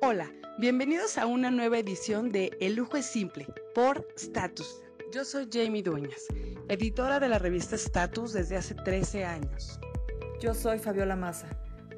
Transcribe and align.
Hola, 0.00 0.30
bienvenidos 0.58 1.18
a 1.18 1.26
una 1.26 1.50
nueva 1.50 1.76
edición 1.76 2.30
de 2.30 2.56
El 2.60 2.76
lujo 2.76 2.96
es 2.96 3.04
simple 3.04 3.48
por 3.74 4.06
Status. 4.16 4.80
Yo 5.12 5.24
soy 5.24 5.48
Jamie 5.52 5.82
Dueñas, 5.82 6.26
editora 6.68 7.18
de 7.18 7.28
la 7.28 7.40
revista 7.40 7.74
Status 7.74 8.32
desde 8.32 8.56
hace 8.56 8.76
13 8.76 9.24
años. 9.24 9.80
Yo 10.40 10.54
soy 10.54 10.78
Fabiola 10.78 11.16
Maza, 11.16 11.48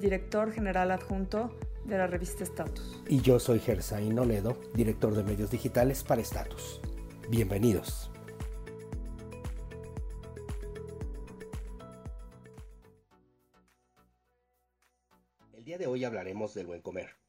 director 0.00 0.50
general 0.50 0.92
adjunto 0.92 1.54
de 1.84 1.98
la 1.98 2.06
revista 2.06 2.42
Status. 2.42 3.02
Y 3.06 3.20
yo 3.20 3.38
soy 3.38 3.58
Gersaín 3.58 4.18
Oledo, 4.18 4.58
director 4.72 5.14
de 5.14 5.22
medios 5.22 5.50
digitales 5.50 6.02
para 6.02 6.22
Status. 6.22 6.80
Bienvenidos. 7.28 8.10
El 15.52 15.64
día 15.64 15.76
de 15.76 15.86
hoy 15.86 16.02
hablaremos 16.06 16.54
del 16.54 16.66
buen 16.66 16.80
comer. 16.80 17.20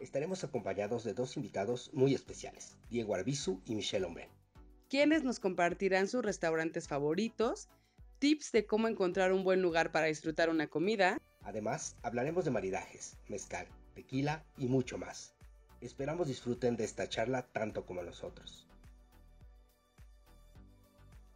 Estaremos 0.00 0.42
acompañados 0.44 1.04
de 1.04 1.12
dos 1.12 1.36
invitados 1.36 1.90
muy 1.92 2.14
especiales, 2.14 2.78
Diego 2.88 3.14
Arbizu 3.14 3.60
y 3.66 3.74
Michelle 3.74 4.06
Ombren. 4.06 4.30
Quienes 4.88 5.24
nos 5.24 5.40
compartirán 5.40 6.08
sus 6.08 6.24
restaurantes 6.24 6.88
favoritos, 6.88 7.68
tips 8.18 8.50
de 8.50 8.64
cómo 8.64 8.88
encontrar 8.88 9.30
un 9.32 9.44
buen 9.44 9.60
lugar 9.60 9.92
para 9.92 10.06
disfrutar 10.06 10.48
una 10.48 10.68
comida. 10.68 11.18
Además, 11.42 11.96
hablaremos 12.02 12.46
de 12.46 12.50
maridajes, 12.50 13.18
mezcal, 13.28 13.66
tequila 13.94 14.42
y 14.56 14.68
mucho 14.68 14.96
más. 14.96 15.34
Esperamos 15.82 16.28
disfruten 16.28 16.76
de 16.76 16.84
esta 16.84 17.06
charla 17.08 17.42
tanto 17.42 17.84
como 17.84 18.02
nosotros. 18.02 18.66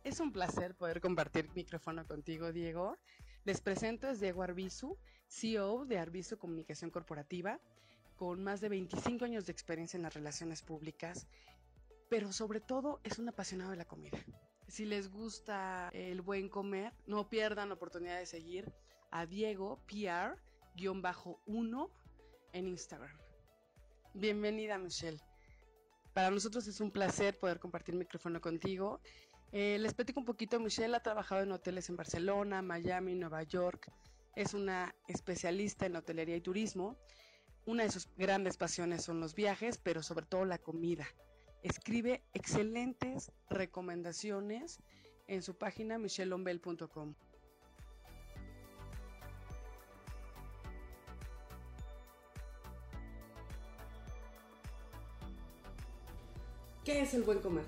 Es 0.04 0.20
un 0.20 0.32
placer 0.32 0.74
poder 0.74 1.02
compartir 1.02 1.50
micrófono 1.54 2.06
contigo, 2.06 2.50
Diego. 2.50 2.96
Les 3.44 3.60
presento 3.60 4.08
es 4.08 4.20
Diego 4.20 4.42
Arbizu, 4.42 4.96
CEO 5.28 5.84
de 5.84 5.98
Arbizu 5.98 6.38
Comunicación 6.38 6.90
Corporativa, 6.90 7.60
con 8.16 8.42
más 8.42 8.60
de 8.60 8.68
25 8.68 9.24
años 9.24 9.46
de 9.46 9.52
experiencia 9.52 9.96
en 9.96 10.02
las 10.02 10.14
relaciones 10.14 10.62
públicas, 10.62 11.26
pero 12.08 12.32
sobre 12.32 12.60
todo 12.60 13.00
es 13.04 13.18
un 13.18 13.28
apasionado 13.28 13.70
de 13.70 13.76
la 13.76 13.84
comida. 13.84 14.18
Si 14.68 14.84
les 14.84 15.10
gusta 15.10 15.90
el 15.92 16.22
buen 16.22 16.48
comer, 16.48 16.92
no 17.06 17.28
pierdan 17.28 17.68
la 17.68 17.74
oportunidad 17.74 18.18
de 18.18 18.26
seguir 18.26 18.72
a 19.10 19.26
Diego 19.26 19.80
PR-1 19.88 21.90
en 22.52 22.68
Instagram. 22.68 23.18
Bienvenida, 24.14 24.78
Michelle. 24.78 25.20
Para 26.12 26.30
nosotros 26.30 26.66
es 26.68 26.80
un 26.80 26.92
placer 26.92 27.38
poder 27.38 27.58
compartir 27.58 27.96
micrófono 27.96 28.40
contigo. 28.40 29.00
Eh, 29.52 29.78
les 29.80 29.94
platico 29.94 30.20
un 30.20 30.26
poquito, 30.26 30.60
Michelle 30.60 30.96
ha 30.96 31.02
trabajado 31.02 31.42
en 31.42 31.52
hoteles 31.52 31.88
en 31.88 31.96
Barcelona, 31.96 32.62
Miami, 32.62 33.14
Nueva 33.14 33.42
York. 33.42 33.90
Es 34.34 34.54
una 34.54 34.94
especialista 35.08 35.86
en 35.86 35.96
hotelería 35.96 36.36
y 36.36 36.40
turismo. 36.40 36.96
Una 37.66 37.84
de 37.84 37.90
sus 37.90 38.08
grandes 38.18 38.58
pasiones 38.58 39.02
son 39.02 39.20
los 39.20 39.34
viajes, 39.34 39.78
pero 39.78 40.02
sobre 40.02 40.26
todo 40.26 40.44
la 40.44 40.58
comida. 40.58 41.06
Escribe 41.62 42.22
excelentes 42.34 43.32
recomendaciones 43.48 44.80
en 45.28 45.40
su 45.40 45.56
página 45.56 45.96
michellombel.com. 45.96 47.14
¿Qué 56.84 57.00
es 57.00 57.14
el 57.14 57.22
buen 57.22 57.38
comer? 57.38 57.64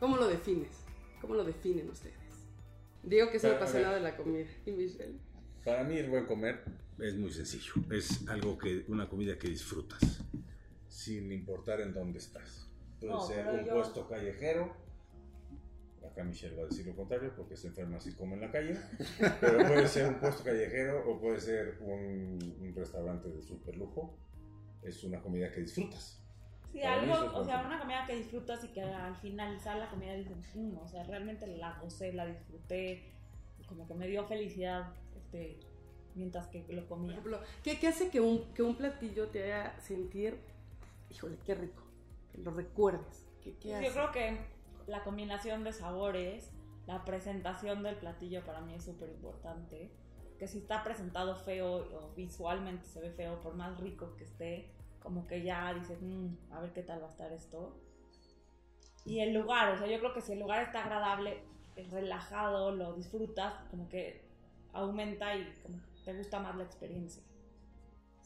¿Cómo 0.00 0.16
lo 0.16 0.26
defines? 0.26 0.84
¿Cómo 1.20 1.36
lo 1.36 1.44
definen 1.44 1.88
ustedes? 1.88 2.16
Digo 3.04 3.30
que 3.30 3.38
soy 3.38 3.52
apasionado 3.52 3.94
de 3.94 4.00
la 4.00 4.16
comida. 4.16 4.48
¿Y 4.66 4.72
Michelle? 4.72 5.20
Para 5.64 5.84
mí 5.84 5.96
el 5.96 6.10
buen 6.10 6.26
comer 6.26 6.64
es 7.02 7.16
muy 7.16 7.32
sencillo. 7.32 7.72
Es 7.90 8.26
algo 8.28 8.58
que, 8.58 8.84
una 8.88 9.08
comida 9.08 9.38
que 9.38 9.48
disfrutas, 9.48 10.22
sin 10.88 11.30
importar 11.32 11.80
en 11.80 11.92
dónde 11.92 12.18
estás. 12.18 12.68
Puede 12.98 13.12
No, 13.12 13.20
ser 13.20 13.46
un 13.48 13.64
yo- 13.64 13.74
puesto 13.74 14.08
callejero. 14.08 14.74
Acá 16.10 16.24
Michelle 16.24 16.56
va 16.56 16.62
a 16.62 16.66
decir 16.66 16.86
lo 16.86 16.96
contrario 16.96 17.32
porque 17.36 17.56
se 17.56 17.68
enferma 17.68 17.98
así 17.98 18.12
como 18.14 18.34
en 18.34 18.40
la 18.40 18.50
calle. 18.50 18.76
Pero 19.40 19.58
puede 19.66 19.86
ser 19.86 20.08
un 20.08 20.14
puesto 20.18 20.42
callejero 20.42 21.08
o 21.08 21.20
puede 21.20 21.40
ser 21.40 21.78
un, 21.80 22.38
un 22.60 22.74
restaurante 22.74 23.28
de 23.28 23.42
super 23.42 23.76
lujo. 23.76 24.16
Es 24.82 25.04
una 25.04 25.20
comida 25.20 25.50
que 25.52 25.60
disfrutas. 25.60 26.20
Sí, 26.72 26.80
Para 26.80 27.00
algo, 27.00 27.14
es 27.14 27.20
o 27.34 27.44
sea, 27.44 27.64
una 27.66 27.78
comida 27.80 28.06
que 28.06 28.16
disfrutas 28.16 28.62
y 28.64 28.68
que 28.68 28.80
al 28.82 29.14
finalizar 29.16 29.76
la 29.76 29.90
comida 29.90 30.14
dices, 30.14 30.36
"Mm, 30.54 30.78
o 30.78 30.88
sea, 30.88 31.02
realmente 31.04 31.46
la 31.46 31.78
gocé, 31.80 32.12
la 32.12 32.26
disfruté, 32.26 33.12
como 33.68 33.86
que 33.86 33.94
me 33.94 34.06
dio 34.08 34.24
felicidad 34.26 34.92
este, 35.16 35.58
mientras 36.20 36.46
que 36.48 36.64
lo 36.68 36.86
Por 36.86 36.98
comía. 36.98 37.12
ejemplo, 37.12 37.40
¿qué, 37.64 37.78
qué 37.80 37.88
hace 37.88 38.10
que 38.10 38.20
un, 38.20 38.52
que 38.54 38.62
un 38.62 38.76
platillo 38.76 39.28
te 39.28 39.52
haga 39.52 39.80
sentir, 39.80 40.38
híjole, 41.10 41.36
qué 41.44 41.54
rico? 41.54 41.82
Que 42.30 42.38
lo 42.38 42.50
recuerdes. 42.52 43.26
¿Qué, 43.42 43.56
qué 43.58 43.74
hace? 43.74 43.86
Yo 43.86 43.92
creo 43.92 44.12
que 44.12 44.38
la 44.86 45.02
combinación 45.02 45.64
de 45.64 45.72
sabores, 45.72 46.50
la 46.86 47.04
presentación 47.04 47.82
del 47.82 47.96
platillo 47.96 48.44
para 48.44 48.60
mí 48.60 48.74
es 48.74 48.84
súper 48.84 49.08
importante. 49.10 49.90
Que 50.38 50.46
si 50.46 50.58
está 50.58 50.82
presentado 50.84 51.36
feo 51.36 51.86
o 51.92 52.14
visualmente 52.16 52.86
se 52.86 53.00
ve 53.00 53.10
feo, 53.10 53.40
por 53.40 53.54
más 53.54 53.78
rico 53.80 54.14
que 54.16 54.24
esté, 54.24 54.70
como 55.02 55.26
que 55.26 55.42
ya 55.42 55.72
dices, 55.74 56.00
"Mm, 56.00 56.28
a 56.52 56.60
ver 56.60 56.72
qué 56.72 56.82
tal 56.82 57.02
va 57.02 57.08
a 57.08 57.10
estar 57.10 57.32
esto. 57.32 57.76
Y 59.04 59.20
el 59.20 59.32
lugar, 59.34 59.72
o 59.74 59.78
sea, 59.78 59.86
yo 59.86 59.98
creo 59.98 60.12
que 60.14 60.20
si 60.20 60.32
el 60.32 60.40
lugar 60.40 60.62
está 60.62 60.82
agradable, 60.84 61.42
es 61.76 61.90
relajado, 61.90 62.70
lo 62.74 62.94
disfrutas, 62.94 63.54
como 63.70 63.88
que 63.88 64.22
aumenta 64.72 65.34
y 65.36 65.44
como 65.62 65.78
te 66.04 66.14
gusta 66.14 66.38
más 66.40 66.56
la 66.56 66.64
experiencia. 66.64 67.22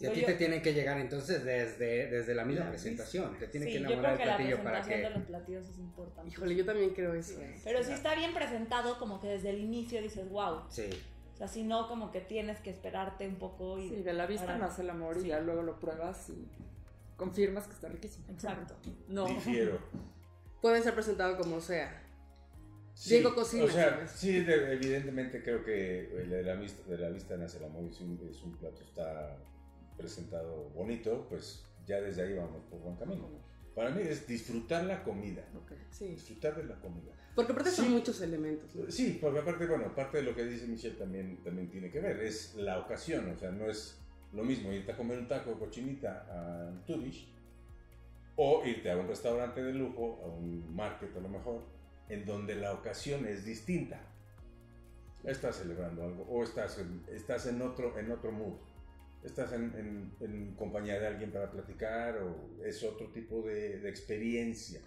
Y 0.01 0.07
a 0.07 0.13
ti 0.13 0.23
te 0.25 0.35
tienen 0.35 0.61
que 0.61 0.75
llegar 0.75 0.99
entonces 0.99 1.45
desde, 1.45 2.09
desde 2.11 2.35
la 2.35 2.45
misma 2.45 2.65
La 2.65 2.71
presentación. 2.73 3.39
Te 3.39 3.47
tienen 3.47 3.69
Sí, 3.69 3.75
que 3.77 3.81
yo 3.81 3.87
enamorar 3.87 4.15
creo 4.15 4.17
que 4.17 4.23
el 4.25 4.29
la 4.29 4.37
platillo 4.37 4.57
para 4.65 4.79
presentación 4.83 5.01
que. 5.01 5.09
de 5.09 5.19
los 5.19 5.29
platillos 5.29 5.69
es 5.69 5.79
importante. 5.79 6.31
Híjole, 6.31 6.57
yo 6.57 6.65
también 6.65 6.91
creo 6.91 7.15
eso. 7.15 7.41
¿eh? 7.41 7.55
Pero 7.63 7.83
si 7.85 7.93
está 7.93 8.15
bien 8.17 8.35
presentado, 8.35 8.99
como 8.99 9.21
que 9.21 9.29
desde 9.29 9.51
el 9.51 9.59
inicio 9.61 10.03
dices, 10.03 10.29
wow. 10.29 10.63
Sí. 10.69 10.91
O 11.33 11.37
sea, 11.37 11.47
si 11.49 11.63
no, 11.63 11.89
como 11.89 12.11
que 12.11 12.21
tienes 12.21 12.59
que 12.61 12.71
esperarte 12.71 13.27
un 13.29 13.37
poco 13.37 13.79
y... 13.79 13.89
Sí, 13.89 14.03
de 14.03 14.13
la 14.13 14.27
vista 14.27 14.59
nace 14.59 14.83
el 14.83 14.91
amor 14.91 15.17
y 15.17 15.23
Sí. 15.23 15.29
ya 15.29 15.41
luego 15.41 15.63
lo 15.63 15.79
pruebas 15.79 16.29
y 16.29 16.49
confirmas 17.17 17.67
que 17.69 17.75
está 17.75 17.89
riquísimo. 17.89 18.27
Exacto. 18.31 18.75
No. 19.09 19.27
Difiero. 19.27 19.79
Puede 20.61 20.83
ser 20.83 20.95
presentado 20.95 21.37
como 21.39 21.61
sea. 21.61 22.04
Sí, 22.95 23.15
Diego 23.15 23.35
cocina, 23.35 23.65
O 23.65 23.69
sea, 23.69 24.07
sí, 24.07 24.41
de- 24.45 24.73
evidentemente 24.75 25.43
creo 25.43 25.65
que 25.65 26.11
el 26.23 26.31
de 26.31 26.43
la 26.45 26.55
vista, 26.55 26.89
de 26.89 26.99
la 26.99 27.09
vista 27.11 27.37
nace 27.37 27.59
el 27.59 27.65
amor. 27.65 27.93
Si 27.93 28.05
un, 28.05 28.57
plato 28.59 28.83
está 28.83 29.37
presentado 29.97 30.71
bonito, 30.71 31.27
pues 31.29 31.65
ya 31.87 32.01
desde 32.01 32.23
ahí 32.23 32.35
vamos 32.35 32.63
por 32.71 32.81
buen 32.81 32.97
camino. 32.97 33.29
Para 33.75 33.91
mí 33.91 34.03
es 34.03 34.27
disfrutar 34.29 34.85
la 34.85 35.03
comida. 35.03 35.43
Ok. 35.57 35.73
Sí. 35.91 36.07
Disfrutar 36.09 36.57
de 36.57 36.65
la 36.65 36.77
comida. 36.81 37.13
Porque 37.35 37.51
aparte 37.51 37.71
son 37.73 37.87
Sí. 37.87 37.91
muchos 37.91 38.21
elementos. 38.21 38.73
¿no? 38.77 38.89
Sí, 38.89 39.19
porque 39.21 39.41
aparte, 39.41 39.67
bueno, 39.67 39.93
parte 39.93 40.19
de 40.19 40.23
lo 40.23 40.35
que 40.37 40.45
dice 40.45 40.69
Michelle 40.69 40.95
también, 40.97 41.43
también 41.43 41.69
tiene 41.69 41.91
que 41.91 41.99
ver, 42.01 42.21
es 42.21 42.55
la 42.55 42.79
ocasión, 42.79 43.29
o 43.29 43.37
sea, 43.37 43.51
no 43.51 43.69
es 43.69 43.99
lo 44.33 44.45
mismo 44.45 44.73
irte 44.73 44.93
a 44.93 44.97
comer 44.97 45.19
un 45.19 45.27
taco 45.27 45.51
de 45.51 45.57
cochinita 45.59 46.27
a 46.31 46.85
Tudish 46.87 47.29
o 48.37 48.63
irte 48.65 48.89
a 48.91 48.97
un 48.97 49.09
restaurante 49.09 49.63
de 49.65 49.73
lujo, 49.73 50.21
a 50.25 50.29
un 50.29 50.75
market 50.75 51.17
a 51.17 51.21
lo 51.21 51.29
mejor, 51.29 51.63
en 52.09 52.25
donde 52.25 52.55
la 52.55 52.73
ocasión 52.73 53.27
es 53.27 53.45
distinta. 53.45 54.01
Estás 55.25 55.57
celebrando 55.57 56.05
algo 56.05 56.25
o 56.25 56.43
estás 56.45 56.79
en, 56.79 57.03
estás 57.09 57.47
en, 57.47 57.63
otro, 57.63 57.99
en 57.99 58.11
otro 58.11 58.31
mood, 58.31 58.59
estás 59.23 59.53
en, 59.55 59.73
en- 59.75 60.13
en 60.21 60.55
compañía 60.55 61.01
de 61.01 61.07
alguien 61.07 61.33
para 61.33 61.51
platicar 61.51 62.19
o 62.19 62.63
es 62.65 62.83
otro 62.85 63.11
tipo 63.11 63.43
de, 63.43 63.81
de 63.81 63.89
experiencia. 63.89 64.81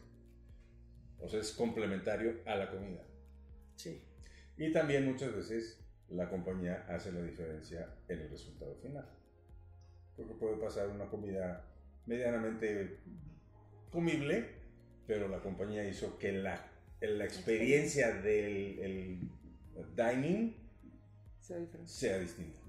O 1.19 1.27
sea, 1.27 1.39
es 1.39 1.51
complementario 1.53 2.41
a 2.45 2.55
la 2.55 2.69
comida. 2.69 3.01
Sí. 3.75 4.03
Y 4.57 4.71
también 4.71 5.05
muchas 5.05 5.35
veces 5.35 5.83
la 6.09 6.29
compañía 6.29 6.85
hace 6.87 7.11
la 7.11 7.21
diferencia 7.23 7.95
en 8.07 8.19
el 8.19 8.29
resultado 8.29 8.75
final. 8.75 9.09
Porque 10.15 10.35
puede 10.35 10.57
pasar 10.57 10.87
una 10.89 11.07
comida 11.09 11.65
medianamente 12.05 12.99
comible, 13.91 14.49
pero 15.07 15.27
la 15.27 15.39
compañía 15.41 15.87
hizo 15.87 16.17
que 16.19 16.31
la, 16.31 16.66
la 17.01 17.25
experiencia 17.25 18.13
del 18.13 18.79
el 18.79 19.95
dining 19.95 20.55
Sea 21.39 21.57
diferente. 21.57 21.91
sea 21.91 22.19
distinta. 22.19 22.59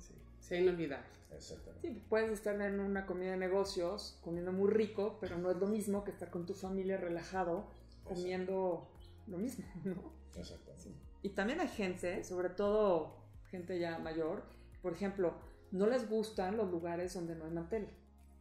Sea 0.40 0.60
inolvidable. 0.60 1.06
Exactamente. 1.34 1.88
Sí, 1.88 2.02
puedes 2.08 2.30
estar 2.30 2.60
en 2.60 2.80
una 2.80 3.06
comida 3.06 3.32
de 3.32 3.36
negocios 3.36 4.18
comiendo 4.22 4.52
muy 4.52 4.70
rico, 4.70 5.18
pero 5.20 5.38
no 5.38 5.50
es 5.50 5.56
lo 5.58 5.66
mismo 5.66 6.04
que 6.04 6.10
estar 6.10 6.30
con 6.30 6.46
tu 6.46 6.54
familia 6.54 6.96
relajado 6.96 7.70
comiendo 8.04 8.90
lo 9.26 9.38
mismo, 9.38 9.64
¿no? 9.84 10.12
Exactamente. 10.34 10.92
Y 11.22 11.30
también 11.30 11.60
hay 11.60 11.68
gente, 11.68 12.24
sobre 12.24 12.48
todo 12.50 13.18
gente 13.50 13.78
ya 13.78 13.98
mayor, 13.98 14.44
por 14.82 14.92
ejemplo, 14.92 15.34
no 15.70 15.86
les 15.86 16.08
gustan 16.08 16.56
los 16.56 16.70
lugares 16.70 17.12
donde 17.14 17.34
no 17.34 17.44
hay 17.44 17.50
mantel. 17.50 17.88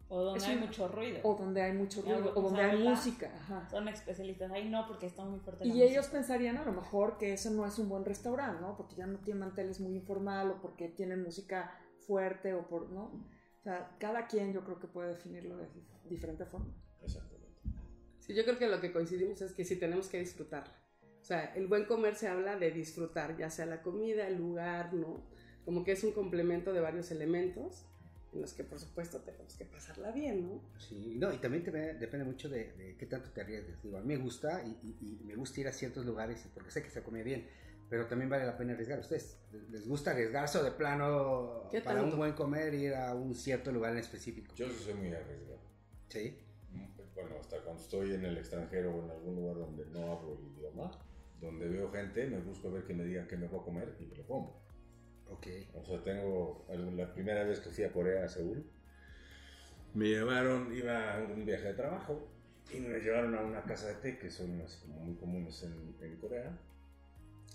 O 0.09 0.21
donde 0.23 0.39
Es 0.39 0.45
hay 0.47 0.55
un- 0.55 0.61
mucho 0.61 0.87
ruido. 0.87 1.19
O 1.23 1.35
donde 1.35 1.61
hay 1.61 1.73
mucho 1.73 1.99
Y 2.05 2.09
algo 2.11 2.21
ruido, 2.31 2.33
o 2.39 2.41
donde 2.43 2.61
hay 2.61 2.81
música. 2.83 3.29
Ajá. 3.35 3.67
Son 3.69 3.87
especialistas. 3.89 4.51
Ahí 4.51 4.69
no, 4.69 4.87
porque 4.87 5.05
está 5.07 5.25
muy 5.25 5.39
fuerte 5.41 5.65
la 5.65 5.73
Y 5.73 5.81
ellos 5.81 5.97
música. 6.05 6.11
pensarían 6.13 6.57
a 6.57 6.63
lo 6.65 6.71
mejor 6.71 7.17
que 7.17 7.33
eso 7.33 7.49
no 7.51 7.65
es 7.65 7.77
un 7.77 7.89
buen 7.89 8.05
restaurante, 8.05 8.61
¿no? 8.61 8.77
Porque 8.77 8.95
ya 8.95 9.05
no 9.05 9.19
tiene 9.19 9.41
manteles 9.41 9.79
muy 9.81 9.95
informal 9.95 10.51
o 10.51 10.61
porque 10.61 10.87
tienen 10.87 11.23
música 11.23 11.71
fuerte 12.05 12.53
o 12.53 12.65
por, 12.67 12.89
¿no? 12.89 13.03
O 13.59 13.61
sea, 13.63 13.95
cada 13.99 14.27
quien 14.27 14.53
yo 14.53 14.63
creo 14.63 14.79
que 14.79 14.87
puede 14.87 15.09
definirlo 15.09 15.57
de 15.57 15.65
dif- 15.65 16.09
diferente 16.09 16.45
forma. 16.45 16.73
Exactamente. 17.03 17.47
Sí, 18.19 18.33
yo 18.33 18.43
creo 18.45 18.57
que 18.57 18.67
lo 18.69 18.79
que 18.79 18.93
coincidimos 18.93 19.41
es 19.41 19.53
que 19.53 19.65
sí 19.65 19.77
tenemos 19.77 20.07
que 20.07 20.19
disfrutarla. 20.19 20.73
O 21.21 21.25
sea, 21.27 21.53
el 21.55 21.67
buen 21.67 21.83
comer 21.85 22.15
se 22.15 22.29
habla 22.29 22.55
de 22.55 22.71
disfrutar, 22.71 23.35
ya 23.35 23.49
sea 23.49 23.65
la 23.65 23.81
comida, 23.81 24.25
el 24.27 24.37
lugar, 24.37 24.93
¿no? 24.93 25.25
Como 25.65 25.83
que 25.83 25.91
es 25.91 26.03
un 26.05 26.13
complemento 26.13 26.71
de 26.71 26.79
varios 26.79 27.11
elementos 27.11 27.85
en 28.37 28.41
los 28.43 28.53
que, 28.53 28.63
por 28.63 28.79
supuesto, 28.79 29.19
tenemos 29.21 29.55
que 29.55 29.65
pasarla 29.65 30.11
bien, 30.11 30.47
¿no? 30.47 30.61
Sí, 30.79 31.15
no, 31.19 31.33
y 31.33 31.37
también 31.37 31.63
te 31.63 31.71
ve- 31.71 31.95
depende 31.95 32.25
mucho 32.25 32.47
de, 32.49 32.71
de 32.73 32.95
qué 32.97 33.05
tanto 33.05 33.29
te 33.31 33.41
arriesgues. 33.41 33.81
Digo, 33.83 33.97
a 33.97 34.01
mí 34.01 34.07
me 34.07 34.17
gusta 34.17 34.63
y, 34.63 34.69
y- 34.83 35.19
y 35.21 35.23
me 35.25 35.35
gusta 35.35 35.59
ir 35.61 35.67
a 35.67 35.71
ciertos 35.73 36.05
lugares 36.05 36.47
porque 36.53 36.71
sé 36.71 36.81
que 36.83 36.89
se 36.89 37.03
come 37.03 37.23
bien, 37.23 37.47
pero 37.89 38.05
también 38.07 38.29
vale 38.29 38.45
la 38.45 38.57
pena 38.57 38.73
arriesgar. 38.73 38.99
¿A 38.99 39.01
ustedes 39.01 39.37
les 39.71 39.87
gusta 39.87 40.11
arriesgarse 40.11 40.57
o 40.59 40.63
de 40.63 40.71
plano 40.71 41.67
¿Qué 41.71 41.81
para 41.81 41.99
tanto? 41.99 42.13
un 42.13 42.19
buen 42.19 42.33
comer 42.33 42.73
ir 42.73 42.93
a 42.95 43.13
un 43.15 43.35
cierto 43.35 43.71
lugar 43.71 43.91
en 43.93 43.99
específico? 43.99 44.53
Yo 44.55 44.69
sí 44.69 44.83
soy 44.83 44.93
muy 44.93 45.07
arriesgado. 45.13 45.59
Sí. 46.09 46.37
Bueno, 47.15 47.35
hasta 47.39 47.59
cuando 47.63 47.81
estoy 47.81 48.13
en 48.13 48.25
el 48.25 48.37
extranjero 48.37 48.93
o 48.95 49.03
en 49.03 49.09
algún 49.09 49.35
lugar 49.35 49.55
donde 49.55 49.85
no 49.87 50.11
hablo 50.11 50.37
el 50.37 50.45
idioma, 50.55 50.91
donde 51.41 51.67
veo 51.67 51.91
gente, 51.91 52.27
me 52.27 52.37
busco 52.39 52.71
ver 52.71 52.83
que 52.85 52.93
me 52.93 53.03
digan 53.05 53.27
qué 53.27 53.35
me 53.37 53.47
voy 53.47 53.59
a 53.59 53.63
comer 53.63 53.95
y 53.99 54.05
me 54.05 54.15
lo 54.15 54.27
como. 54.27 54.61
Ok. 55.29 55.47
O 55.73 55.85
sea, 55.85 56.03
tengo 56.03 56.65
la 56.95 57.13
primera 57.13 57.43
vez 57.43 57.59
que 57.59 57.69
fui 57.69 57.83
a 57.83 57.91
Corea, 57.91 58.25
a 58.25 58.29
Seúl, 58.29 58.65
me 59.93 60.05
llevaron, 60.05 60.75
iba 60.75 61.15
a 61.15 61.23
un 61.23 61.45
viaje 61.45 61.69
de 61.69 61.73
trabajo 61.73 62.27
y 62.71 62.79
me 62.79 62.99
llevaron 62.99 63.35
a 63.35 63.41
una 63.41 63.63
casa 63.63 63.87
de 63.87 63.95
té 63.95 64.19
que 64.19 64.29
son 64.29 64.61
así 64.61 64.79
como 64.81 64.99
muy 64.99 65.15
comunes 65.15 65.63
en, 65.63 65.95
en 66.01 66.17
Corea. 66.17 66.57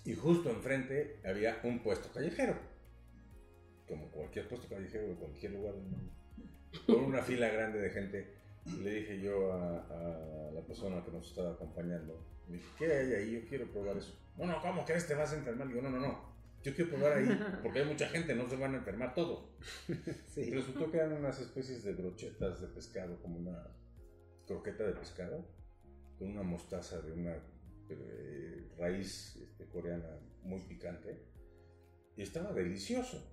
Y 0.05 0.13
justo 0.15 0.49
enfrente 0.49 1.19
había 1.23 1.59
un 1.63 1.81
puesto 1.81 2.11
callejero, 2.11 2.57
como 3.87 4.09
cualquier 4.11 4.49
puesto 4.49 4.67
callejero 4.67 5.07
de 5.07 5.15
cualquier 5.15 5.53
lugar 5.53 5.75
del 5.75 5.83
mundo, 5.83 6.11
con 6.85 7.05
una 7.05 7.21
fila 7.21 7.47
grande 7.47 7.79
de 7.79 7.89
gente. 7.89 8.33
Le 8.81 8.89
dije 8.91 9.21
yo 9.21 9.53
a, 9.53 10.51
la 10.53 10.61
persona 10.61 11.03
que 11.03 11.11
nos 11.11 11.29
estaba 11.29 11.51
acompañando, 11.51 12.25
le 12.47 12.55
dije, 12.57 12.69
¿qué 12.77 12.85
hay 12.85 13.13
ahí? 13.13 13.31
Yo 13.31 13.47
quiero 13.47 13.71
probar 13.71 13.97
eso. 13.97 14.17
No, 14.37 14.45
no, 14.45 14.61
¿cómo 14.61 14.83
crees? 14.83 15.07
Te 15.07 15.15
vas 15.15 15.31
a 15.31 15.37
enfermar. 15.37 15.67
Digo, 15.67 15.81
no, 15.81 15.89
no, 15.89 15.99
no. 15.99 16.32
Yo 16.63 16.73
quiero 16.73 16.91
probar 16.91 17.17
ahí, 17.17 17.27
porque 17.63 17.79
hay 17.79 17.85
mucha 17.85 18.07
gente, 18.07 18.33
no 18.35 18.47
se 18.47 18.55
van 18.55 18.73
a 18.73 18.77
enfermar 18.77 19.13
todos. 19.13 19.49
Sí. 20.27 20.49
Resultó 20.49 20.89
que 20.89 20.97
eran 20.97 21.13
unas 21.13 21.39
especies 21.39 21.83
de 21.83 21.93
brochetas 21.93 22.61
de 22.61 22.67
pescado, 22.67 23.21
como 23.21 23.37
una 23.37 23.67
croqueta 24.47 24.83
de 24.83 24.93
pescado, 24.93 25.45
con 26.17 26.29
una 26.29 26.43
mostaza 26.43 27.01
de 27.01 27.11
una 27.11 27.35
eh, 27.89 28.71
raíz 28.77 29.35
este, 29.35 29.65
coreana 29.67 30.09
muy 30.41 30.59
picante. 30.61 31.21
Y 32.15 32.21
estaba 32.21 32.53
delicioso. 32.53 33.29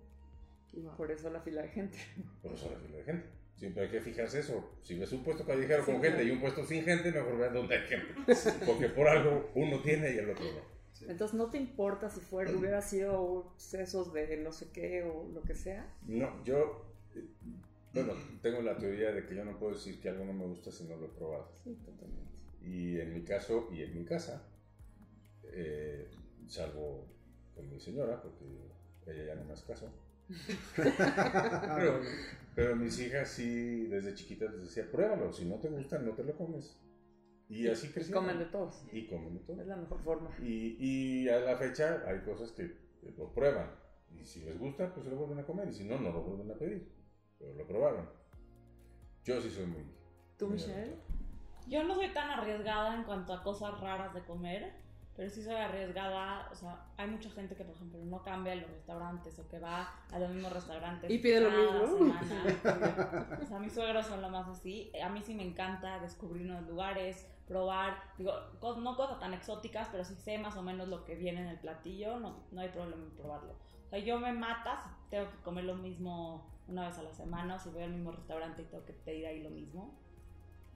Wow. 0.72 0.96
Por 0.96 1.10
eso 1.10 1.30
la 1.30 1.40
fila 1.40 1.62
de 1.62 1.68
gente. 1.68 1.98
Por 2.42 2.52
eso 2.52 2.70
la 2.70 2.78
fila 2.78 2.98
de 2.98 3.04
gente. 3.04 3.28
Siempre 3.56 3.82
hay 3.84 3.90
que 3.90 4.00
fijarse 4.00 4.40
eso. 4.40 4.78
Si 4.82 4.98
ves 4.98 5.12
un 5.12 5.22
puesto 5.22 5.44
callejero 5.44 5.84
Sí, 5.84 5.92
con 5.92 6.00
gente 6.00 6.16
claro. 6.16 6.28
y 6.28 6.30
un 6.30 6.40
puesto 6.40 6.64
sin 6.64 6.84
gente, 6.84 7.12
mejor 7.12 7.36
veas 7.38 7.52
dónde 7.52 7.76
hay 7.76 7.86
gente. 7.86 8.14
Porque 8.66 8.88
por 8.88 9.06
algo 9.06 9.50
uno 9.54 9.80
tiene 9.82 10.14
y 10.14 10.18
el 10.18 10.30
otro 10.30 10.44
no. 10.44 10.69
Entonces, 11.08 11.34
¿no 11.36 11.50
te 11.50 11.58
importa 11.58 12.10
si 12.10 12.20
fuera, 12.20 12.50
hubiera 12.56 12.82
sido 12.82 13.52
sesos 13.56 14.12
de 14.12 14.36
no 14.38 14.52
sé 14.52 14.70
qué 14.72 15.02
o 15.04 15.28
lo 15.32 15.42
que 15.42 15.54
sea? 15.54 15.86
No, 16.06 16.42
yo. 16.44 16.84
eh, 17.14 17.24
Bueno, 17.92 18.12
tengo 18.42 18.62
la 18.62 18.76
teoría 18.78 19.12
de 19.12 19.26
que 19.26 19.34
yo 19.34 19.44
no 19.44 19.58
puedo 19.58 19.72
decir 19.74 20.00
que 20.00 20.08
algo 20.10 20.24
no 20.24 20.32
me 20.32 20.46
gusta 20.46 20.70
si 20.70 20.84
no 20.84 20.96
lo 20.96 21.06
he 21.06 21.10
probado. 21.10 21.50
Sí, 21.64 21.74
totalmente. 21.84 22.30
Y 22.62 23.00
en 23.00 23.14
mi 23.14 23.22
caso, 23.22 23.68
y 23.72 23.82
en 23.82 23.94
mi 23.94 24.04
casa, 24.04 24.42
eh, 25.44 26.08
salvo 26.46 27.06
con 27.54 27.68
mi 27.70 27.80
señora, 27.80 28.20
porque 28.22 28.44
ella 29.06 29.26
ya 29.26 29.34
no 29.34 29.44
me 29.44 29.52
hace 29.54 29.66
caso, 29.66 29.90
pero, 30.76 32.00
pero 32.54 32.76
mis 32.76 32.98
hijas 33.00 33.28
sí, 33.30 33.86
desde 33.86 34.14
chiquitas 34.14 34.52
les 34.52 34.62
decía, 34.64 34.90
pruébalo, 34.90 35.32
si 35.32 35.44
no 35.46 35.56
te 35.56 35.68
gusta, 35.68 35.98
no 35.98 36.12
te 36.12 36.22
lo 36.24 36.36
comes. 36.36 36.76
Y 37.50 37.68
así 37.68 37.88
Y 37.88 37.90
crecieron. 37.90 38.22
comen 38.24 38.38
de 38.38 38.46
todos. 38.46 38.82
Y 38.92 39.06
comen 39.06 39.34
de 39.34 39.40
todo. 39.40 39.60
Es 39.60 39.66
la 39.66 39.76
mejor 39.76 40.00
forma. 40.02 40.30
Y, 40.40 40.76
y 40.78 41.28
a 41.28 41.40
la 41.40 41.56
fecha 41.56 42.02
hay 42.06 42.20
cosas 42.20 42.52
que 42.52 42.74
lo 43.18 43.32
prueban. 43.34 43.70
Y 44.12 44.24
si 44.24 44.40
les 44.44 44.58
gusta, 44.58 44.92
pues 44.94 45.04
se 45.04 45.10
lo 45.10 45.16
vuelven 45.16 45.40
a 45.40 45.44
comer. 45.46 45.68
Y 45.68 45.74
si 45.74 45.84
no, 45.84 45.98
no 45.98 46.10
lo 46.12 46.22
vuelven 46.22 46.50
a 46.50 46.54
pedir. 46.54 46.90
Pero 47.38 47.54
lo 47.54 47.66
probaron. 47.66 48.08
Yo 49.24 49.40
sí 49.40 49.50
soy 49.50 49.66
muy... 49.66 49.84
¿Tú, 50.38 50.46
muy 50.46 50.54
Michelle? 50.54 50.96
Yo 51.66 51.82
no 51.84 51.94
soy 51.94 52.12
tan 52.12 52.30
arriesgada 52.30 52.94
en 52.94 53.04
cuanto 53.04 53.32
a 53.32 53.42
cosas 53.42 53.78
raras 53.80 54.14
de 54.14 54.24
comer, 54.24 54.72
pero 55.16 55.28
sí 55.30 55.42
soy 55.42 55.54
arriesgada. 55.54 56.48
O 56.50 56.54
sea, 56.54 56.86
hay 56.96 57.08
mucha 57.08 57.30
gente 57.30 57.54
que, 57.54 57.64
por 57.64 57.74
ejemplo, 57.74 58.00
no 58.04 58.22
cambia 58.22 58.54
los 58.56 58.70
restaurantes 58.70 59.38
o 59.38 59.46
que 59.48 59.58
va 59.58 59.92
a 60.10 60.18
los 60.18 60.30
mismos 60.30 60.52
restaurantes. 60.52 61.10
Y 61.10 61.18
pide 61.18 61.40
lo 61.40 61.50
cada 61.50 61.82
mismo. 61.86 62.14
semana. 62.26 63.38
O 63.42 63.46
sea, 63.46 63.58
mis 63.58 63.72
suegros 63.72 64.06
son 64.06 64.22
lo 64.22 64.30
más 64.30 64.48
así. 64.48 64.90
A 65.02 65.08
mí 65.10 65.20
sí 65.22 65.34
me 65.34 65.44
encanta 65.44 66.00
descubrir 66.00 66.46
nuevos 66.46 66.66
lugares, 66.68 67.29
probar. 67.50 68.00
Digo, 68.16 68.32
no 68.78 68.96
cosas 68.96 69.18
tan 69.18 69.34
exóticas, 69.34 69.88
pero 69.90 70.04
si 70.04 70.14
sé 70.14 70.38
más 70.38 70.56
o 70.56 70.62
menos 70.62 70.88
lo 70.88 71.04
que 71.04 71.16
viene 71.16 71.40
en 71.40 71.48
el 71.48 71.58
platillo, 71.58 72.18
no, 72.20 72.44
no 72.52 72.60
hay 72.60 72.68
problema 72.68 73.02
en 73.04 73.10
probarlo. 73.10 73.52
O 73.86 73.90
sea, 73.90 73.98
yo 73.98 74.20
me 74.20 74.32
mata 74.32 74.80
si 74.80 75.10
tengo 75.10 75.28
que 75.30 75.36
comer 75.42 75.64
lo 75.64 75.74
mismo 75.74 76.48
una 76.68 76.88
vez 76.88 76.96
a 76.98 77.02
la 77.02 77.12
semana 77.12 77.56
o 77.56 77.58
si 77.58 77.68
voy 77.70 77.82
al 77.82 77.90
mismo 77.92 78.12
restaurante 78.12 78.62
y 78.62 78.66
tengo 78.66 78.84
que 78.86 78.92
pedir 78.92 79.26
ahí 79.26 79.42
lo 79.42 79.50
mismo. 79.50 79.98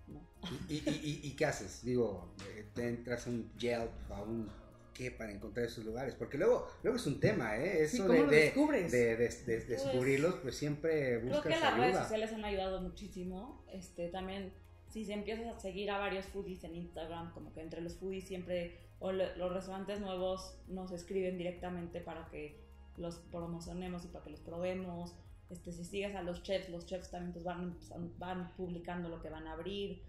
No. 0.08 0.20
¿Y, 0.68 0.74
y, 0.74 1.00
y- 1.22 1.28
y 1.28 1.36
qué 1.36 1.46
haces? 1.46 1.84
Digo, 1.84 2.34
eh, 2.48 2.68
te 2.74 2.88
entras 2.88 3.26
a 3.26 3.30
un 3.30 3.50
Yelp, 3.56 4.10
a 4.10 4.22
un 4.22 4.50
qué 4.92 5.10
para 5.12 5.32
encontrar 5.32 5.66
esos 5.66 5.84
lugares, 5.84 6.14
porque 6.14 6.38
luego, 6.38 6.68
luego 6.82 6.96
es 6.98 7.06
un 7.06 7.18
tema, 7.20 7.56
¿eh? 7.56 7.86
Sí, 7.88 7.96
Eso 7.96 8.06
¿cómo 8.06 8.18
de, 8.18 8.24
lo 8.24 8.30
de- 8.30 8.36
descubres? 8.36 8.92
de- 8.92 9.16
de- 9.16 9.28
de 9.28 9.60
descubrirlos, 9.64 10.34
pues 10.42 10.56
siempre 10.56 11.20
Creo 11.20 11.34
buscas 11.34 11.42
que 11.54 11.60
las 11.60 11.74
redes 11.74 11.88
ayuda. 11.90 12.02
sociales 12.02 12.32
han 12.32 12.44
ayudado 12.44 12.80
muchísimo. 12.80 13.64
Este, 13.72 14.08
también, 14.08 14.52
si 14.94 15.04
se 15.04 15.12
empiezas 15.12 15.48
a 15.48 15.58
seguir 15.58 15.90
a 15.90 15.98
varios 15.98 16.26
foodies 16.26 16.62
en 16.62 16.76
Instagram, 16.76 17.32
como 17.32 17.52
que 17.52 17.60
entre 17.60 17.80
los 17.80 17.96
foodies 17.96 18.28
siempre, 18.28 18.78
o 19.00 19.10
los 19.10 19.52
restaurantes 19.52 20.00
nuevos 20.00 20.56
nos 20.68 20.92
escriben 20.92 21.36
directamente 21.36 22.00
para 22.00 22.28
que 22.28 22.60
los 22.96 23.16
promocionemos 23.16 24.04
y 24.04 24.08
para 24.08 24.22
que 24.22 24.30
los 24.30 24.38
probemos. 24.38 25.16
Este, 25.50 25.72
si 25.72 25.84
sigues 25.84 26.14
a 26.14 26.22
los 26.22 26.44
chefs, 26.44 26.68
los 26.68 26.86
chefs 26.86 27.10
también 27.10 27.32
pues, 27.32 27.44
van, 27.44 27.76
van 28.18 28.54
publicando 28.54 29.08
lo 29.08 29.20
que 29.20 29.30
van 29.30 29.48
a 29.48 29.54
abrir. 29.54 30.04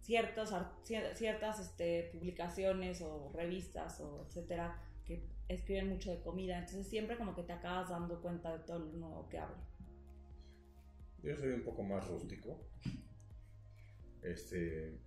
Ciertos, 0.00 0.54
ciertas 0.84 1.58
este, 1.58 2.10
publicaciones 2.12 3.02
o 3.02 3.32
revistas 3.34 3.98
o 3.98 4.26
etcétera 4.28 4.80
que 5.04 5.26
escriben 5.48 5.88
mucho 5.88 6.12
de 6.12 6.20
comida. 6.20 6.56
Entonces 6.56 6.86
siempre 6.86 7.16
como 7.16 7.34
que 7.34 7.42
te 7.42 7.52
acabas 7.52 7.90
dando 7.90 8.22
cuenta 8.22 8.56
de 8.56 8.60
todo 8.60 8.78
lo 8.78 8.92
nuevo 8.92 9.28
que 9.28 9.38
abre. 9.38 9.58
Yo 11.20 11.36
soy 11.36 11.50
un 11.50 11.64
poco 11.64 11.82
más 11.82 12.06
rústico. 12.06 12.60
Este, 14.24 14.98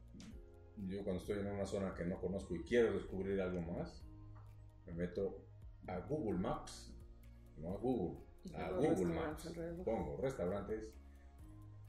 yo 0.78 1.04
cuando 1.04 1.22
estoy 1.22 1.40
en 1.40 1.48
una 1.48 1.66
zona 1.66 1.94
que 1.96 2.06
no 2.06 2.22
conozco 2.22 2.56
y 2.56 2.64
quiero 2.64 2.94
descubrir 2.94 3.42
algo 3.42 3.62
más, 3.62 4.08
me 4.86 4.94
meto 4.94 5.46
a 5.88 6.00
Google 6.00 6.38
Maps, 6.38 6.96
no 7.58 7.74
a 7.74 7.78
Google, 7.78 8.20
a 8.56 8.72
Google 8.72 9.06
Maps. 9.06 9.48
alrededor. 9.48 9.86
Pongo 9.86 10.18
restaurantes 10.18 10.94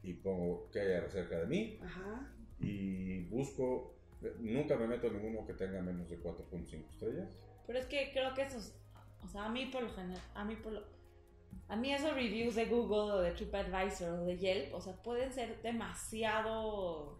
y 0.01 0.13
pongo 0.13 0.69
qué 0.71 0.79
hay 0.79 1.09
cerca 1.09 1.39
de 1.39 1.45
mí 1.45 1.79
Ajá. 1.83 2.33
y 2.59 3.25
busco, 3.29 3.95
nunca 4.39 4.75
me 4.77 4.87
meto 4.87 5.07
a 5.07 5.11
ninguno 5.11 5.45
que 5.45 5.53
tenga 5.53 5.81
menos 5.81 6.09
de 6.09 6.19
4.5 6.19 6.89
estrellas. 6.89 7.29
Pero 7.67 7.79
es 7.79 7.85
que 7.85 8.09
creo 8.11 8.33
que 8.33 8.41
esos, 8.41 8.73
o 9.23 9.27
sea, 9.27 9.45
a 9.45 9.49
mí 9.49 9.67
por 9.67 9.83
lo 9.83 9.89
general, 9.89 10.23
a 10.33 10.43
mí 10.45 10.55
por 10.55 10.73
lo, 10.73 10.83
a 11.67 11.75
mí 11.75 11.93
esos 11.93 12.13
reviews 12.13 12.55
de 12.55 12.65
Google 12.65 13.13
o 13.13 13.19
de 13.19 13.31
TripAdvisor 13.31 14.19
o 14.19 14.25
de 14.25 14.37
Yelp, 14.37 14.73
o 14.73 14.81
sea, 14.81 14.93
pueden 15.03 15.31
ser 15.31 15.61
demasiado, 15.61 17.18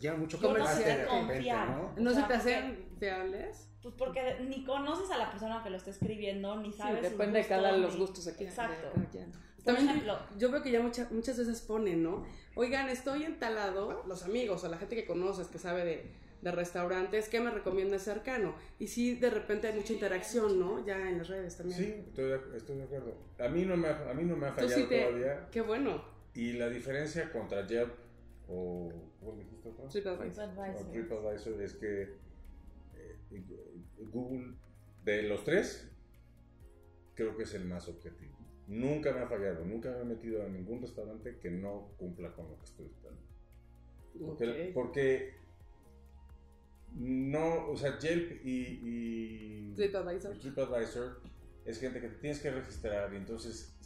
lleva 0.00 0.16
mucho 0.16 0.40
Yo 0.40 0.48
no 0.52 0.54
de 0.54 0.96
repente, 0.96 1.06
confiar. 1.06 1.68
¿no? 1.68 1.92
¿No 1.96 2.10
O 2.10 2.14
se 2.14 2.18
sea, 2.20 2.28
te 2.28 2.34
porque- 2.34 2.54
hacen 2.54 2.88
fiables? 2.98 3.66
pues 3.82 3.94
porque 3.96 4.36
ni 4.46 4.64
conoces 4.64 5.10
a 5.10 5.16
la 5.18 5.30
persona 5.30 5.62
que 5.62 5.70
lo 5.70 5.76
está 5.76 5.90
escribiendo, 5.90 6.56
ni 6.60 6.70
Sí, 6.72 6.78
sabes 6.78 7.00
sus 7.02 7.10
depende 7.12 7.38
de 7.40 7.46
cada 7.46 7.72
los 7.72 7.96
gustos 7.96 8.26
aquí. 8.26 8.44
Exacto. 8.44 8.90
Por 8.92 9.64
También 9.64 9.88
ejemplo, 9.90 10.18
yo 10.38 10.50
veo 10.50 10.62
que 10.62 10.70
ya 10.70 10.80
mucha- 10.80 11.08
muchas 11.10 11.38
veces 11.38 11.60
ponen, 11.62 12.02
¿no? 12.02 12.24
Oigan, 12.54 12.88
estoy 12.88 13.24
en 13.24 13.38
tal 13.38 13.54
lado, 13.54 14.02
los 14.06 14.22
amigos 14.22 14.64
o 14.64 14.68
la 14.68 14.78
gente 14.78 14.96
que 14.96 15.04
conoces, 15.06 15.48
que 15.48 15.58
sabe 15.58 15.84
de, 15.84 16.10
de 16.40 16.50
restaurantes, 16.50 17.28
¿qué 17.28 17.40
me 17.40 17.50
recomiendas 17.50 18.02
cercano? 18.02 18.54
Y 18.78 18.86
sí, 18.88 19.16
de 19.16 19.28
repente 19.28 19.68
hay 19.68 19.74
mucha 19.76 19.92
interacción, 19.92 20.58
¿no? 20.58 20.84
Ya 20.86 20.96
en 21.08 21.18
las 21.18 21.28
redes 21.28 21.56
también. 21.58 21.78
Sí, 21.78 21.84
estoy 22.08 22.24
de, 22.24 22.40
estoy 22.56 22.76
de 22.78 22.84
acuerdo. 22.84 23.14
A 23.38 23.48
mí 23.48 23.64
no 23.66 23.76
me 23.76 23.88
ha, 23.88 24.10
a 24.10 24.14
mí 24.14 24.24
no 24.24 24.36
me 24.36 24.46
ha 24.46 24.52
fallado 24.52 24.74
sí 24.80 24.86
te- 24.88 25.04
todavía. 25.04 25.48
Qué 25.50 25.60
bueno. 25.60 26.02
Y 26.34 26.52
la 26.54 26.68
diferencia 26.70 27.30
contra 27.30 27.66
Yelp 27.66 27.92
o 28.50 28.92
¿cómo 29.20 29.36
dijiste 29.38 29.68
otra? 29.68 29.88
TripAdvisor. 29.88 30.90
TripAdvisor. 30.90 31.62
Es 31.62 31.74
que 31.74 32.02
eh, 32.96 33.16
Google, 34.12 34.54
de 35.04 35.22
los 35.24 35.44
tres, 35.44 35.90
creo 37.14 37.36
que 37.36 37.44
es 37.44 37.54
el 37.54 37.64
más 37.66 37.88
objetivo. 37.88 38.36
Nunca 38.66 39.12
me 39.12 39.20
ha 39.20 39.26
fallado, 39.26 39.64
nunca 39.64 39.90
me 39.90 40.00
he 40.00 40.04
metido 40.04 40.44
a 40.44 40.48
ningún 40.48 40.80
restaurante 40.80 41.38
que 41.38 41.50
no 41.50 41.92
cumpla 41.96 42.32
con 42.32 42.48
lo 42.48 42.58
que 42.58 42.64
estoy 42.64 42.86
esperando. 42.86 43.22
Porque, 44.18 44.44
Ok. 44.68 44.74
porque 44.74 45.34
no, 46.94 47.70
o 47.70 47.76
sea, 47.76 47.98
Yelp 47.98 48.44
y, 48.44 48.80
y 48.82 49.74
TripAdvisor. 49.76 50.38
TripAdvisor 50.38 51.20
es 51.64 51.78
gente 51.80 52.00
que 52.00 52.08
te 52.08 52.16
tienes 52.16 52.40
que 52.40 52.50
registrar 52.50 53.12
y 53.12 53.16
entonces 53.16 53.76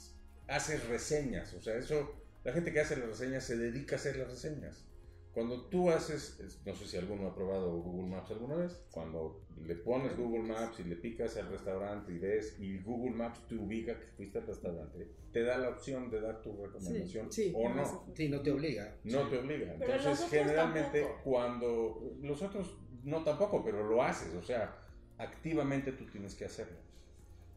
haces 0.49 0.87
reseñas, 0.89 1.53
o 1.55 1.61
sea, 1.63 1.77
eso, 1.77 2.15
la 2.45 2.53
gente 2.53 2.73
que 2.73 2.81
hace 2.81 2.97
las 2.97 3.09
reseñas 3.09 3.45
se 3.45 3.57
dedica 3.57 3.97
a 3.97 3.99
hacer 3.99 4.17
las 4.17 4.29
reseñas. 4.29 4.87
Cuando 5.33 5.65
tú 5.69 5.91
haces, 5.91 6.39
es- 6.39 6.65
no 6.65 6.75
sé 6.77 6.87
si 6.87 6.97
alguno 6.97 7.27
ha 7.27 7.35
probado 7.35 7.81
Google 7.81 8.09
Maps 8.09 8.31
alguna 8.31 8.55
vez, 8.55 8.81
cuando 8.93 9.45
le 9.67 9.75
pones 9.75 10.17
Google 10.17 10.45
Maps 10.45 10.79
y 10.79 10.85
le 10.85 10.95
picas 10.95 11.37
al 11.37 11.49
restaurante 11.49 12.13
y 12.13 12.19
ves, 12.21 12.57
y 12.61 12.79
Google 12.79 13.17
Maps 13.17 13.45
te 13.49 13.57
ubica 13.57 13.99
que 13.99 14.07
fuiste 14.17 14.39
al 14.39 14.47
restaurante, 14.47 15.09
te 15.33 15.43
da 15.43 15.59
la 15.59 15.71
opción 15.71 16.09
de 16.09 16.21
dar 16.21 16.41
tu 16.41 16.57
recomendación 16.65 17.33
Sí, 17.33 17.49
sí. 17.49 17.53
o 17.57 17.69
no. 17.69 18.07
Sí, 18.15 18.29
no 18.29 18.43
te 18.43 18.53
obliga. 18.53 18.97
No 19.03 19.29
te 19.29 19.39
obliga. 19.39 19.75
Pero 19.77 19.95
Entonces, 19.95 20.29
generalmente, 20.31 21.01
tampoco. 21.03 21.23
cuando 21.25 22.17
los 22.23 22.41
otros 22.41 22.79
no 23.03 23.25
tampoco, 23.25 23.65
pero 23.65 23.89
lo 23.89 24.03
haces, 24.05 24.33
o 24.37 24.43
sea, 24.43 24.79
activamente 25.19 25.91
tú 25.93 26.07
tienes 26.07 26.37
que 26.37 26.45
hacerlo. 26.45 26.79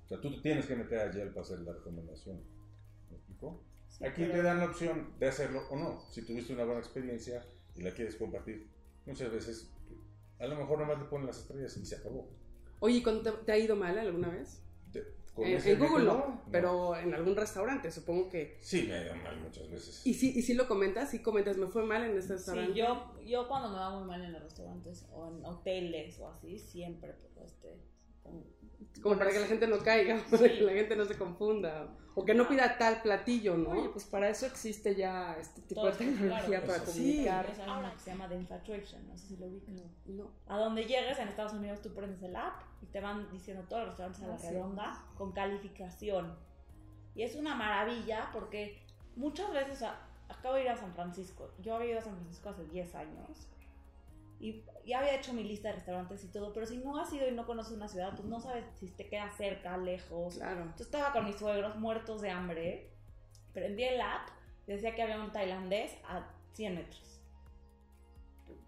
O 0.05 0.07
sea, 0.07 0.19
tú 0.19 0.33
te 0.35 0.41
tienes 0.41 0.65
que 0.65 0.75
meter 0.75 0.97
a 0.99 1.11
Yelp 1.11 1.33
para 1.33 1.41
hacer 1.45 1.59
la 1.59 1.73
recomendación. 1.73 2.41
¿Me 3.11 3.17
explico? 3.17 3.63
Sí, 3.87 4.05
Aquí 4.05 4.21
pero- 4.23 4.33
te 4.33 4.41
dan 4.43 4.59
la 4.59 4.65
opción 4.65 5.13
de 5.19 5.27
hacerlo 5.27 5.63
o 5.69 5.75
no. 5.75 6.01
Si 6.11 6.21
tuviste 6.23 6.53
una 6.53 6.65
buena 6.65 6.79
experiencia 6.79 7.43
y 7.75 7.81
la 7.81 7.91
quieres 7.91 8.15
compartir, 8.15 8.69
muchas 9.05 9.31
veces 9.31 9.71
a 10.39 10.45
lo 10.47 10.55
mejor 10.55 10.79
nomás 10.79 10.99
le 10.99 11.05
ponen 11.05 11.27
las 11.27 11.39
estrellas 11.39 11.75
y 11.77 11.85
se 11.85 11.95
acabó. 11.95 12.29
Oye, 12.79 12.97
¿y 12.97 13.03
cuándo 13.03 13.23
te, 13.23 13.31
te 13.45 13.51
ha 13.51 13.57
ido 13.57 13.75
mal 13.75 13.97
alguna 13.97 14.29
vez? 14.29 14.61
Con 15.33 15.45
En, 15.45 15.57
ese 15.57 15.73
en 15.73 15.79
Google 15.79 16.05
método, 16.05 16.17
no, 16.17 16.41
pero 16.51 16.95
en 16.95 17.13
algún 17.13 17.35
restaurante, 17.35 17.91
supongo 17.91 18.27
que. 18.27 18.57
Sí, 18.59 18.85
me 18.87 18.95
ha 18.95 19.05
ido 19.05 19.15
mal 19.17 19.39
muchas 19.39 19.69
veces. 19.69 20.01
¿Y 20.03 20.15
si, 20.15 20.31
y 20.37 20.41
si 20.41 20.55
lo 20.55 20.67
comentas? 20.67 21.11
¿Sí 21.11 21.21
comentas, 21.21 21.57
me 21.57 21.67
fue 21.67 21.85
mal 21.85 22.03
en 22.03 22.17
este 22.17 22.33
restaurante? 22.33 22.73
Sí, 22.73 22.79
yo, 22.79 23.13
yo 23.23 23.47
cuando 23.47 23.69
me 23.69 23.75
va 23.77 23.99
muy 23.99 24.07
mal 24.07 24.23
en 24.23 24.33
los 24.33 24.41
restaurantes 24.41 25.05
o 25.11 25.27
en 25.27 25.45
hoteles 25.45 26.19
o 26.19 26.29
así, 26.29 26.57
siempre 26.57 27.13
pues, 27.13 27.51
este, 27.51 27.79
Como 29.01 29.17
para 29.17 29.31
que 29.31 29.39
la 29.39 29.45
gente 29.47 29.67
no 29.67 29.77
caiga, 29.79 30.19
para 30.31 30.43
que 30.49 30.61
la 30.61 30.73
gente 30.73 30.95
no 30.95 31.05
se 31.05 31.17
confunda. 31.17 31.95
O 32.15 32.25
que 32.25 32.33
no 32.33 32.47
pida 32.47 32.79
tal 32.79 32.99
platillo, 33.03 33.55
¿no? 33.55 33.69
Oye, 33.69 33.89
pues 33.89 34.05
para 34.05 34.27
eso 34.27 34.47
existe 34.47 34.95
ya 34.95 35.35
este 35.39 35.61
tipo 35.61 35.81
Todo 35.81 35.91
de 35.91 35.97
tecnología 35.97 36.47
claro. 36.61 36.65
para 36.65 36.77
Eso 36.77 36.91
sí. 36.91 36.99
comunicar. 36.99 37.45
es 37.51 37.59
algo 37.59 37.91
que 37.93 37.99
se 37.99 38.09
llama 38.09 38.27
The 38.27 38.35
Infatuation, 38.35 39.07
no 39.07 39.15
sé 39.17 39.27
si 39.27 39.37
lo 39.37 39.45
ubican. 39.45 39.75
No. 40.07 40.31
A 40.47 40.57
donde 40.57 40.85
llegues 40.85 41.19
en 41.19 41.27
Estados 41.27 41.53
Unidos 41.53 41.79
tú 41.83 41.93
prendes 41.93 42.23
el 42.23 42.35
app 42.35 42.63
y 42.81 42.87
te 42.87 43.01
van 43.01 43.29
diciendo 43.31 43.63
todos 43.69 43.81
los 43.83 43.89
restaurantes 43.89 44.23
a 44.23 44.27
la 44.29 44.33
Ah, 44.33 44.39
sí. 44.39 44.47
redonda 44.49 45.05
con 45.15 45.31
calificación. 45.31 46.35
Y 47.13 47.21
es 47.21 47.35
una 47.35 47.53
maravilla 47.53 48.29
porque 48.33 48.81
muchas 49.15 49.51
veces, 49.53 49.73
o 49.73 49.77
sea, 49.77 50.01
acabo 50.27 50.55
de 50.55 50.63
ir 50.63 50.69
a 50.69 50.75
San 50.75 50.93
Francisco. 50.95 51.51
Yo 51.61 51.75
había 51.75 51.91
ido 51.91 51.99
a 51.99 52.03
San 52.03 52.15
Francisco 52.15 52.49
hace 52.49 52.65
10 52.65 52.95
años 52.95 53.47
y 54.39 54.63
ya 54.85 54.99
había 54.99 55.15
hecho 55.15 55.33
mi 55.33 55.43
lista 55.43 55.69
de 55.69 55.75
restaurantes 55.75 56.23
y 56.23 56.27
todo, 56.27 56.53
pero 56.53 56.65
si 56.65 56.77
no 56.77 56.99
has 56.99 57.11
ido 57.11 57.27
y 57.27 57.31
no 57.31 57.45
conoces 57.45 57.73
una 57.73 57.87
ciudad, 57.87 58.11
pues 58.15 58.27
no 58.27 58.39
sabes 58.39 58.65
si 58.79 58.87
te 58.91 59.07
queda 59.07 59.31
cerca, 59.31 59.77
lejos. 59.77 60.35
Claro. 60.35 60.73
Yo 60.77 60.83
estaba 60.83 61.11
con 61.11 61.25
mis 61.25 61.35
suegros 61.37 61.75
muertos 61.77 62.21
de 62.21 62.29
hambre, 62.29 62.89
prendí 63.53 63.83
el 63.83 63.99
app 63.99 64.29
y 64.67 64.73
decía 64.73 64.93
que 64.95 65.01
había 65.01 65.19
un 65.19 65.31
tailandés 65.31 65.93
a 66.07 66.29
100 66.53 66.75
metros. 66.75 67.21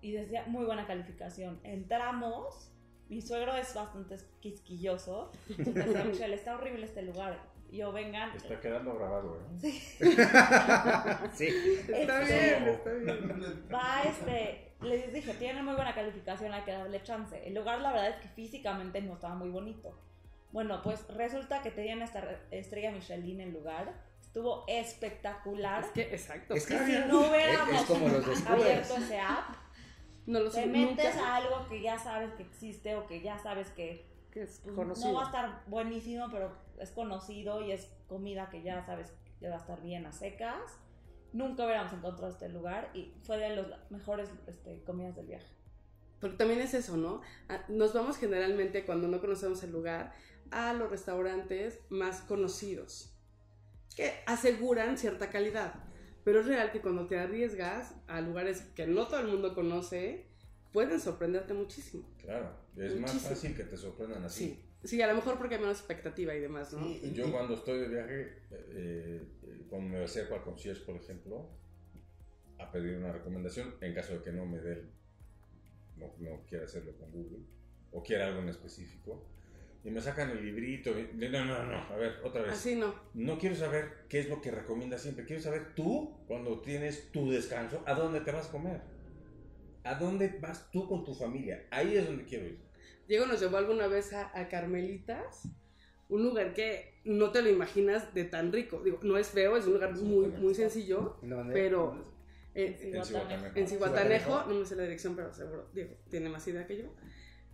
Y 0.02 0.12
decía 0.12 0.46
muy 0.48 0.66
buena 0.66 0.88
calificación. 0.88 1.60
Entramos, 1.64 2.72
mi 3.10 3.22
suegro 3.22 3.56
es 3.56 3.74
bastante 3.74 4.18
quisquilloso, 4.40 5.32
entonces 5.50 5.86
decía, 5.86 6.04
Michelle, 6.06 6.34
está 6.36 6.56
horrible 6.56 6.86
este 6.86 7.02
lugar. 7.04 7.40
Y 7.72 7.78
yo, 7.78 7.92
vengan. 7.92 8.36
Está 8.36 8.60
quedando 8.60 8.96
grabado, 8.96 9.38
¿eh? 9.40 9.60
Sí. 9.60 9.72
sí. 11.34 11.48
Está 11.88 12.22
Este, 12.24 12.36
bien, 12.36 12.68
está 12.70 12.94
bien. 12.94 13.68
Va, 13.72 14.02
este, 14.04 14.69
les 14.81 15.12
dije, 15.13 15.33
tiene 15.33 15.62
muy 15.63 15.75
buena 15.75 15.93
calificación, 15.93 16.53
hay 16.53 16.62
que 16.63 16.71
darle 16.71 17.03
chance. 17.03 17.45
El 17.48 17.53
lugar, 17.55 17.81
la 17.81 17.91
verdad 17.91 18.09
es 18.09 18.15
que 18.17 18.27
físicamente 18.29 19.01
no 19.01 19.13
estaba 19.13 19.36
muy 19.36 19.50
bonito. 19.50 20.00
Bueno, 20.51 20.81
pues 20.81 21.05
resulta 21.09 21.62
que 21.62 21.69
tenían 21.71 22.01
esta 22.01 22.21
re- 22.21 22.39
estrella 22.51 22.91
Michelin 22.91 23.41
en 23.41 23.48
el 23.50 23.53
lugar. 23.53 23.93
Estuvo 24.21 24.63
espectacular. 24.67 25.83
Es 25.83 25.89
que, 25.91 26.01
exacto. 26.03 26.53
Es 26.53 26.65
que 26.65 26.77
Si 26.79 26.91
no 27.07 27.19
hubiéramos 27.21 27.74
Es- 27.81 27.86
como 27.88 28.07
los 28.07 28.45
abierto 28.48 28.95
ese 28.98 29.19
app, 29.19 29.55
no 30.25 30.39
lo 30.39 30.50
te 30.51 30.62
sé, 30.62 30.65
metes 30.67 31.15
nunca. 31.15 31.27
a 31.27 31.36
algo 31.38 31.67
que 31.69 31.81
ya 31.81 31.98
sabes 32.00 32.31
que 32.33 32.43
existe 32.43 32.95
o 32.95 33.07
que 33.07 33.21
ya 33.21 33.38
sabes 33.39 33.69
que 33.71 34.05
Que 34.31 34.43
es 34.43 34.59
pues, 34.63 34.75
conocido. 34.75 35.07
no 35.09 35.15
va 35.15 35.21
a 35.24 35.25
estar 35.25 35.63
buenísimo, 35.67 36.27
pero 36.31 36.51
es 36.79 36.91
conocido 36.91 37.62
y 37.62 37.71
es 37.71 37.91
comida 38.07 38.50
que 38.50 38.62
ya 38.62 38.86
sabes 38.86 39.12
que 39.39 39.50
va 39.50 39.55
a 39.55 39.59
estar 39.59 39.81
bien 39.81 40.05
a 40.05 40.12
secas. 40.12 40.79
Nunca 41.33 41.63
hubiéramos 41.65 41.93
encontrado 41.93 42.31
este 42.31 42.50
lugar 42.50 42.89
y 42.93 43.13
fue 43.24 43.38
de 43.38 43.55
las 43.55 43.91
mejores 43.91 44.29
este, 44.48 44.83
comidas 44.83 45.15
del 45.15 45.27
viaje. 45.27 45.48
Porque 46.19 46.38
también 46.38 46.59
es 46.59 46.74
eso, 46.74 46.98
¿no? 46.98 47.21
Ah, 47.48 47.63
Nos 47.69 47.93
vamos 47.93 48.17
generalmente, 48.17 48.86
cuando 48.86 49.07
no 49.07 49.21
conocemos 49.21 49.63
el 49.63 49.71
lugar, 49.71 50.13
a 50.51 50.74
los 50.74 50.89
restaurantes 50.89 51.79
más 51.89 52.21
conocidos, 52.21 53.13
que 53.95 54.13
aseguran 54.25 54.98
cierta 54.98 55.29
calidad. 55.29 55.74
Pero 56.24 56.41
es 56.41 56.48
real 56.48 56.71
que 56.71 56.81
cuando 56.81 57.07
te 57.07 57.17
arriesgas 57.19 57.95
a 58.07 58.21
lugares 58.21 58.62
que 58.75 58.86
no 58.88 59.07
todo 59.07 59.19
el 59.21 59.27
mundo 59.27 59.53
conoce, 59.55 60.27
pueden 60.74 61.00
sorprenderte 61.00 61.53
muchísimo. 61.53 62.03
Claro, 62.19 62.51
es 62.75 62.91
más 63.00 63.13
Muchísimo. 63.13 63.29
fácil 63.29 63.55
que 63.55 63.63
te 63.63 63.77
sorprendan 63.77 64.24
así. 64.25 64.45
Sí. 64.45 64.69
Sí, 64.83 65.01
a 65.01 65.07
lo 65.07 65.15
mejor 65.15 65.38
porque 65.38 65.55
hay 65.55 65.62
menos 65.62 65.77
expectativa 65.77 66.33
y 66.33 66.39
demás, 66.39 66.71
¿no? 66.74 66.83
Sí. 66.88 67.12
Yo 67.13 67.31
cuando 67.31 67.55
estoy 67.55 67.79
de 67.79 67.88
viaje, 67.89 68.21
eh, 68.51 69.24
eh, 69.43 69.65
cuando 69.69 69.89
me 69.89 70.03
acerco 70.03 70.36
al 70.36 70.41
concierge, 70.43 70.83
por 70.86 70.95
ejemplo, 70.95 71.50
a 72.57 72.71
pedir 72.71 72.98
una 72.98 73.12
recomendación, 73.12 73.75
en 73.81 73.93
caso 73.93 74.13
de 74.13 74.21
que 74.24 74.31
no 74.31 74.45
me 74.45 74.59
dé, 74.59 74.86
no, 75.98 76.13
no 76.19 76.45
quiera 76.48 76.65
hacerlo 76.65 76.95
con 76.98 77.12
Google, 77.12 77.45
o 77.91 78.01
quiera 78.03 78.27
algo 78.27 78.39
en 78.41 78.50
específico, 78.50 79.25
y 79.83 79.91
me 79.91 80.01
sacan 80.01 80.29
el 80.31 80.43
librito, 80.45 80.91
y- 80.98 81.09
no, 81.13 81.45
no, 81.45 81.65
no, 81.65 81.77
a 81.77 81.95
ver, 81.98 82.15
otra 82.24 82.41
vez. 82.43 82.53
Así 82.53 82.75
no. 82.75 82.93
No 83.13 83.38
quiero 83.38 83.55
saber 83.55 84.05
qué 84.07 84.19
es 84.19 84.29
lo 84.29 84.41
que 84.41 84.51
recomiendas 84.51 85.01
siempre, 85.01 85.25
quiero 85.25 85.41
saber 85.41 85.75
tú, 85.75 86.17
cuando 86.27 86.62
tienes 86.62 87.12
tu 87.12 87.29
descanso, 87.29 87.83
a 87.86 87.93
dónde 87.95 88.21
te 88.21 88.31
vas 88.31 88.48
a 88.48 88.51
comer. 88.51 88.81
¿A 89.83 89.95
dónde 89.95 90.38
vas 90.41 90.69
tú 90.71 90.88
con 90.88 91.03
tu 91.05 91.13
familia? 91.13 91.65
Ahí 91.71 91.95
es 91.95 92.05
donde 92.05 92.24
quiero 92.25 92.45
ir. 92.45 92.69
Diego 93.10 93.25
nos 93.25 93.42
llevó 93.42 93.58
alguna 93.58 93.88
vez 93.88 94.13
a, 94.13 94.32
a 94.39 94.48
Carmelitas, 94.48 95.50
un 96.08 96.24
lugar 96.24 96.54
que 96.54 97.01
no 97.04 97.32
te 97.32 97.42
lo 97.42 97.50
imaginas 97.50 98.13
de 98.13 98.24
tan 98.24 98.51
rico. 98.54 98.82
Digo, 98.84 99.00
no 99.01 99.18
es 99.18 99.28
feo, 99.28 99.58
es 99.58 99.66
un 99.66 99.74
lugar 99.74 99.94
muy, 99.96 100.28
muy 100.28 100.54
sencillo, 100.56 101.18
pero 101.51 102.06
En 102.54 102.96
en 103.56 103.68
Cihuatanejo, 103.68 104.44
no 104.46 104.56
me 104.56 104.66
sé 104.66 104.75
la 104.75 104.84
dirección, 104.84 105.16
pero 105.16 105.34
seguro 105.34 105.68
Diego 105.74 105.96
tiene 106.10 106.30
más 106.30 106.48
idea 106.48 106.66
que 106.68 106.78
yo. 106.78 106.86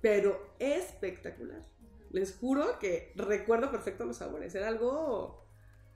Pero 0.02 0.56
espectacular. 0.60 1.66
Les 2.12 2.36
juro 2.38 2.78
que 2.80 3.12
recuerdo 3.16 3.72
perfecto 3.72 4.06
los 4.06 4.18
sabores. 4.18 4.54
Era 4.56 4.68
algo 4.68 5.48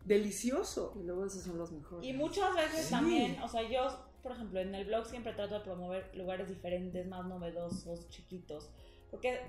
delicioso. 0.06 0.94
Y 1.00 1.04
luego 1.04 1.26
esos 1.26 1.44
son 1.44 1.58
los 1.58 1.72
mejores. 1.72 2.08
Y 2.08 2.14
muchas 2.14 2.56
veces 2.56 2.86
Sí. 2.86 2.92
también, 2.92 3.40
o 3.42 3.48
sea, 3.48 3.62
yo, 3.70 3.88
por 4.24 4.32
ejemplo, 4.32 4.60
en 4.60 4.74
el 4.74 4.86
blog 4.86 5.06
siempre 5.06 5.34
trato 5.34 5.56
de 5.56 5.62
promover 5.62 6.16
lugares 6.16 6.48
diferentes, 6.50 7.08
más 7.08 7.26
novedosos, 7.26 8.10
chiquitos. 8.10 8.70
Porque 9.12 9.40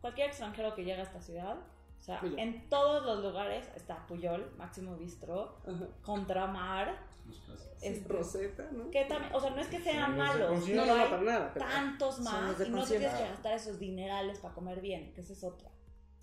cualquier 0.00 0.28
extranjero 0.28 0.74
que 0.74 0.84
llega 0.84 1.00
a 1.00 1.04
esta 1.04 1.20
ciudad, 1.20 1.56
o 1.98 2.02
sea, 2.02 2.20
Puyol. 2.20 2.38
en 2.38 2.68
todos 2.68 3.04
los 3.04 3.22
lugares 3.22 3.66
está 3.76 4.06
Puyol, 4.06 4.52
Máximo 4.56 4.96
Bistro, 4.96 5.58
Ajá. 5.66 5.86
Contramar, 6.02 6.96
este, 7.82 8.08
Rosetta, 8.08 8.68
¿no? 8.72 8.90
que 8.90 9.04
también, 9.04 9.34
o 9.34 9.40
sea, 9.40 9.50
no 9.50 9.60
es 9.60 9.68
que 9.68 9.80
sean 9.80 10.16
malos. 10.16 10.68
No, 10.68 10.86
no, 10.86 10.94
hay 10.94 11.08
para 11.10 11.22
nada. 11.22 11.50
pero- 11.54 11.66
tantos 11.66 12.20
más 12.20 12.60
y 12.66 12.70
no 12.70 12.84
tienes 12.84 13.12
que 13.14 13.22
gastar 13.22 13.54
esos 13.54 13.78
dinerales 13.78 14.38
para 14.38 14.54
comer 14.54 14.80
bien, 14.80 15.12
que 15.14 15.20
esa 15.20 15.32
es 15.34 15.44
otra. 15.44 15.70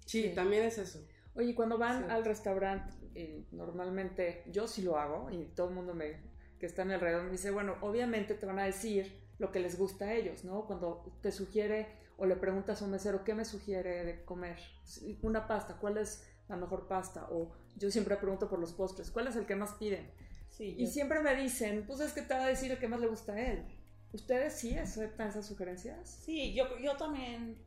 Sí, 0.05 0.23
Sí. 0.23 0.35
también 0.35 0.63
es 0.65 0.77
eso. 0.77 0.99
Oye, 1.35 1.53
cuando 1.55 1.77
van 1.77 2.05
Sí. 2.05 2.11
al 2.11 2.25
restaurante, 2.25 2.93
eh, 3.15 3.45
normalmente 3.51 4.43
yo 4.47 4.67
sí 4.67 4.81
lo 4.81 4.97
hago 4.97 5.29
y 5.31 5.45
todo 5.55 5.69
el 5.69 5.75
mundo 5.75 5.93
me, 5.93 6.19
que 6.59 6.65
está 6.65 6.81
en 6.81 6.91
alrededor 6.91 7.23
me 7.23 7.31
dice, 7.31 7.51
bueno, 7.51 7.75
obviamente 7.81 8.33
te 8.33 8.45
van 8.45 8.57
a 8.59 8.63
decir 8.65 9.21
lo 9.37 9.51
que 9.51 9.59
les 9.59 9.77
gusta 9.77 10.05
a 10.05 10.13
ellos, 10.13 10.43
¿no? 10.43 10.65
Cuando 10.65 11.03
te 11.21 11.31
sugiere 11.31 11.87
o 12.17 12.25
le 12.25 12.35
preguntas 12.35 12.81
a 12.81 12.85
un 12.85 12.91
mesero, 12.91 13.23
¿qué 13.23 13.33
me 13.33 13.45
sugiere 13.45 14.03
de 14.03 14.25
comer? 14.25 14.57
Una 15.21 15.47
pasta, 15.47 15.77
¿cuál 15.79 15.97
es 15.97 16.27
la 16.47 16.55
mejor 16.55 16.87
pasta? 16.87 17.27
O 17.31 17.51
yo 17.75 17.91
siempre 17.91 18.15
pregunto 18.17 18.49
por 18.49 18.59
los 18.59 18.73
postres, 18.73 19.11
¿cuál 19.11 19.27
es 19.27 19.35
el 19.35 19.45
que 19.45 19.55
más 19.55 19.73
piden? 19.73 20.09
Sí, 20.49 20.75
Y 20.77 20.85
yo- 20.85 20.91
siempre 20.91 21.19
me 21.21 21.35
dicen, 21.35 21.83
pues 21.85 21.99
es 21.99 22.13
que 22.13 22.23
te 22.23 22.33
va 22.33 22.43
a 22.45 22.47
decir 22.47 22.71
el 22.71 22.79
que 22.79 22.87
más 22.87 22.99
le 22.99 23.07
gusta 23.07 23.33
a 23.33 23.39
él. 23.51 23.65
¿Ustedes 24.13 24.53
sí 24.53 24.75
aceptan 24.77 25.27
esas 25.29 25.45
sugerencias? 25.45 26.09
Sí, 26.09 26.53
yo, 26.53 26.65
yo 26.79 26.95
también, 26.97 27.57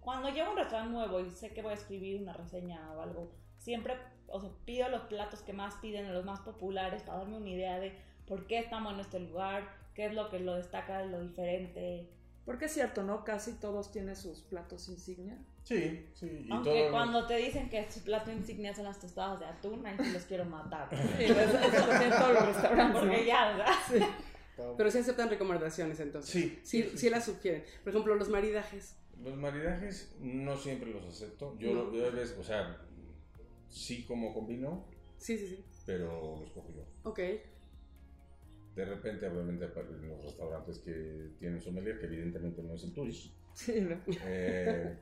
cuando 0.00 0.28
llego 0.28 0.48
a 0.48 0.50
un 0.50 0.58
restaurante 0.58 0.92
nuevo 0.92 1.20
y 1.20 1.30
sé 1.30 1.50
que 1.50 1.62
voy 1.62 1.70
a 1.72 1.74
escribir 1.74 2.20
una 2.20 2.32
reseña 2.34 2.92
o 2.94 3.00
algo, 3.00 3.32
siempre, 3.58 3.94
o 4.26 4.40
sea, 4.40 4.50
pido 4.66 4.88
los 4.88 5.02
platos 5.02 5.40
que 5.40 5.52
más 5.52 5.74
piden, 5.76 6.12
los 6.12 6.24
más 6.24 6.40
populares, 6.40 7.02
para 7.02 7.18
darme 7.18 7.36
una 7.38 7.48
idea 7.48 7.78
de 7.78 7.96
por 8.26 8.46
qué 8.46 8.58
estamos 8.58 8.92
en 8.94 9.00
este 9.00 9.20
lugar, 9.20 9.62
qué 9.94 10.06
es 10.06 10.14
lo 10.14 10.28
que 10.28 10.40
lo 10.40 10.56
destaca, 10.56 11.04
lo 11.04 11.20
diferente. 11.22 12.10
Porque 12.50 12.64
es 12.64 12.72
cierto, 12.72 13.04
¿no? 13.04 13.24
Casi 13.24 13.52
todos 13.60 13.92
tienen 13.92 14.16
sus 14.16 14.40
platos 14.40 14.88
insignia. 14.88 15.38
Sí, 15.62 16.04
sí. 16.14 16.46
Y 16.48 16.50
Aunque 16.50 16.80
todo- 16.82 16.90
cuando 16.90 17.24
te 17.28 17.36
dicen 17.36 17.70
que 17.70 17.88
su 17.88 18.00
plato 18.00 18.32
insignia 18.32 18.74
son 18.74 18.86
las 18.86 18.98
tostadas 18.98 19.38
de 19.38 19.46
atún, 19.46 19.86
ahí 19.86 19.96
sí 20.02 20.10
los 20.10 20.24
quiero 20.24 20.44
matar. 20.46 20.88
Sí, 21.16 21.24
eso, 21.26 21.40
eso 21.40 21.86
lo 21.86 21.98
tienen 21.98 22.10
todos 22.10 22.32
los 22.34 22.46
restaurantes. 22.46 23.00
Porque 23.02 23.16
¿no? 23.18 23.22
ya, 23.24 23.48
¿verdad? 23.56 24.06
Pero 24.76 24.90
sí 24.90 24.98
aceptan 24.98 25.30
recomendaciones 25.30 26.00
entonces. 26.00 26.32
Sí, 26.32 26.58
Sí, 26.64 26.90
sí 26.96 27.08
las 27.08 27.24
sugieren. 27.26 27.62
Por 27.84 27.90
ejemplo, 27.90 28.16
los 28.16 28.28
maridajes. 28.28 28.96
Los 29.22 29.36
maridajes 29.36 30.12
no 30.18 30.56
siempre 30.56 30.90
los 30.90 31.04
acepto. 31.04 31.56
Yo, 31.56 31.72
No. 31.72 31.84
lo- 31.84 31.94
yo 31.94 32.04
a 32.06 32.10
veces, 32.10 32.36
o 32.36 32.42
sea, 32.42 32.80
sí 33.68 34.04
como 34.06 34.34
combino, 34.34 34.86
Sí, 35.18 35.38
sí, 35.38 35.46
sí. 35.46 35.64
pero 35.86 36.40
los 36.40 36.50
cojo 36.50 36.68
yo. 36.74 36.82
Ok. 37.08 37.20
De 38.80 38.86
repente, 38.86 39.26
obviamente, 39.28 39.66
en 39.66 40.08
los 40.08 40.24
restaurantes 40.24 40.78
que 40.78 41.32
tienen 41.38 41.60
sommelier, 41.60 41.98
que 41.98 42.06
evidentemente 42.06 42.62
no 42.62 42.74
es 42.74 42.84
el 42.84 42.94
Tourist, 42.94 43.34
Sí, 43.52 43.80
¿no? 43.82 44.00
eh, 44.24 44.96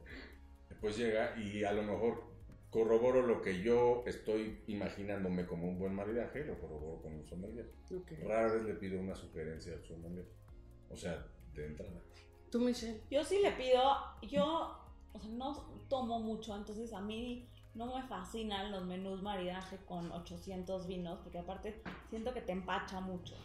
pues 0.80 0.96
llega 0.96 1.38
y 1.38 1.62
a 1.62 1.72
lo 1.72 1.84
mejor 1.84 2.24
corroboro 2.70 3.24
lo 3.24 3.40
que 3.40 3.62
yo 3.62 4.02
estoy 4.04 4.58
imaginándome 4.66 5.46
como 5.46 5.68
un 5.68 5.78
buen 5.78 5.94
maridaje, 5.94 6.44
lo 6.44 6.58
corroboro 6.58 7.02
con 7.02 7.14
un 7.14 7.24
sommelier. 7.24 7.70
ok. 7.94 8.12
Rara 8.26 8.52
vez 8.54 8.64
le 8.64 8.74
pido 8.74 9.00
una 9.00 9.14
sugerencia 9.14 9.74
al 9.74 9.84
sommelier. 9.84 10.26
O 10.90 10.96
sea, 10.96 11.24
de 11.54 11.66
entrada. 11.66 12.00
¿Tú, 12.50 12.60
Michelle? 12.60 13.00
Yo 13.10 13.22
sí 13.22 13.38
le 13.42 13.52
pido, 13.52 13.80
yo, 14.22 14.76
o 15.12 15.20
sea, 15.20 15.30
no 15.30 15.54
tomo 15.88 16.18
mucho, 16.18 16.56
entonces 16.56 16.92
a 16.92 17.00
mí 17.00 17.48
no 17.74 17.94
me 17.94 18.02
fascinan 18.08 18.72
los 18.72 18.84
menús 18.86 19.22
maridaje 19.22 19.76
con 19.86 20.10
800 20.10 20.88
vinos, 20.88 21.20
porque 21.22 21.38
aparte 21.38 21.80
siento 22.10 22.34
que 22.34 22.40
te 22.40 22.50
empacha 22.52 23.00
mucho. 23.00 23.36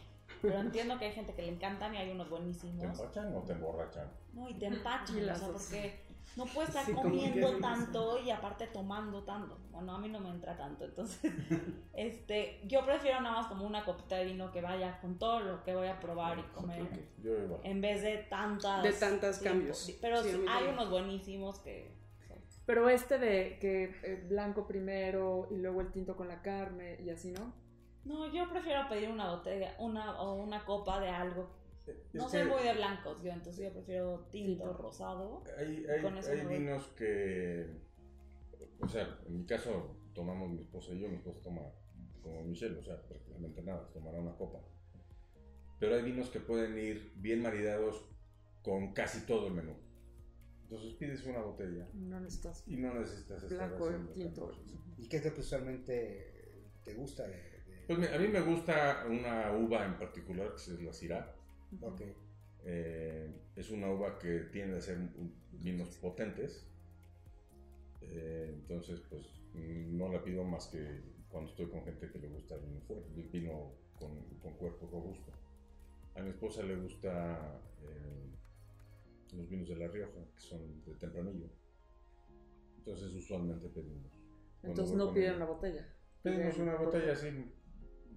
Pero 0.44 0.60
entiendo 0.60 1.00
que 1.00 1.06
hay 1.06 1.14
gente 1.14 1.34
que 1.34 1.42
le 1.42 1.54
encantan 1.54 1.96
y 1.96 1.98
hay 1.98 2.12
unos 2.12 2.28
¿Te 2.28 2.32
buenísimos. 2.32 2.84
empachan 2.84 3.34
o 3.34 3.42
te 3.42 3.54
emborrachan? 3.54 4.08
No, 4.34 4.50
y 4.50 4.54
te 4.56 4.66
empachan, 4.68 5.30
o 5.30 5.36
sea, 5.36 5.48
porque 5.48 6.04
no 6.36 6.46
puedes 6.48 6.70
estar 6.70 6.86
Sí, 6.86 6.92
comiendo 6.94 7.58
tanto 7.60 8.20
y 8.20 8.30
aparte 8.30 8.68
tomando 8.68 9.24
tanto. 9.24 9.58
Bueno, 9.72 9.96
a 9.96 10.00
mí 10.00 10.10
no 10.10 10.20
me 10.20 10.30
entra 10.30 10.58
tanto, 10.58 10.84
entonces, 10.86 11.32
este, 11.94 12.60
yo 12.68 12.86
prefiero 12.86 13.22
nada 13.22 13.38
más 13.42 13.48
como 13.48 13.66
una 13.66 13.86
copita 13.86 14.18
de 14.18 14.26
vino 14.26 14.52
que 14.52 14.62
vaya 14.62 15.00
con 15.00 15.18
todo 15.18 15.40
lo 15.40 15.64
que 15.64 15.74
voy 15.74 15.88
a 15.88 16.00
probar 16.00 16.38
y 16.40 16.44
comer. 16.54 16.82
Ok, 16.82 17.00
Yo 17.24 17.38
igual. 17.38 17.62
En 17.64 17.80
vez 17.80 18.02
de 18.02 18.18
tantas... 18.30 18.84
De 18.84 18.92
tiempo. 18.92 19.28
cambios. 19.44 19.98
Pero 20.02 20.22
Sí, 20.22 20.46
hay 20.50 20.68
unos 20.68 20.90
buenísimos 20.90 21.60
que... 21.60 21.94
Pero 22.66 22.88
este 22.90 23.18
de 23.18 23.58
que 23.60 23.94
eh, 24.04 24.26
blanco 24.30 24.66
primero 24.68 25.48
y 25.52 25.56
luego 25.58 25.82
el 25.82 25.92
tinto 25.92 26.16
con 26.16 26.28
la 26.30 26.42
carne 26.42 26.98
y 27.02 27.10
así, 27.10 27.32
¿no? 27.32 27.54
No, 28.06 28.32
yo 28.34 28.50
prefiero 28.50 28.88
pedir 28.90 29.10
una 29.10 29.32
botella, 29.32 29.76
una 29.80 30.22
o 30.22 30.36
una 30.36 30.66
copa 30.66 31.00
de 31.00 31.10
algo. 31.10 31.50
No 32.14 32.30
soy 32.30 32.44
muy 32.46 32.64
de 32.64 32.74
blancos, 32.74 33.22
yo, 33.22 33.32
entonces 33.32 33.66
yo 33.66 33.74
prefiero 33.74 34.28
tinto, 34.32 34.74
rosado. 34.74 35.44
Hay, 35.58 35.86
vinos 36.48 36.88
que, 36.96 37.68
o 38.80 38.88
sea, 38.88 39.20
en 39.26 39.40
mi 39.40 39.46
caso 39.46 39.98
tomamos 40.14 40.50
mi 40.50 40.62
esposa 40.62 40.94
y 40.94 41.00
yo, 41.00 41.10
mi 41.10 41.16
esposa 41.16 41.42
toma 41.44 41.62
como 42.22 42.42
Michelle, 42.44 42.78
o 42.78 42.84
sea, 42.84 43.02
prácticamente 43.02 43.62
nada, 43.64 43.90
tomará 43.92 44.20
una 44.20 44.36
copa. 44.38 44.60
Pero 45.80 45.96
hay 45.96 46.04
vinos 46.04 46.30
que 46.30 46.40
pueden 46.40 46.78
ir 46.78 47.12
bien 47.18 47.42
maridados 47.42 48.06
con 48.62 48.94
casi 48.94 49.26
todo 49.26 49.48
el 49.48 49.54
menú. 49.54 49.76
Entonces 50.64 50.94
pides 50.94 51.26
una 51.26 51.42
botella 51.42 51.88
No 51.94 52.20
necesitas 52.22 52.64
y 52.66 52.78
no 52.78 52.94
necesitas 52.94 53.44
estar 53.44 53.70
blanco 53.70 53.92
y 53.92 54.14
tinto. 54.14 54.52
¿Y 54.98 55.08
qué 55.08 55.18
es 55.18 55.26
lo 55.26 55.34
que 55.34 55.42
usualmente 55.42 56.64
te 56.86 56.94
gusta 56.94 57.28
de...? 57.28 57.53
Pues 57.88 58.12
a 58.14 58.18
mí 58.18 58.28
me 58.28 58.42
gusta 58.42 59.06
una 59.10 59.52
uva 59.52 59.86
en 59.86 59.98
particular, 59.98 60.50
que 60.52 60.56
es 60.56 60.82
la 60.82 60.94
Syrah. 60.94 61.36
Ok. 61.82 62.02
Eh, 62.66 63.30
es 63.56 63.70
una 63.72 63.92
uva 63.92 64.18
que 64.18 64.40
tiende 64.52 64.78
a 64.78 64.82
ser 64.82 64.98
vinos 65.52 65.90
potentes. 65.98 66.66
Eh, 68.02 68.52
entonces, 68.54 69.02
pues 69.10 69.26
no 69.54 70.10
la 70.10 70.24
pido 70.24 70.44
más 70.44 70.68
que 70.68 71.02
cuando 71.30 71.50
estoy 71.50 71.68
con 71.68 71.84
gente 71.84 72.10
que 72.12 72.20
le 72.20 72.28
gusta 72.28 72.56
el 72.56 72.62
vino 72.62 72.82
fuerte, 72.82 73.10
el 73.16 73.30
vino 73.30 73.72
con, 74.00 74.24
con 74.40 74.54
cuerpo 74.54 74.88
robusto. 74.92 75.32
A 76.16 76.22
mi 76.22 76.30
esposa 76.30 76.64
le 76.64 76.76
gusta 76.76 77.60
eh, 77.82 78.30
los 79.36 79.50
vinos 79.50 79.68
de 79.68 79.76
La 79.76 79.88
Rioja, 79.88 80.20
que 80.36 80.42
son 80.42 80.84
de 80.86 80.94
tempranillo. 80.96 81.48
Entonces, 82.78 83.14
usualmente 83.14 83.68
pedimos. 83.70 84.12
Entonces 84.62 84.96
no 84.96 85.14
piden 85.14 85.36
una 85.36 85.46
botella. 85.46 85.88
Pedimos 86.22 86.58
una 86.58 86.76
botella 86.76 87.14
así. 87.14 87.28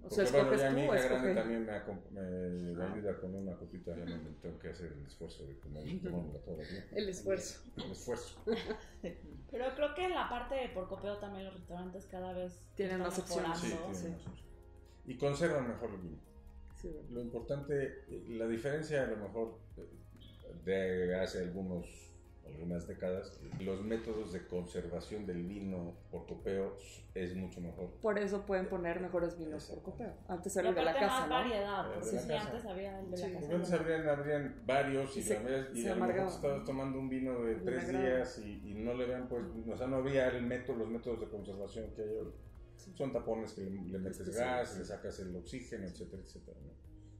O 0.03 0.11
sea, 0.11 0.25
Porque, 0.25 0.39
bueno, 0.39 0.53
escoges 0.53 0.61
ya 0.61 0.69
tú 0.71 0.75
mi 0.77 0.83
hija 0.85 1.09
grande 1.09 1.35
también 1.35 1.67
me, 1.67 2.21
me- 2.21 2.73
me 2.75 2.85
ayuda 2.85 3.21
con 3.21 3.35
una 3.35 3.57
copita, 3.57 3.97
ya 3.97 4.05
no 4.05 4.17
me 4.23 4.31
tengo 4.41 4.59
que 4.59 4.69
hacer 4.69 4.93
el 4.93 5.05
esfuerzo 5.07 5.47
de 5.47 5.59
comer 5.59 6.01
tomármela 6.03 6.39
todo 6.41 6.59
el 6.93 7.09
esfuerzo. 7.09 7.61
El 7.77 7.91
esfuerzo. 7.91 8.41
Pero 9.51 9.65
creo 9.75 9.95
que 9.95 10.05
en 10.05 10.15
la 10.15 10.29
parte 10.29 10.55
de 10.55 10.69
por 10.71 10.89
copeo 10.89 11.19
también 11.19 11.47
los 11.47 11.55
restaurantes 11.55 12.07
cada 12.07 12.33
vez 12.33 12.63
Tienen 12.75 13.01
más 13.01 13.19
opciones. 13.19 13.59
Sí, 13.59 13.69
sí. 13.93 14.09
más. 14.09 14.21
Y 15.07 15.17
conservan 15.17 15.69
mejor 15.69 15.91
el 15.91 15.99
vino. 16.01 16.19
Sí, 16.75 16.89
bueno. 16.89 17.09
Lo 17.11 17.21
importante, 17.23 18.05
eh, 18.09 18.25
la 18.29 18.47
diferencia 18.47 19.05
a 19.05 19.07
lo 19.07 19.17
mejor 19.17 19.59
eh, 19.77 19.89
de 20.65 21.15
hace 21.21 21.41
algunos, 21.41 21.87
algunas 22.47 22.87
décadas, 22.87 23.41
los 23.61 23.83
métodos 23.83 24.33
de 24.33 24.47
conservación 24.47 25.27
del 25.27 25.45
vino 25.47 25.95
por 26.11 26.27
copeo 26.27 26.77
es 27.15 27.35
mucho 27.35 27.61
mejor. 27.61 27.91
Por 28.03 28.19
eso 28.19 28.45
pueden 28.47 28.69
poner 28.69 29.01
mejores 29.01 29.37
vinos 29.39 29.65
por 29.67 29.79
Exacto. 29.79 29.91
copeo. 29.93 30.15
Antes 30.29 30.57
era 30.57 30.69
el 30.71 30.75
de 30.75 30.85
la 30.85 30.95
casa, 30.95 31.21
más 31.21 31.29
¿no? 31.29 31.35
variedad, 31.35 31.93
porque 31.95 32.13
la 32.17 32.23
sí, 32.23 32.29
casa. 32.29 32.47
antes 32.51 32.65
había 32.67 33.01
el 33.01 33.11
de 33.11 33.17
la 33.19 33.27
Sí. 33.27 33.33
casa. 33.35 33.55
Antes 33.55 33.73
habrían, 33.73 34.09
habrían 34.09 34.63
varios 34.67 35.17
y, 35.17 35.21
Y 35.21 35.23
se- 35.23 35.39
verdad- 35.39 35.69
y 35.75 35.83
se 35.83 35.91
a 35.91 35.95
lo 35.97 36.07
mejor 36.07 36.29
estabas 36.29 36.65
tomando 36.65 36.99
un 36.99 37.09
vino 37.09 37.43
de 37.43 37.55
tres 37.57 37.87
Vinagrado. 37.89 38.17
días 38.17 38.39
y, 38.39 38.71
y 38.71 38.75
no 38.75 38.95
le 38.95 39.05
habían 39.05 39.29
pues, 39.29 39.43
o 39.69 39.77
sea, 39.77 39.87
no 39.87 39.97
había 39.97 40.29
el 40.29 40.43
método, 40.43 40.77
los 40.79 40.89
métodos 40.89 41.21
de 41.21 41.29
conservación 41.29 41.91
que 41.95 42.03
hay 42.03 42.09
hoy. 42.11 42.33
Son 42.95 43.13
tapones 43.13 43.53
que 43.55 43.63
le, 43.63 43.71
le 43.71 43.99
metes 43.99 44.37
gas, 44.37 44.71
sí. 44.73 44.79
le 44.79 44.85
sacas 44.85 45.19
el 45.21 45.35
oxígeno, 45.35 45.87
etcétera, 45.87 46.23
etcétera, 46.23 46.59
¿no? 46.65 46.71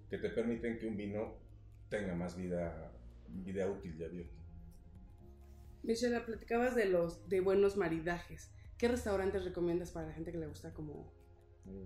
que 0.09 0.19
te 0.19 0.31
permiten 0.31 0.79
que 0.79 0.87
un 0.87 0.97
vino 0.97 1.35
tenga 1.89 2.15
más 2.15 2.37
vida, 2.37 2.93
vida 3.29 3.69
útil 3.69 3.97
y 4.01 4.05
abierta. 4.05 4.33
Michelle, 5.87 6.21
platicabas 6.21 6.75
de 6.75 6.87
los 6.87 7.29
de 7.29 7.41
buenos 7.41 7.77
maridajes. 7.77 8.51
¿Qué 8.77 8.89
restaurantes 8.89 9.45
recomiendas 9.45 9.93
para 9.93 10.09
la 10.09 10.13
gente 10.13 10.33
que 10.33 10.39
le 10.39 10.49
gusta 10.49 10.75
como 10.75 11.13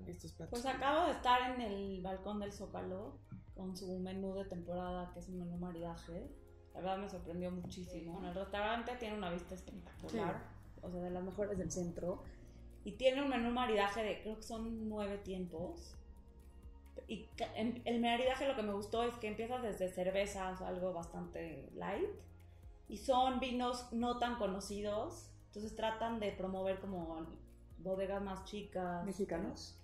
estos 0.07 0.33
platos? 0.33 0.61
Pues 0.61 0.75
acabo 0.75 1.07
de 1.07 1.13
estar 1.13 1.53
en 1.53 1.61
el 1.61 2.01
balcón 2.03 2.41
del 2.41 2.53
Zócalo 2.53 3.19
con 3.55 3.77
su 3.77 3.99
menú 3.99 4.35
de 4.35 4.47
temporada, 4.47 5.11
que 5.13 5.21
es 5.21 5.29
un 5.29 5.41
menú 5.41 5.59
maridaje. 5.59 6.27
La 6.73 6.81
verdad 6.81 6.99
me 6.99 7.11
sorprendió 7.11 7.51
muchísimo. 7.51 8.15
Bueno, 8.15 8.31
el 8.31 8.35
restaurante 8.35 8.93
tiene 8.99 9.19
una 9.19 9.31
vista 9.31 9.55
espectacular, 9.55 10.45
o 10.81 10.91
sea, 10.91 11.01
de 11.01 11.11
las 11.11 11.23
mejores 11.23 11.59
del 11.59 11.71
centro. 11.71 12.23
Y 12.85 12.93
tiene 12.93 13.23
un 13.23 13.29
menú 13.29 13.51
maridaje 13.51 14.03
de, 14.03 14.23
creo 14.23 14.37
que 14.37 14.43
son 14.43 14.89
nueve 14.89 15.19
tiempos. 15.19 15.95
Y 17.07 17.29
el 17.85 18.01
maridaje 18.01 18.49
lo 18.49 18.57
que 18.57 18.63
me 18.63 18.73
gustó 18.73 19.03
es 19.03 19.15
que 19.17 19.29
empiezas 19.29 19.63
desde 19.63 19.89
cervezas, 19.89 20.63
algo 20.63 20.95
bastante 20.95 21.71
light. 21.75 22.09
Y 22.91 22.97
son 22.99 23.39
vinos 23.41 23.93
no 23.93 24.19
tan 24.19 24.37
conocidos. 24.37 25.31
Entonces 25.47 25.75
tratan 25.77 26.21
de 26.21 26.33
promover 26.33 26.81
como 26.81 27.27
bodegas 27.79 28.23
más 28.23 28.45
chicas. 28.45 29.05
¿Mexicanos? 29.05 29.77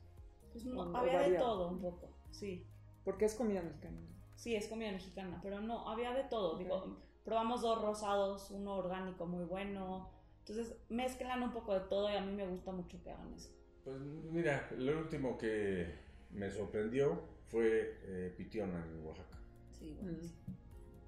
Pues 0.53 0.65
no, 0.65 0.95
había 0.97 1.21
de 1.21 1.37
todo 1.39 1.69
un 1.69 1.81
poco, 1.81 2.09
sí. 2.31 2.67
Porque 3.05 3.25
es 3.27 3.35
comida 3.35 3.63
mexicana. 3.63 3.99
Sí, 4.35 4.55
es 4.57 4.69
comida 4.69 4.91
mexicana, 4.93 5.39
pero 5.43 5.61
no, 5.61 5.89
había 5.89 6.13
de 6.13 6.25
todo. 6.25 6.59
Digo, 6.59 6.99
probamos 7.25 7.63
dos 7.63 7.81
rosados, 7.83 8.51
uno 8.51 8.75
orgánico 8.77 9.27
muy 9.27 9.45
bueno. 9.45 10.11
Entonces 10.41 10.77
mezclan 10.89 11.43
un 11.43 11.53
poco 11.53 11.75
de 11.75 11.81
todo 11.81 12.11
y 12.11 12.17
a 12.17 12.21
mí 12.21 12.33
me 12.33 12.47
gusta 12.47 12.73
mucho 12.73 13.03
que 13.03 13.11
hagan 13.11 13.33
eso. 13.35 13.51
Pues 13.85 13.99
mira, 14.01 14.69
lo 14.77 14.99
último 14.99 15.37
que 15.39 15.95
me 16.31 16.51
sorprendió 16.51 17.21
fue 17.47 17.99
eh, 18.03 18.35
Pitiona 18.37 18.85
en 18.85 19.05
Oaxaca. 19.05 19.39
Sí, 19.79 19.97
Mm. 20.01 20.05
buenísimo. 20.05 20.41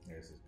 Es. 0.09 0.43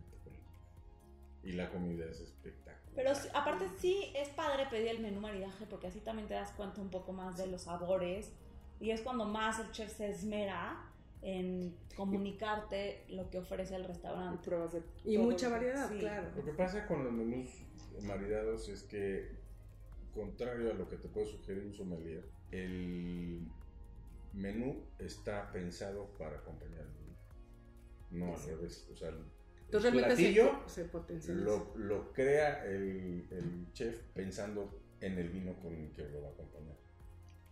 Y 1.43 1.53
la 1.53 1.71
comida 1.71 2.05
es 2.07 2.21
espectacular. 2.21 2.81
Pero 2.95 3.11
aparte 3.35 3.67
sí 3.79 4.13
es 4.15 4.29
padre 4.31 4.67
pedir 4.71 4.89
el 4.89 5.01
menú 5.01 5.21
maridaje 5.21 5.65
porque 5.67 5.87
así 5.87 6.01
también 6.01 6.29
te 6.29 6.35
das 6.35 6.53
cuenta 6.53 6.81
un 6.81 6.91
poco 6.91 7.13
más 7.13 7.37
de 7.39 7.47
los 7.47 7.63
sabores 7.63 8.33
y 8.81 8.91
es 8.91 9.01
cuando 9.01 9.25
más 9.25 9.59
el 9.61 9.71
chef 9.73 9.93
se 9.97 10.11
esmera 10.11 10.87
en 11.23 11.77
comunicarte 11.97 13.05
lo 13.09 13.29
que 13.31 13.39
ofrece 13.39 13.77
el 13.77 13.85
restaurante. 13.85 14.43
pruebas 14.45 14.73
de 14.73 14.83
y 15.05 15.19
mucha 15.19 15.49
lo 15.49 15.55
que- 15.55 15.67
variedad, 15.67 15.89
sí. 15.91 15.99
claro. 15.99 16.31
Lo 16.37 16.45
que 16.45 16.53
pasa 16.53 16.87
con 16.87 17.05
los 17.05 17.13
menús 17.13 17.49
maridados 18.03 18.69
es 18.69 18.83
que, 18.85 19.31
contrario 20.15 20.71
a 20.71 20.75
lo 20.75 20.89
que 20.89 20.97
te 20.97 21.09
puede 21.09 21.27
sugerir 21.27 21.65
un 21.65 21.75
sommelier, 21.75 22.25
el 22.51 23.47
menú 24.33 24.83
está 24.99 25.51
pensado 25.53 26.07
para 26.19 26.39
acompañar 26.39 26.81
el 26.81 26.93
vino. 26.93 28.27
No 28.27 28.35
al 28.35 28.43
revés. 28.43 28.89
O 28.93 28.97
sea, 28.97 29.09
el, 29.11 29.25
Entonces 29.71 29.93
el 29.93 30.01
se, 30.01 30.07
platillo 30.07 30.61
se 30.67 30.85
potencializa. 30.87 31.45
lo, 31.45 31.73
lo 31.77 32.13
crea 32.13 32.65
el, 32.67 33.27
el 33.31 33.73
chef 33.73 34.01
pensando 34.15 34.81
en 35.01 35.17
el 35.19 35.29
vino 35.31 35.55
con 35.61 35.73
el 35.75 35.93
que 35.93 36.03
lo 36.09 36.23
va 36.23 36.29
a 36.29 36.33
acompañar. 36.33 36.77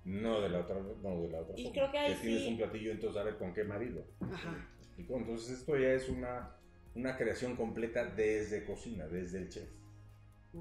No 0.04 0.40
de 0.40 0.48
la 0.48 0.60
otra, 0.60 0.80
no 0.80 1.20
de 1.22 1.28
la 1.28 1.40
otra 1.40 1.54
Y 1.56 1.64
forma. 1.64 1.72
creo 1.74 1.90
que 1.92 1.98
ahí 1.98 2.14
tienes 2.20 2.42
sí- 2.42 2.48
un 2.48 2.56
platillo, 2.56 2.90
entonces 2.90 3.20
a 3.20 3.24
ver 3.24 3.36
con 3.38 3.52
qué 3.54 3.62
marido. 3.64 4.04
Ajá. 4.20 4.68
Entonces 4.96 5.58
esto 5.60 5.76
ya 5.76 5.92
es 5.92 6.08
una, 6.08 6.56
una 6.96 7.16
creación 7.16 7.54
completa 7.56 8.04
desde 8.06 8.64
cocina, 8.64 9.06
desde 9.06 9.38
el 9.38 9.48
chef. 9.48 9.68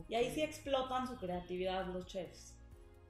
Y 0.07 0.15
ahí 0.15 0.29
sí 0.31 0.41
explotan 0.43 1.07
su 1.07 1.17
creatividad 1.17 1.87
los 1.87 2.05
chefs. 2.05 2.55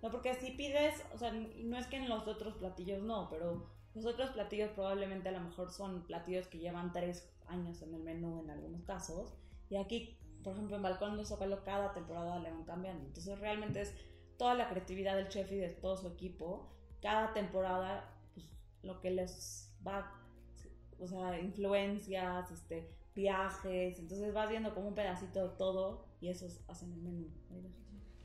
No, 0.02 0.12
porque 0.12 0.36
si 0.36 0.52
pides, 0.52 0.94
o 1.14 1.18
sea, 1.18 1.34
no 1.34 1.78
es 1.78 1.88
que 1.88 1.98
en 1.98 2.08
los 2.08 2.28
otros 2.28 2.54
platillos 2.56 3.02
no, 3.04 3.28
pero 3.30 3.68
los 3.96 4.06
otros 4.06 4.30
platillos 4.30 4.70
probablemente 4.72 5.28
a 5.30 5.32
lo 5.34 5.42
mejor 5.42 5.72
son 5.72 6.06
platillos 6.06 6.48
que 6.48 6.60
llevan 6.60 6.94
tres 6.94 7.28
años 7.50 7.82
en 7.82 7.94
el 7.94 8.04
menú 8.04 8.42
en 8.44 8.50
algunos 8.50 8.84
casos. 8.84 9.34
Y 9.70 9.78
aquí, 9.78 10.18
por 10.44 10.54
ejemplo, 10.54 10.76
en 10.78 10.84
Balcón 10.84 11.18
de 11.18 11.26
Zócalo 11.26 11.64
cada 11.64 11.94
temporada 11.94 12.40
le 12.40 12.52
van 12.52 12.64
cambiando. 12.66 13.06
Entonces 13.06 13.38
realmente 13.40 13.82
es 13.82 13.94
toda 14.38 14.54
la 14.54 14.70
creatividad 14.70 15.16
del 15.16 15.28
chef 15.30 15.52
y 15.52 15.58
de 15.58 15.70
todo 15.70 15.98
su 15.98 16.08
equipo 16.08 16.72
cada 17.02 17.34
temporada, 17.34 18.14
pues, 18.34 18.46
lo 18.84 19.00
que 19.02 19.12
les 19.12 19.72
va, 19.86 20.12
o 21.00 21.08
sea, 21.08 21.40
influencias, 21.40 22.50
este, 22.52 22.90
viajes, 23.16 24.00
entonces 24.00 24.34
vas 24.34 24.50
viendo 24.50 24.74
como 24.74 24.88
un 24.90 24.96
pedacito 24.96 25.48
de 25.50 25.56
todo 25.58 26.06
y 26.22 26.30
eso 26.30 26.48
hacen 26.68 26.92
el 26.94 27.02
menú. 27.02 27.28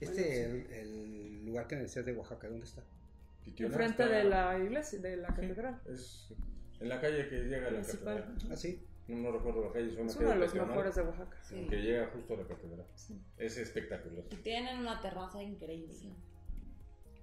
Este, 0.00 0.44
el, 0.44 0.66
el 0.72 1.44
lugar 1.46 1.66
que 1.68 1.76
me 1.76 1.82
decías 1.82 2.04
de 2.04 2.12
Oaxaca, 2.12 2.48
¿dónde 2.48 2.64
está? 2.66 2.82
Enfrente 3.46 4.02
está- 4.02 4.06
de 4.08 4.24
la 4.24 4.58
iglesia, 4.58 4.98
de 5.00 5.16
la 5.16 5.28
Sí, 5.28 5.35
catedral. 5.35 5.80
es 5.87 6.35
en 6.80 6.88
la 6.88 7.00
calle 7.00 7.28
que 7.28 7.37
llega 7.44 7.68
a 7.68 7.70
la 7.70 7.80
catedral. 7.82 8.37
Ah, 8.50 8.56
sí. 8.56 8.85
No, 9.12 9.31
recuerdo 9.33 9.64
la 9.64 9.72
calle, 9.72 9.88
es 9.88 9.96
una 9.98 10.07
Es 10.11 10.16
uno 10.16 10.29
de 10.31 10.37
los 10.37 10.55
mejores 10.55 10.94
de 10.94 11.03
Oaxaca. 11.03 11.37
Sí. 11.42 11.66
que 11.68 11.77
llega 11.77 12.07
justo 12.14 12.35
a 12.35 12.37
la 12.38 12.44
catedral. 12.48 12.87
Sí. 12.94 13.20
Es 13.37 13.57
espectacular, 13.59 14.25
Y 14.31 14.37
tienen 14.37 14.79
una 14.79 15.01
terraza 15.01 15.42
increíble. 15.42 15.94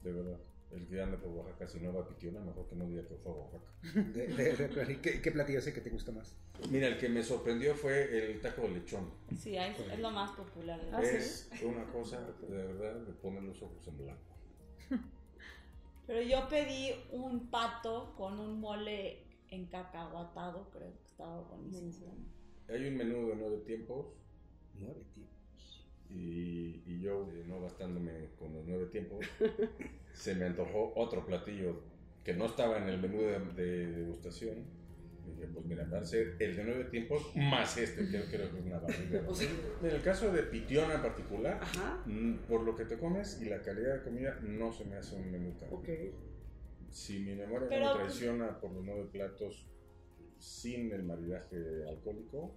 de 0.03 0.11
verdad. 0.13 0.39
El 0.71 0.85
que 0.87 1.01
anda 1.01 1.17
por 1.17 1.29
Oaxaca, 1.31 1.67
si 1.67 1.79
no 1.79 1.91
va 1.91 2.01
a 2.01 2.07
Pitiona, 2.07 2.39
mejor 2.41 2.67
que 2.67 2.75
no 2.75 2.85
diga 2.85 3.01
que 3.07 3.15
fue 3.15 3.31
a 3.31 3.35
Oaxaca. 3.35 3.71
De, 4.13 4.27
de- 4.27 4.67
de- 4.67 4.93
¿y 4.93 4.95
¿qué, 4.97 5.19
¿Qué 5.19 5.31
platillo 5.31 5.57
es 5.57 5.65
el 5.67 5.73
que 5.73 5.81
te 5.81 5.89
gusta 5.89 6.11
más? 6.11 6.37
Mira, 6.69 6.85
el 6.87 6.99
que 6.99 7.09
me 7.09 7.23
sorprendió 7.23 7.73
fue 7.73 8.31
el 8.33 8.39
taco 8.39 8.61
de 8.61 8.69
lechón. 8.69 9.09
Sí, 9.35 9.57
es, 9.57 9.79
es 9.79 9.99
lo 9.99 10.11
más 10.11 10.29
popular. 10.31 10.79
Ah, 10.93 11.01
sí. 11.03 11.15
es 11.15 11.49
una 11.63 11.85
cosa, 11.91 12.21
de 12.47 12.55
verdad, 12.55 12.93
de 13.01 13.13
poner 13.13 13.41
los 13.41 13.59
ojos 13.63 13.87
en 13.87 13.97
blanco. 13.97 14.21
Pero 16.05 16.21
yo 16.21 16.47
pedí 16.49 16.91
un 17.11 17.49
pato 17.49 18.13
con 18.15 18.39
un 18.39 18.59
mole 18.59 19.23
encacahuatado, 19.49 20.69
creo 20.71 20.91
que 20.91 21.08
estaba 21.19 21.41
buenísimo. 21.41 22.15
Hay 22.69 22.87
un 22.87 22.95
menú 22.95 23.27
de 23.27 23.35
nueve 23.35 23.57
tiempos 23.65 24.05
Nueve, 24.75 25.01
tío. 25.13 25.25
y, 26.09 26.81
y 26.85 27.01
yo, 27.01 27.27
eh, 27.33 27.43
no 27.45 27.59
bastándome 27.59 28.29
con 28.37 28.53
los 28.53 28.65
nueve 28.65 28.85
tiempos, 28.85 29.25
se 30.13 30.35
me 30.35 30.45
antojó 30.45 30.93
otro 30.95 31.25
platillo 31.25 31.81
que 32.23 32.33
no 32.33 32.45
estaba 32.45 32.77
en 32.77 32.87
el 32.87 33.01
menú 33.01 33.19
de, 33.21 33.39
de 33.61 33.87
degustación. 33.87 34.79
Y 35.27 35.31
dije, 35.31 35.47
pues 35.53 35.65
mira, 35.65 35.85
va 35.91 35.99
a 35.99 36.05
ser 36.05 36.37
el 36.39 36.55
de 36.55 36.63
nueve 36.63 36.85
tiempos 36.85 37.35
más 37.35 37.77
este, 37.77 38.05
que 38.09 38.23
creo 38.31 38.49
que 38.51 38.59
es 38.59 38.65
una 38.65 38.79
barriga. 38.79 39.23
O 39.27 39.35
sea, 39.35 39.49
En 39.83 39.89
el 39.89 40.01
caso 40.01 40.31
de 40.31 40.43
Pitiona 40.43 40.93
en 40.95 41.01
particular, 41.01 41.59
ajá. 41.61 42.01
mm, 42.05 42.35
por 42.47 42.61
lo 42.61 42.75
que 42.75 42.85
te 42.85 42.97
comes 42.97 43.41
y 43.41 43.45
la 43.49 43.61
calidad 43.61 43.95
de 43.97 44.03
comida, 44.03 44.39
no 44.41 44.71
se 44.71 44.85
me 44.85 44.95
hace 44.95 45.17
un 45.17 45.29
menú 45.29 45.57
caro. 45.59 45.75
Ok. 45.75 45.89
Si 46.89 47.19
mi 47.19 47.35
memoria 47.35 47.67
Pero, 47.67 47.85
no 47.85 47.93
me 47.95 47.99
pues- 48.03 48.13
traiciona 48.17 48.59
por 48.61 48.71
los 48.71 48.85
nueve 48.85 49.09
platos 49.11 49.67
sin 50.39 50.91
el 50.91 51.03
maridaje 51.03 51.87
alcohólico, 51.87 52.55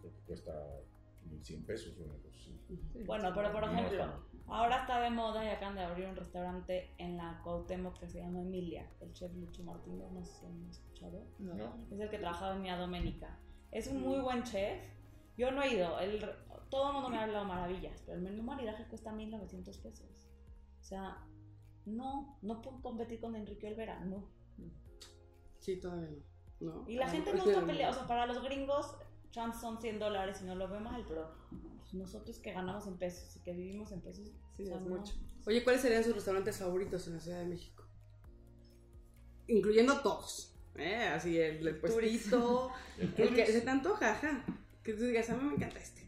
creo 0.00 0.12
que 0.12 0.20
cuesta 0.26 0.52
1100 1.30 1.64
pesos 1.64 1.98
una 1.98 2.14
cosa. 2.14 2.34
Bueno, 3.06 3.32
pero 3.34 3.52
por 3.52 3.66
No 3.66 3.72
ejemplo, 3.72 4.06
ahora 4.46 4.82
está 4.82 5.00
de 5.00 5.10
moda 5.10 5.44
y 5.44 5.48
acaban 5.48 5.74
de 5.74 5.82
abrir 5.82 6.06
un 6.06 6.16
restaurante 6.16 6.90
en 6.98 7.16
la 7.16 7.40
Cuauhtémoc 7.42 7.98
que 7.98 8.08
se 8.08 8.20
llama 8.20 8.42
Emilia. 8.42 8.88
El 9.00 9.12
chef 9.12 9.34
Lucho 9.34 9.62
Martínez, 9.62 10.10
no 10.12 10.24
sé 10.24 10.32
si 10.40 10.46
han 10.46 10.68
escuchado. 10.68 11.24
No. 11.38 11.54
¿No? 11.54 11.86
Es 11.90 12.00
el 12.00 12.10
que 12.10 12.18
trabajaba 12.18 12.54
en 12.54 12.62
Mia 12.62 12.76
Doménica. 12.76 13.38
Es 13.70 13.88
un 13.88 14.02
muy 14.02 14.20
buen 14.20 14.42
chef. 14.44 14.82
Yo 15.36 15.50
no 15.50 15.62
he 15.62 15.74
ido. 15.74 15.98
El, 15.98 16.24
todo 16.70 16.88
el 16.88 16.94
mundo 16.94 17.08
me 17.08 17.18
ha 17.18 17.24
hablado 17.24 17.44
maravillas, 17.44 18.02
pero 18.04 18.18
el 18.18 18.24
menú 18.24 18.42
maridaje 18.42 18.84
cuesta 18.84 19.12
1900 19.12 19.78
pesos. 19.78 20.28
O 20.80 20.84
sea, 20.84 21.18
no, 21.86 22.38
no 22.42 22.60
puedo 22.60 22.80
competir 22.82 23.20
con 23.20 23.34
Enrique 23.34 23.68
Olvera, 23.68 24.00
no. 24.00 24.24
Sí, 25.58 25.80
todavía 25.80 26.10
no. 26.10 26.33
¿No? 26.60 26.84
Y 26.88 26.96
la 26.96 27.08
gente 27.08 27.32
no 27.34 27.44
está 27.44 27.64
peleada. 27.66 27.92
O 27.92 27.94
sea, 27.94 28.06
para 28.06 28.26
los 28.26 28.42
gringos, 28.42 28.96
chance 29.30 29.60
son 29.60 29.80
100 29.80 29.98
dólares 29.98 30.40
y 30.42 30.44
no 30.44 30.54
lo 30.54 30.68
ve 30.68 30.80
mal, 30.80 31.04
pero 31.08 31.34
pues, 31.50 31.94
nosotros 31.94 32.38
que 32.38 32.52
ganamos 32.52 32.86
en 32.86 32.96
pesos 32.96 33.36
y 33.36 33.40
que 33.40 33.52
vivimos 33.52 33.92
en 33.92 34.00
pesos, 34.00 34.30
Sí, 34.56 34.62
o 34.62 34.66
sea, 34.66 34.76
es 34.76 34.82
no. 34.82 34.96
mucho. 34.96 35.14
Oye, 35.46 35.62
¿cuáles 35.64 35.82
serían 35.82 36.04
sus 36.04 36.14
restaurantes 36.14 36.58
favoritos 36.58 37.06
en 37.08 37.14
la 37.14 37.20
Ciudad 37.20 37.40
de 37.40 37.46
México? 37.46 37.84
Incluyendo 39.46 40.00
todos. 40.00 40.54
¿eh? 40.76 40.96
Así, 41.12 41.38
el, 41.38 41.66
el 41.66 41.76
puestito, 41.78 42.70
el 42.98 43.34
que 43.34 43.46
se 43.46 43.60
te 43.60 43.70
antoja, 43.70 44.12
ajá. 44.12 44.44
Que 44.82 44.94
tú 44.94 45.04
digas, 45.04 45.28
a 45.30 45.36
mí 45.36 45.44
me 45.44 45.54
encanta 45.54 45.78
este. 45.78 46.04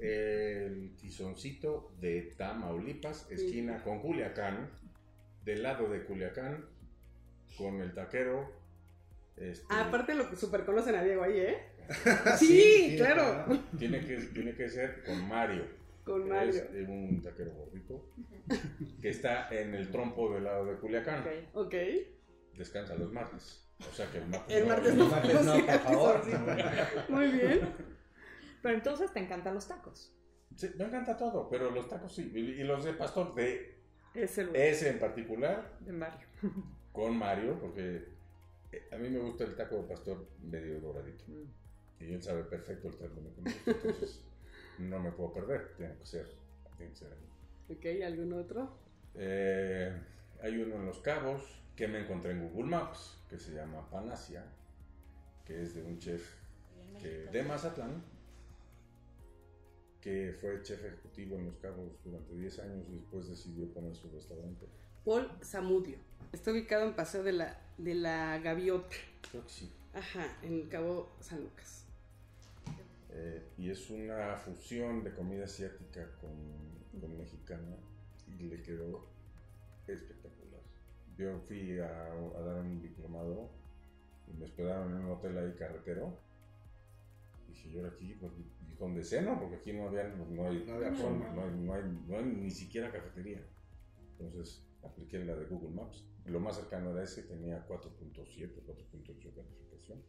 El 0.00 0.96
tizoncito 0.96 1.92
de 2.00 2.34
Tamaulipas, 2.36 3.30
esquina 3.30 3.82
con 3.82 4.00
Culiacán, 4.00 4.70
del 5.44 5.62
lado 5.62 5.88
de 5.88 6.04
Culiacán, 6.04 6.66
con 7.56 7.80
el 7.80 7.94
taquero. 7.94 8.63
Este, 9.36 9.66
aparte 9.74 10.14
lo 10.14 10.28
que 10.30 10.36
super 10.36 10.64
conocen 10.64 10.94
a 10.94 11.02
Diego 11.02 11.22
ahí, 11.22 11.38
¿eh? 11.38 11.58
Sí, 12.38 12.94
claro. 12.96 13.46
tiene, 13.78 14.00
que, 14.00 14.16
tiene 14.32 14.54
que 14.54 14.68
ser 14.68 15.02
con 15.04 15.26
Mario. 15.28 15.64
Con 16.04 16.22
Es 16.22 16.28
Mario. 16.28 16.64
de 16.72 16.84
un 16.84 17.22
taquero 17.22 17.52
gordito 17.52 18.10
que 19.00 19.08
está 19.08 19.48
en 19.50 19.74
el 19.74 19.90
trompo 19.90 20.32
del 20.34 20.44
lado 20.44 20.66
de 20.66 20.76
Culiacán. 20.78 21.20
Ok. 21.54 21.66
Ok. 21.66 21.74
Descansa 22.56 22.94
los 22.94 23.10
martes. 23.12 23.66
O 23.80 23.92
sea 23.92 24.10
que 24.10 24.18
el 24.18 24.28
martes. 24.28 24.56
El 24.56 24.62
no- 24.64 24.68
martes 24.74 24.94
no. 24.94 25.08
martes 25.08 25.44
no, 25.44 25.54
Sí, 25.56 25.62
por 25.62 25.78
favor. 25.80 26.20
sí. 26.24 26.32
Muy 27.08 27.28
bien. 27.28 27.60
Pero 28.62 28.74
entonces 28.76 29.12
te 29.12 29.20
encantan 29.20 29.54
los 29.54 29.66
tacos. 29.66 30.14
Sí, 30.56 30.70
me 30.78 30.84
encanta 30.84 31.16
todo, 31.16 31.48
pero 31.50 31.70
los 31.70 31.88
tacos 31.88 32.14
sí. 32.14 32.30
Y, 32.34 32.62
los 32.62 32.84
de 32.84 32.92
pastor 32.92 33.34
de 33.34 33.82
Es 34.14 34.38
lugar 34.38 34.56
ese 34.62 34.90
en 34.90 34.98
particular, 35.00 35.76
de 35.80 35.92
Mario. 35.92 36.26
con 36.92 37.16
Mario, 37.18 37.58
porque 37.60 38.13
a 38.92 38.96
mí 38.96 39.08
me 39.08 39.18
gusta 39.18 39.44
el 39.44 39.54
taco 39.54 39.76
de 39.76 39.82
pastor 39.84 40.26
medio 40.42 40.80
doradito. 40.80 41.24
Mm. 41.28 42.02
Y 42.02 42.12
él 42.12 42.22
sabe 42.22 42.44
perfecto 42.44 42.88
el 42.88 42.96
término 42.96 43.34
que 43.34 43.42
me 43.42 43.52
gusta, 43.52 43.70
entonces 43.70 44.20
no 44.78 45.00
me 45.00 45.12
puedo 45.12 45.32
perder. 45.32 45.74
Tiene 45.76 45.96
que 45.96 46.06
ser. 46.06 46.26
Tiene 46.76 46.92
que 46.92 46.98
ser 46.98 47.12
ahí. 47.12 47.76
Ok, 47.76 48.02
¿algún 48.04 48.32
otro? 48.34 48.76
Eh, 49.14 49.92
hay 50.42 50.56
uno 50.58 50.76
en 50.76 50.86
Los 50.86 50.98
Cabos 50.98 51.42
que 51.76 51.88
me 51.88 52.00
encontré 52.00 52.32
en 52.32 52.48
Google 52.48 52.70
Maps 52.70 53.18
que 53.28 53.38
se 53.38 53.52
llama 53.52 53.88
Panasia, 53.90 54.44
que 55.44 55.62
es 55.62 55.74
de 55.74 55.82
un 55.82 55.98
chef 55.98 56.34
que, 57.00 57.26
de 57.26 57.42
Mazatlán, 57.42 58.02
que 60.00 60.36
fue 60.40 60.62
chef 60.62 60.84
ejecutivo 60.84 61.36
en 61.36 61.46
Los 61.46 61.56
Cabos 61.56 61.92
durante 62.04 62.34
10 62.34 62.58
años 62.60 62.86
y 62.88 62.96
después 62.96 63.28
decidió 63.28 63.72
poner 63.72 63.94
su 63.94 64.10
restaurante. 64.10 64.66
Paul 65.04 65.30
Zamudio. 65.42 65.98
Está 66.32 66.50
ubicado 66.52 66.86
en 66.86 66.94
Paseo 66.94 67.22
de 67.22 67.32
la, 67.32 67.63
de 67.78 67.94
la 67.94 68.38
Gaviota. 68.38 68.96
Creo 69.30 69.42
que 69.44 69.50
sí. 69.50 69.72
Ajá, 69.92 70.26
en 70.42 70.68
Cabo 70.68 71.10
San 71.20 71.40
Lucas. 71.42 71.86
Eh, 73.10 73.42
y 73.58 73.70
es 73.70 73.90
una 73.90 74.36
fusión 74.36 75.04
de 75.04 75.12
comida 75.14 75.44
asiática 75.44 76.10
con, 76.20 77.00
con 77.00 77.16
mexicana 77.16 77.76
y 78.26 78.42
le 78.44 78.60
quedó 78.62 79.06
espectacular. 79.86 80.60
Yo 81.16 81.38
fui 81.46 81.78
a, 81.78 81.86
a 82.12 82.40
dar 82.40 82.60
un 82.60 82.80
diplomado 82.82 83.50
y 84.26 84.32
me 84.36 84.44
hospedaron 84.46 84.90
en 84.96 85.04
un 85.04 85.12
hotel 85.12 85.38
ahí 85.38 85.54
carretero. 85.56 86.18
Y 87.48 87.52
dije, 87.52 87.70
yo 87.70 87.86
aquí, 87.86 88.14
pues, 88.20 88.32
¿y 88.68 88.74
dónde 88.74 89.04
ceno? 89.04 89.38
Porque 89.38 89.56
aquí 89.56 89.72
no 89.72 89.86
había, 89.86 90.08
no 90.08 90.48
hay, 90.48 90.64
No 90.66 90.74
había 90.74 90.92
forma, 90.92 91.26
forma. 91.26 91.34
no 91.34 91.42
hay, 91.44 91.50
no 91.60 91.74
hay- 91.74 92.04
no 92.08 92.16
hay 92.18 92.24
ni 92.24 92.50
siquiera 92.50 92.90
cafetería. 92.90 93.40
Entonces 94.18 94.64
apliqué 94.82 95.24
la 95.24 95.36
de 95.36 95.44
Google 95.46 95.70
Maps. 95.70 96.04
Lo 96.26 96.40
más 96.40 96.56
cercano 96.56 96.90
era 96.92 97.02
ese, 97.02 97.22
tenía 97.24 97.66
4.7, 97.66 98.62
4.8 98.64 99.34
calificación. 99.34 100.02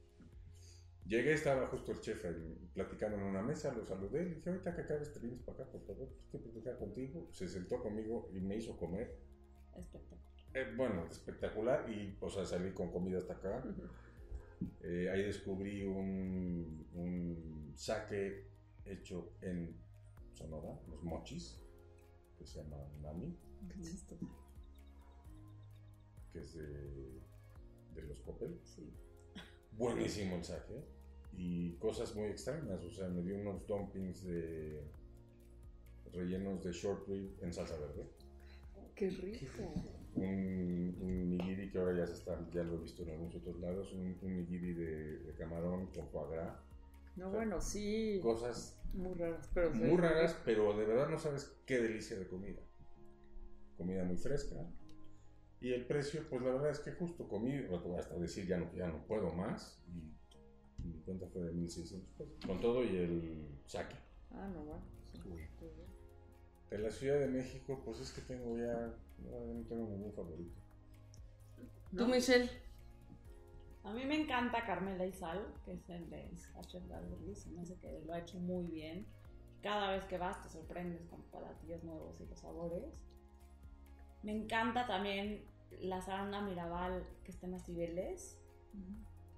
Llegué, 1.05 1.33
estaba 1.33 1.67
justo 1.67 1.91
el 1.91 2.01
chef 2.01 2.25
platicando 2.73 3.17
en 3.17 3.23
una 3.23 3.43
mesa, 3.43 3.71
lo 3.73 3.85
saludé, 3.85 4.23
le 4.23 4.35
dije, 4.35 4.49
ahorita 4.49 4.75
que 4.75 4.81
acabes 4.81 5.13
te 5.13 5.19
vienes 5.19 5.39
para 5.41 5.63
acá, 5.63 5.71
por 5.71 5.85
favor, 5.85 6.09
quiero 6.31 6.45
platicar 6.45 6.79
contigo. 6.79 7.27
Se 7.31 7.47
sentó 7.47 7.81
conmigo 7.81 8.29
y 8.33 8.39
me 8.39 8.55
hizo 8.55 8.75
comer. 8.75 9.19
Espectacular. 9.77 10.25
Eh, 10.55 10.73
bueno, 10.75 11.05
espectacular 11.11 11.89
y, 11.91 12.17
o 12.19 12.29
sea, 12.29 12.45
salí 12.45 12.71
con 12.71 12.91
comida 12.91 13.17
hasta 13.17 13.33
acá. 13.33 13.63
Eh, 14.81 15.09
ahí 15.11 15.21
descubrí 15.21 15.83
un, 15.83 16.87
un 16.93 17.73
sake 17.75 18.47
hecho 18.85 19.33
en 19.41 19.75
Sonora, 20.33 20.79
los 20.87 21.03
mochis, 21.03 21.61
que 22.37 22.45
se 22.45 22.63
llama 22.63 22.77
Nami, 23.01 23.37
Qué 23.67 23.81
chistoso. 23.81 24.44
Que 26.35 26.41
es 26.41 26.53
de, 26.53 27.21
de 27.95 28.01
los 28.07 28.19
Coppel. 28.19 28.59
Sí. 28.65 28.93
Buenísimo 29.77 30.35
el 30.35 30.43
sake. 30.43 30.83
Y 31.31 31.77
cosas 31.77 32.13
muy 32.15 32.25
extrañas, 32.25 32.83
o 32.83 32.91
sea, 32.91 33.07
me 33.07 33.21
dio 33.21 33.37
unos 33.37 33.65
dumplings 33.67 34.23
de 34.25 34.83
rellenos 36.11 36.63
de 36.63 36.71
short 36.73 37.07
rib 37.07 37.37
en 37.41 37.53
salsa 37.53 37.77
verde. 37.77 38.05
Qué 38.95 39.09
rico. 39.09 39.73
Un, 40.15 40.97
un 41.01 41.29
nigiri 41.29 41.71
que 41.71 41.77
ahora 41.77 41.97
ya 41.97 42.07
se 42.07 42.13
está, 42.13 42.37
ya 42.51 42.63
lo 42.63 42.75
he 42.75 42.81
visto 42.81 43.03
en 43.03 43.11
algunos 43.11 43.35
otros 43.35 43.59
lados, 43.59 43.93
un, 43.93 44.17
un 44.21 44.35
nigiri 44.35 44.73
de, 44.73 45.19
de 45.19 45.33
camarón 45.35 45.87
con 45.87 46.07
foie 46.09 46.31
gras. 46.31 46.57
No, 47.15 47.31
bueno, 47.31 47.61
sí. 47.61 48.19
Cosas 48.21 48.77
Muy 48.93 49.13
raras, 49.15 49.49
pero 49.53 49.73
muy 49.73 49.97
raras, 49.97 50.37
pero 50.45 50.77
de 50.77 50.85
verdad 50.85 51.09
no 51.09 51.17
sabes 51.17 51.57
qué 51.65 51.79
delicia 51.79 52.17
de 52.17 52.27
comida. 52.27 52.61
Comida 53.77 54.03
muy 54.05 54.17
fresca. 54.17 54.55
Y 55.61 55.73
el 55.73 55.85
precio, 55.85 56.21
pues 56.29 56.41
la 56.41 56.51
verdad 56.51 56.69
es 56.69 56.79
que 56.79 56.91
justo 56.91 57.27
comí, 57.27 57.53
hasta 57.97 58.15
decir 58.15 58.45
ya 58.47 58.57
no, 58.57 58.71
ya 58.73 58.87
no 58.87 59.05
puedo 59.05 59.31
más. 59.33 59.81
Y 59.87 60.87
mi 60.87 60.99
cuenta 61.01 61.27
fue 61.27 61.43
de 61.43 61.53
1600 61.53 62.13
pesos. 62.13 62.45
Con 62.45 62.59
todo 62.61 62.83
y 62.83 62.95
el 62.95 63.47
saque. 63.65 63.95
Ah, 64.31 64.47
no, 64.53 64.63
bueno. 64.63 64.83
sí. 65.11 65.19
De 66.69 66.79
la 66.79 66.91
Ciudad 66.91 67.19
de 67.19 67.27
México, 67.27 67.81
pues 67.85 67.99
es 67.99 68.11
que 68.11 68.21
tengo 68.21 68.57
ya, 68.57 68.93
no, 69.19 69.53
no 69.53 69.67
tengo 69.67 69.87
ningún 69.87 70.13
favorito. 70.13 70.59
¿Tú, 71.95 72.07
Michelle? 72.07 72.49
A 73.85 73.93
mí 73.93 74.03
me 74.03 74.19
encanta 74.19 74.65
Carmela 74.65 75.05
y 75.05 75.13
Sal, 75.13 75.45
que 75.63 75.73
es 75.73 75.89
el 75.89 76.09
de 76.09 76.35
Sacher 76.35 76.81
se 77.35 77.49
me 77.51 77.61
hace 77.61 77.75
que 77.77 78.01
lo 78.05 78.13
ha 78.13 78.19
hecho 78.19 78.39
muy 78.39 78.65
bien. 78.65 79.05
Cada 79.61 79.91
vez 79.91 80.03
que 80.05 80.17
vas 80.17 80.41
te 80.41 80.49
sorprendes 80.49 81.05
con 81.05 81.21
platillos 81.23 81.83
nuevos 81.83 82.19
y 82.19 82.25
los 82.25 82.39
sabores. 82.39 82.99
Me 84.25 84.31
encanta 84.31 84.87
también 84.87 85.45
la 85.81 86.01
Sarana 86.01 86.41
Mirabal 86.41 87.05
que 87.23 87.31
está 87.31 87.45
en 87.45 87.51
las 87.53 87.63
Cibeles, 87.65 88.39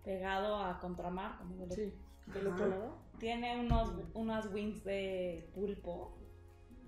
pegado 0.04 0.56
a 0.64 0.80
Contramar, 0.80 1.38
como 1.38 1.66
del, 1.68 1.72
Sí. 1.72 1.94
del 2.34 2.48
otro 2.48 2.68
lado. 2.68 2.98
Tiene 3.20 3.60
unos, 3.60 3.92
unas 4.14 4.52
wings 4.54 4.84
de 4.86 5.50
pulpo 5.54 6.18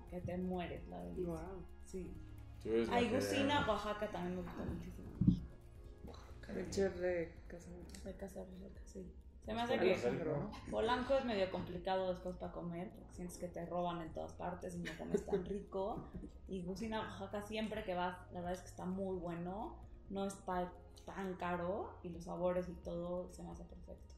que 0.08 0.20
te 0.22 0.38
mueres, 0.38 0.86
la 0.88 0.98
verdad. 1.04 1.16
Wow. 1.24 1.66
Sí. 1.84 2.10
Hay 2.90 3.08
que- 3.08 3.16
Gusina, 3.16 3.66
Oaxaca 3.68 4.10
también 4.10 4.36
me 4.36 4.42
gusta 4.42 4.64
muchísimo. 4.64 5.10
Chef 6.70 6.98
de 7.00 7.32
casa. 8.16 8.44
De 8.44 8.70
sí. 8.84 9.06
Se 9.50 9.56
me 9.56 9.62
hace 9.62 9.78
Por 9.78 9.84
que. 9.84 10.70
Polanco 10.70 11.14
es 11.16 11.24
medio 11.24 11.50
complicado 11.50 12.08
después 12.08 12.36
para 12.36 12.52
comer, 12.52 12.88
porque 12.90 13.12
sientes 13.12 13.36
que 13.36 13.48
te 13.48 13.66
roban 13.66 14.00
en 14.00 14.12
todas 14.12 14.32
partes 14.34 14.76
y 14.76 14.78
no 14.78 14.92
comes 14.96 15.26
tan 15.26 15.44
rico. 15.44 16.08
Y 16.46 16.62
Gusina, 16.62 17.00
Oaxaca, 17.00 17.42
siempre 17.42 17.82
que 17.82 17.94
vas, 17.94 18.16
la 18.32 18.42
verdad 18.42 18.52
es 18.52 18.60
que 18.60 18.68
está 18.68 18.84
muy 18.84 19.16
bueno, 19.16 19.76
no 20.08 20.24
está 20.24 20.72
tan 21.04 21.34
caro 21.34 21.98
y 22.04 22.10
los 22.10 22.26
sabores 22.26 22.68
y 22.68 22.74
todo 22.74 23.28
se 23.32 23.42
me 23.42 23.50
hace 23.50 23.64
perfecto. 23.64 24.14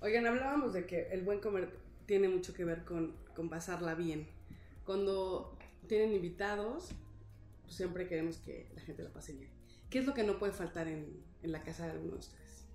Oigan, 0.00 0.26
hablábamos 0.26 0.72
de 0.72 0.86
que 0.86 1.06
el 1.12 1.22
buen 1.22 1.38
comer 1.38 1.78
tiene 2.06 2.28
mucho 2.28 2.52
que 2.52 2.64
ver 2.64 2.84
con, 2.84 3.14
con 3.36 3.48
pasarla 3.48 3.94
bien. 3.94 4.26
Cuando 4.84 5.56
tienen 5.86 6.14
invitados, 6.14 6.90
pues 7.62 7.76
siempre 7.76 8.08
queremos 8.08 8.38
que 8.38 8.68
la 8.74 8.80
gente 8.80 9.04
la 9.04 9.12
pase 9.12 9.34
bien. 9.34 9.50
¿Qué 9.88 10.00
es 10.00 10.04
lo 10.04 10.14
que 10.14 10.24
no 10.24 10.36
puede 10.40 10.52
faltar 10.52 10.88
en, 10.88 11.22
en 11.44 11.52
la 11.52 11.62
casa 11.62 11.84
de 11.84 11.92
alguno 11.92 12.14
de 12.14 12.18
ustedes? 12.18 12.66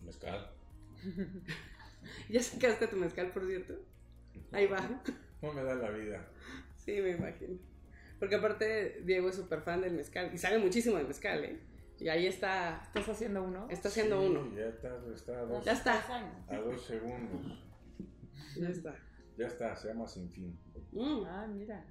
Mezcal. 0.00 0.61
¿Ya 2.28 2.42
sacaste 2.42 2.86
tu 2.88 2.96
mezcal, 2.96 3.30
por 3.30 3.46
cierto? 3.46 3.74
Ahí 4.52 4.66
va. 4.66 5.02
No 5.40 5.52
me 5.52 5.62
da 5.62 5.74
la 5.74 5.90
vida. 5.90 6.28
Sí, 6.76 6.92
me 7.00 7.10
imagino. 7.10 7.58
Porque 8.18 8.36
aparte, 8.36 9.02
Diego 9.04 9.28
es 9.28 9.36
súper 9.36 9.62
fan 9.62 9.80
del 9.80 9.94
mezcal 9.94 10.30
y 10.32 10.38
sabe 10.38 10.58
muchísimo 10.58 10.96
del 10.96 11.08
mezcal, 11.08 11.44
¿eh? 11.44 11.60
Y 11.98 12.08
ahí 12.08 12.26
está, 12.26 12.82
¿Estás 12.86 13.08
haciendo 13.08 13.42
uno? 13.44 13.66
está 13.70 13.88
haciendo 13.88 14.20
Sí, 14.20 14.26
uno. 14.26 14.56
Ya 14.56 14.66
está, 14.66 14.88
está 15.14 15.38
a 15.38 15.42
dos, 15.44 15.64
Ya 15.64 15.72
está. 15.72 16.22
A 16.48 16.56
dos 16.58 16.84
segundos. 16.84 17.64
Ya 18.58 18.68
está. 18.68 18.96
Ya 19.36 19.46
está, 19.46 19.76
se 19.76 19.88
llama 19.88 20.06
Sin 20.06 20.30
Fin. 20.30 20.58
Mm, 20.92 21.24
Ah, 21.26 21.46
mira. 21.48 21.84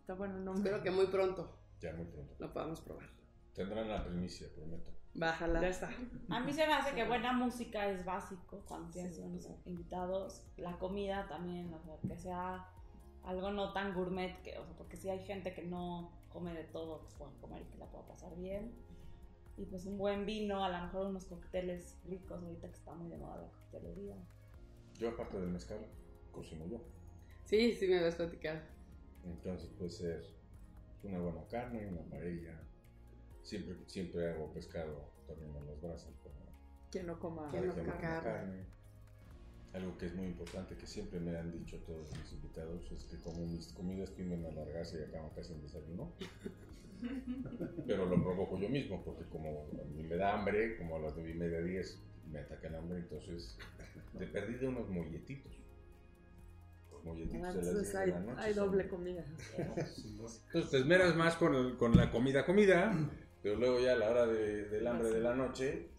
Está 0.00 0.14
bueno 0.14 0.36
el 0.38 0.44
nombre. 0.44 0.62
espero 0.70 0.82
que 0.82 0.90
muy 0.90 1.06
pronto 1.06 1.58
Ya 1.80 1.92
muy 1.94 2.04
pronto. 2.06 2.34
lo 2.38 2.52
podamos 2.52 2.80
probar. 2.82 3.08
Tendrán 3.54 3.88
la 3.88 4.04
primicia, 4.04 4.48
prometo. 4.54 4.92
Bájala. 5.14 5.60
Ya 5.60 5.68
está. 5.68 5.90
A 6.28 6.40
mí 6.40 6.52
se 6.52 6.66
me 6.66 6.72
hace 6.72 6.94
que 6.94 7.04
buena 7.06 7.32
música 7.32 7.88
es 7.88 8.04
básico 8.04 8.64
cuando 8.66 8.90
tienes 8.90 9.18
unos 9.18 9.48
invitados. 9.64 10.42
La 10.56 10.76
comida 10.78 11.26
también, 11.28 11.72
o 11.72 11.80
sea, 11.80 11.96
que 12.08 12.16
sea 12.16 12.66
algo 13.22 13.50
no 13.52 13.72
tan 13.72 13.94
gourmet, 13.94 14.42
que, 14.42 14.58
o 14.58 14.64
sea, 14.64 14.74
porque 14.76 14.96
si 14.96 15.08
hay 15.08 15.20
gente 15.24 15.54
que 15.54 15.62
no 15.62 16.12
come 16.30 16.52
de 16.52 16.64
todo, 16.64 17.00
pues 17.00 17.14
pueden 17.14 17.34
comer 17.36 17.62
y 17.62 17.66
que 17.66 17.78
la 17.78 17.86
pueda 17.86 18.06
pasar 18.06 18.36
bien. 18.36 18.74
Y 19.56 19.66
pues 19.66 19.86
un 19.86 19.98
buen 19.98 20.26
vino, 20.26 20.64
a 20.64 20.68
lo 20.68 20.84
mejor 20.84 21.06
unos 21.06 21.26
cócteles 21.26 21.96
ricos, 22.04 22.42
ahorita 22.42 22.68
que 22.68 22.74
está 22.74 22.92
muy 22.92 23.08
de 23.08 23.18
moda 23.18 23.36
la 23.36 23.48
coctelería. 23.48 24.16
Yo, 24.98 25.10
aparte 25.10 25.38
del 25.38 25.50
mezcal, 25.50 25.78
cocino 26.32 26.66
yo. 26.66 26.80
Sí, 27.44 27.74
sí 27.76 27.86
me 27.86 27.98
habías 27.98 28.16
platicado. 28.16 28.60
Entonces 29.24 29.70
puede 29.78 29.90
ser 29.90 30.28
una 31.04 31.18
buena 31.18 31.46
carne, 31.46 31.86
una 31.86 32.02
paella. 32.02 32.60
Siempre, 33.44 33.76
siempre 33.86 34.30
hago 34.30 34.52
pescado 34.52 35.08
también 35.28 35.54
en 35.54 35.66
las 35.66 35.80
brasas. 35.80 36.10
para- 36.22 36.34
Quien 36.90 37.06
no 37.06 37.18
coma. 37.20 37.50
Que 37.52 37.60
no 37.60 37.72
coma 37.74 37.98
carne. 37.98 38.64
Algo 39.72 39.96
que 39.98 40.06
es 40.06 40.14
muy 40.14 40.26
importante, 40.26 40.76
que 40.76 40.86
siempre 40.86 41.18
me 41.20 41.36
han 41.36 41.50
dicho 41.52 41.76
todos 41.84 42.08
mis 42.16 42.32
invitados, 42.32 42.90
es 42.92 43.04
que 43.04 43.18
como 43.20 43.44
mis 43.46 43.72
comidas 43.72 44.12
tienden 44.14 44.44
a 44.44 44.48
alargarse 44.48 45.00
y 45.00 45.02
acaban 45.02 45.30
casi 45.30 45.52
en 45.52 45.62
desayuno. 45.62 46.12
Pero 47.86 48.06
lo 48.06 48.22
provoco 48.22 48.58
yo 48.58 48.68
mismo, 48.68 49.02
porque 49.04 49.24
como 49.24 49.66
a 49.80 49.84
mí 49.94 50.04
me 50.04 50.16
da 50.16 50.34
hambre, 50.38 50.76
como 50.78 50.96
a 50.96 51.00
las 51.00 51.14
nueve 51.16 51.32
y 51.32 51.34
media, 51.34 51.60
diez, 51.60 51.98
me 52.30 52.38
ataca 52.38 52.68
el 52.68 52.76
hambre, 52.76 52.98
entonces 52.98 53.58
te 54.16 54.26
perdí 54.28 54.54
de 54.54 54.68
unos 54.68 54.88
molletitos. 54.88 55.52
Molletitos 57.04 57.32
de 57.32 57.40
las 57.42 57.54
Entonces 57.56 57.82
10 57.82 57.94
hay, 57.96 58.10
la 58.12 58.20
noche. 58.20 58.40
hay 58.40 58.54
doble 58.54 58.88
comida. 58.88 59.24
Entonces 59.58 60.70
te 60.70 60.78
esmeras 60.78 61.14
más 61.16 61.34
con, 61.36 61.54
el- 61.54 61.76
con 61.76 61.94
la 61.96 62.10
comida, 62.10 62.46
comida, 62.46 62.96
pero 63.44 63.56
luego 63.56 63.78
ya 63.78 63.92
a 63.92 63.96
la 63.96 64.08
hora 64.10 64.26
de- 64.26 64.64
del 64.70 64.86
hambre 64.86 65.10
de 65.10 65.20
la 65.20 65.34
noche, 65.34 65.90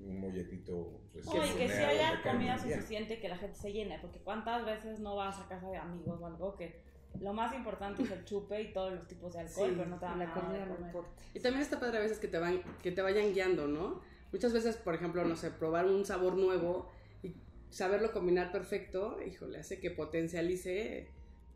un 0.00 0.20
molletito. 0.20 1.02
pues, 1.12 1.28
Oye, 1.28 1.54
que 1.54 1.68
si 1.68 1.74
haya 1.82 2.20
comida 2.22 2.58
suficiente 2.58 3.20
que 3.20 3.28
la 3.28 3.36
gente 3.36 3.56
se 3.56 3.72
llene, 3.72 3.98
porque 4.00 4.18
cuántas 4.20 4.64
veces 4.64 4.98
no 5.00 5.14
vas 5.14 5.38
a 5.38 5.46
casa 5.46 5.68
de 5.70 5.76
amigos 5.76 6.18
o 6.20 6.26
algo 6.26 6.56
que 6.56 6.80
lo 7.20 7.32
más 7.34 7.54
importante 7.54 8.02
es 8.02 8.10
el 8.10 8.24
chupe 8.24 8.60
y 8.62 8.72
todos 8.72 8.94
los 8.94 9.06
tipos 9.06 9.34
de 9.34 9.40
alcohol, 9.40 9.68
Sí, 9.68 9.74
pero 9.76 9.88
no 9.90 9.98
te 9.98 10.06
Y 10.06 10.08
dan 10.08 10.18
la 10.18 10.24
nada 10.24 10.40
de 10.40 10.46
comida 10.46 10.66
no 10.66 10.92
comer. 10.92 11.10
Y 11.34 11.40
también 11.40 11.62
está 11.62 11.78
padre 11.78 11.98
a 11.98 12.00
veces 12.00 12.18
que 12.18 12.26
te, 12.26 12.38
van, 12.38 12.60
que 12.82 12.90
te 12.90 13.02
vayan 13.02 13.32
guiando, 13.32 13.68
¿no? 13.68 14.00
Muchas 14.32 14.52
veces, 14.54 14.76
por 14.76 14.94
ejemplo, 14.96 15.24
no 15.24 15.36
sé, 15.36 15.50
probar 15.52 15.86
un 15.86 16.04
sabor 16.06 16.34
nuevo 16.36 16.90
y 17.22 17.36
saberlo 17.70 18.10
combinar 18.12 18.50
perfecto, 18.50 19.18
híjole, 19.22 19.58
hace 19.60 19.78
que 19.78 19.90
potencialice 19.92 21.06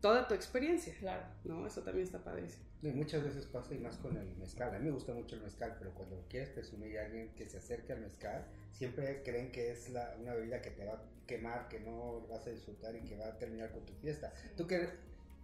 toda 0.01 0.29
tu 0.29 0.35
experiencia, 0.35 0.95
Claro. 1.01 1.25
¿no? 1.45 1.67
Eso 1.67 1.83
también 1.83 2.05
está 2.07 2.23
padrísimo. 2.23 2.68
Y 2.81 2.89
muchas 2.93 3.25
veces 3.25 3.45
pasa 3.47 3.75
y 3.75 3.79
más 3.79 3.97
con 3.97 4.17
el 4.17 4.37
mezcal. 4.37 4.73
A 4.75 4.79
mí 4.79 4.85
me 4.85 4.93
gusta 4.93 5.13
mucho 5.13 5.35
el 5.35 5.43
mezcal, 5.43 5.75
pero 5.79 5.93
cuando 5.95 6.25
quieres 6.29 6.51
presumir 6.51 6.97
a 6.99 7.07
alguien 7.07 7.31
que 7.35 7.49
se 7.49 7.59
acerque 7.59 7.93
al 7.93 8.01
mezcal, 8.01 8.47
siempre 8.73 9.23
creen 9.25 9.51
que 9.51 9.73
es 9.73 9.91
la, 9.91 10.15
una 10.21 10.35
bebida 10.35 10.63
que 10.63 10.71
te 10.71 10.85
va 10.85 10.93
a 10.95 11.03
quemar, 11.27 11.69
que 11.69 11.81
no 11.81 12.25
vas 12.29 12.47
a 12.47 12.51
disfrutar 12.51 12.95
y 12.95 13.01
que 13.01 13.17
va 13.17 13.27
a 13.27 13.39
terminar 13.39 13.73
con 13.73 13.85
tu 13.85 13.93
fiesta. 13.95 14.33
¿Tú 14.57 14.67
qué, 14.69 14.89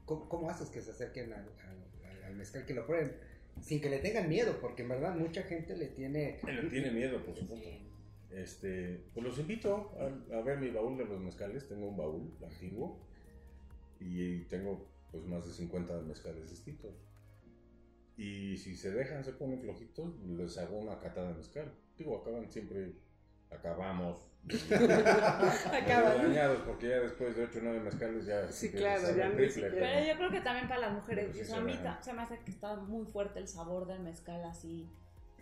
cómo, 0.06 0.28
cómo 0.28 0.48
haces 0.48 0.68
que 0.70 0.80
se 0.80 0.92
acerquen 0.92 1.32
al, 1.32 1.40
al- 1.40 2.10
al- 2.10 2.24
al 2.24 2.34
mezcal, 2.36 2.64
que 2.66 2.74
lo 2.74 2.86
prueben? 2.86 3.16
Sin 3.60 3.80
que 3.80 3.90
le 3.90 3.98
tengan 3.98 4.28
miedo, 4.28 4.58
porque 4.60 4.82
en 4.82 4.90
verdad 4.90 5.14
mucha 5.16 5.42
gente 5.42 5.76
le 5.76 5.86
tiene... 5.86 6.38
Le 6.44 6.70
tiene 6.70 6.90
miedo, 6.92 7.24
por 7.24 7.34
supuesto. 7.36 7.68
Este, 8.30 9.00
pues 9.12 9.24
los 9.26 9.38
invito 9.38 9.92
a, 9.98 10.36
a 10.36 10.40
ver 10.42 10.58
mi 10.58 10.70
baúl 10.70 10.96
de 10.98 11.04
los 11.04 11.20
mezcales. 11.20 11.68
Tengo 11.68 11.88
un 11.88 11.96
baúl 11.96 12.32
antiguo 12.44 12.98
y 14.00 14.40
tengo 14.44 14.86
pues 15.10 15.24
más 15.24 15.46
de 15.46 15.52
50 15.52 16.00
mezcales 16.02 16.50
distintos. 16.50 16.92
Y 18.16 18.56
si 18.56 18.76
se 18.76 18.92
dejan, 18.92 19.24
se 19.24 19.32
ponen 19.32 19.60
flojitos, 19.60 20.14
les 20.20 20.56
hago 20.58 20.78
una 20.78 20.98
cata 21.00 21.26
de 21.26 21.34
mezcal. 21.34 21.72
Digo, 21.98 22.18
acaban 22.18 22.50
siempre, 22.50 22.92
acabamos. 23.50 24.28
Acaban. 25.72 26.18
dañados 26.18 26.60
porque 26.66 26.88
ya 26.90 27.00
después 27.00 27.34
de 27.34 27.44
8 27.44 27.58
o 27.60 27.62
9 27.62 27.80
mezcales 27.80 28.26
ya. 28.26 28.52
Sí, 28.52 28.70
claro, 28.70 29.16
ya 29.16 29.32
triple. 29.32 29.70
Pero 29.70 30.06
yo 30.06 30.16
creo 30.16 30.30
que 30.30 30.40
también 30.42 30.68
para 30.68 30.80
las 30.82 30.92
mujeres, 30.92 31.24
Pero 31.32 31.34
sí 31.34 31.40
o 31.40 31.44
sea, 31.46 31.54
se 31.56 31.60
a 31.60 31.64
mí 31.64 31.78
se 32.02 32.12
me 32.12 32.22
hace 32.22 32.38
que 32.40 32.50
está 32.50 32.76
muy 32.76 33.06
fuerte 33.06 33.38
el 33.38 33.48
sabor 33.48 33.86
del 33.86 34.00
mezcal 34.00 34.44
así, 34.44 34.86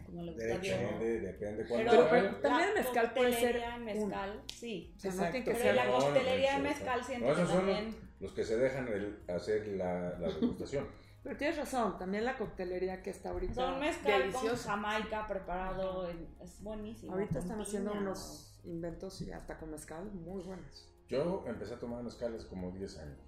como 0.06 0.22
le 0.22 0.32
gusta. 0.32 0.46
Depende, 0.46 1.20
depende 1.20 1.64
Pero, 1.64 1.68
cuándo 1.68 2.08
pero 2.10 2.36
también 2.36 2.68
el 2.68 2.74
la 2.76 2.80
mezcal 2.80 3.12
puede 3.12 3.32
ser 3.32 3.56
en 3.56 3.84
mezcal, 3.84 4.42
sí. 4.54 4.94
O 4.96 5.00
sea, 5.00 5.10
no 5.10 5.16
Exacto. 5.16 5.32
tiene 5.32 5.44
que 5.58 5.64
Pero 5.64 5.74
la 5.74 5.86
coctelería 5.90 6.52
de 6.52 6.62
mezcal 6.62 6.98
no, 7.00 7.06
siento 7.06 7.34
que 7.34 7.46
son. 7.46 7.96
Los 8.20 8.32
que 8.32 8.44
se 8.44 8.56
dejan 8.56 8.86
el- 8.86 9.18
hacer 9.28 9.66
la, 9.66 10.16
la 10.20 10.28
degustación. 10.28 10.86
Pero 11.22 11.36
tienes 11.36 11.56
razón, 11.56 11.98
también 11.98 12.24
la 12.24 12.36
coctelería 12.36 13.02
que 13.02 13.10
está 13.10 13.30
ahorita... 13.30 13.54
Son 13.54 13.78
mezcal 13.80 14.20
con 14.22 14.30
Delicioso. 14.32 14.68
jamaica 14.68 15.26
preparado, 15.28 16.08
en- 16.10 16.26
es 16.40 16.60
buenísimo. 16.62 17.12
Ahorita 17.12 17.34
con 17.34 17.42
están 17.42 17.60
haciendo 17.60 17.90
piña, 17.92 18.02
unos 18.02 18.60
inventos 18.64 19.20
y 19.22 19.30
hasta 19.32 19.56
con 19.58 19.70
mezcal 19.70 20.04
muy 20.12 20.42
buenos. 20.42 20.88
Yo 21.08 21.44
empecé 21.46 21.74
a 21.74 21.78
tomar 21.78 22.02
mezcales 22.02 22.44
como 22.46 22.70
10 22.72 22.98
años. 22.98 23.18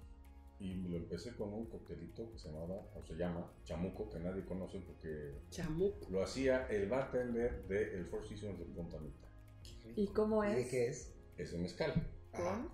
Y 0.59 0.87
lo 0.87 0.97
empecé 0.97 1.35
con 1.35 1.53
un 1.53 1.65
coctelito 1.65 2.31
que 2.31 2.39
se 2.39 2.49
llamaba, 2.49 2.75
o 2.95 3.03
se 3.05 3.15
llama, 3.15 3.45
chamuco, 3.65 4.09
que 4.09 4.19
nadie 4.19 4.45
conoce 4.45 4.79
porque 4.79 5.35
Chamuco. 5.49 6.07
lo 6.09 6.23
hacía 6.23 6.67
el 6.67 6.87
bartender 6.89 7.67
de 7.67 7.97
el 7.97 8.05
Four 8.05 8.25
Seasons 8.25 8.57
de 8.59 8.65
Punta 8.65 8.97
Mita. 8.99 9.27
¿Y 9.95 10.07
cómo 10.07 10.43
¿Y 10.45 10.47
de 10.47 10.61
es? 10.61 10.69
qué 10.69 10.87
es? 10.87 11.13
Ese 11.37 11.57
mezcal. 11.57 11.93
Ajá. 12.33 12.65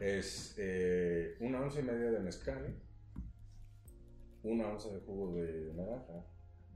Es 0.00 0.54
eh, 0.58 1.36
una 1.40 1.60
once 1.62 1.80
y 1.80 1.82
media 1.82 2.10
de 2.10 2.20
mezcal, 2.20 2.74
una 4.42 4.68
onza 4.68 4.88
de 4.90 5.00
jugo 5.00 5.34
de 5.34 5.72
naranja, 5.74 6.24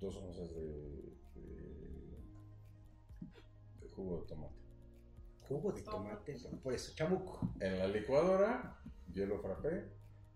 dos 0.01 0.17
onzas 0.17 0.55
de, 0.55 0.63
de- 1.35 2.19
de 3.81 3.89
jugo 3.89 4.21
de 4.21 4.27
tomate. 4.27 4.55
Jugo 5.49 5.73
de 5.73 5.83
tomate, 5.83 6.37
por 6.63 6.73
eso, 6.75 6.93
chamuco. 6.95 7.41
En 7.61 7.79
la 7.79 7.87
licuadora, 7.89 8.79
hielo 9.13 9.39
frappé, 9.41 9.85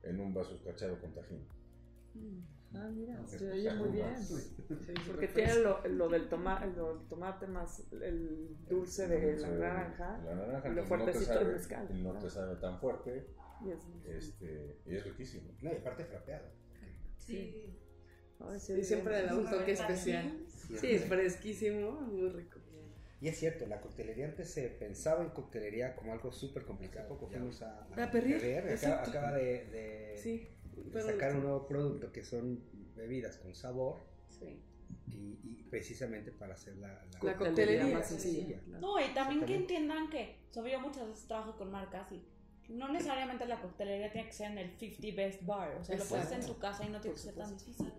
en 0.03 0.21
un 0.21 0.33
vaso 0.35 0.55
escarchado 0.55 1.01
con 1.01 1.13
tajín. 1.15 1.47
Ah, 2.75 2.87
mira, 2.93 3.27
se 3.27 3.51
oye 3.51 3.73
muy 3.75 3.89
bien. 3.91 4.15
Porque 5.07 5.29
tiene 5.29 5.61
lo, 5.61 5.87
lo 5.89 6.09
del 6.11 6.29
toma, 6.29 6.65
lo 6.67 6.99
del 6.99 7.09
tomate 7.09 7.47
más 7.47 7.83
el 8.03 8.55
dulce 8.69 9.09
de 9.09 9.39
la 9.39 9.49
naranja. 9.49 10.19
La 10.25 10.35
naranja 10.35 10.69
y 10.69 10.75
lo 10.75 10.85
fuertecito 10.85 11.21
no 11.33 11.39
te 11.39 11.41
sabe, 11.41 11.53
mezcal. 11.55 12.03
no 12.03 12.13
te 12.19 12.31
sabe 12.31 12.57
tan 12.57 12.79
fuerte 12.79 13.27
Y 13.65 13.71
es- 13.71 13.87
este, 14.05 14.81
y 14.85 14.97
es 14.97 15.05
riquísimo. 15.05 15.51
No, 15.63 15.73
y 15.73 15.77
aparte 15.77 16.05
frapeado. 16.05 16.49
Sí. 17.33 17.65
Ay, 18.41 18.61
sí, 18.61 18.73
Y 18.75 18.85
siempre 18.85 19.25
un 19.33 19.45
toque 19.51 19.73
Así. 19.73 19.83
especial. 19.83 20.45
Sí, 20.47 20.77
Sí, 20.79 20.87
es 20.93 21.05
fresquísimo, 21.05 21.93
muy 22.03 22.29
rico. 22.31 22.61
Y 23.21 23.27
es 23.29 23.37
cierto, 23.39 23.67
la 23.67 23.81
coctelería 23.81 24.27
antes 24.27 24.51
se 24.51 24.69
pensaba 24.69 25.25
en 25.25 25.31
coctelería 25.31 25.97
como 25.97 26.13
algo 26.13 26.31
súper 26.31 26.65
complicado. 26.65 27.09
Poco 27.09 27.27
fuimos 27.27 27.63
a, 27.63 27.85
A 27.85 28.11
Perrier, 28.11 28.69
Acaba, 28.73 29.03
acaba 29.03 29.33
de, 29.33 29.65
de- 29.67 30.19
Sí, 30.23 30.49
de 30.93 31.03
sacar 31.03 31.35
un 31.35 31.43
nuevo 31.43 31.67
producto 31.67 32.13
que 32.13 32.23
son 32.23 32.63
bebidas 32.95 33.39
con 33.39 33.55
sabor 33.57 34.05
Sí. 34.29 34.63
y, 35.09 35.41
y 35.43 35.67
precisamente 35.69 36.31
para 36.31 36.55
hacer 36.55 36.77
la, 36.77 37.05
La 37.23 37.37
coctelería, 37.37 37.87
más 37.99 38.07
sí, 38.09 38.19
sencilla. 38.21 38.61
No, 38.81 39.01
y 39.01 39.13
también 39.15 39.45
que 39.45 39.57
entiendan 39.57 40.09
que, 40.11 40.37
sea, 40.51 40.63
yo 40.69 40.79
muchas 40.81 41.09
veces 41.09 41.27
trabajo 41.27 41.57
con 41.57 41.73
marcas 41.73 42.13
y 42.13 42.23
no 42.69 42.89
necesariamente 42.89 43.47
la 43.47 43.61
coctelería 43.61 44.13
tiene 44.13 44.29
que 44.29 44.33
ser 44.35 44.53
en 44.53 44.59
el 44.59 44.71
50 44.77 45.17
best 45.17 45.45
bar, 45.47 45.77
o 45.81 45.85
sea, 45.85 45.97
lo 45.97 46.05
puedes 46.05 46.27
hacer 46.27 46.41
en 46.41 46.47
tu 46.47 46.59
casa 46.59 46.85
y 46.85 46.91
no 46.91 47.01
tiene 47.01 47.15
que 47.17 47.23
ser 47.23 47.35
tan 47.35 47.51
difícil. 47.57 47.93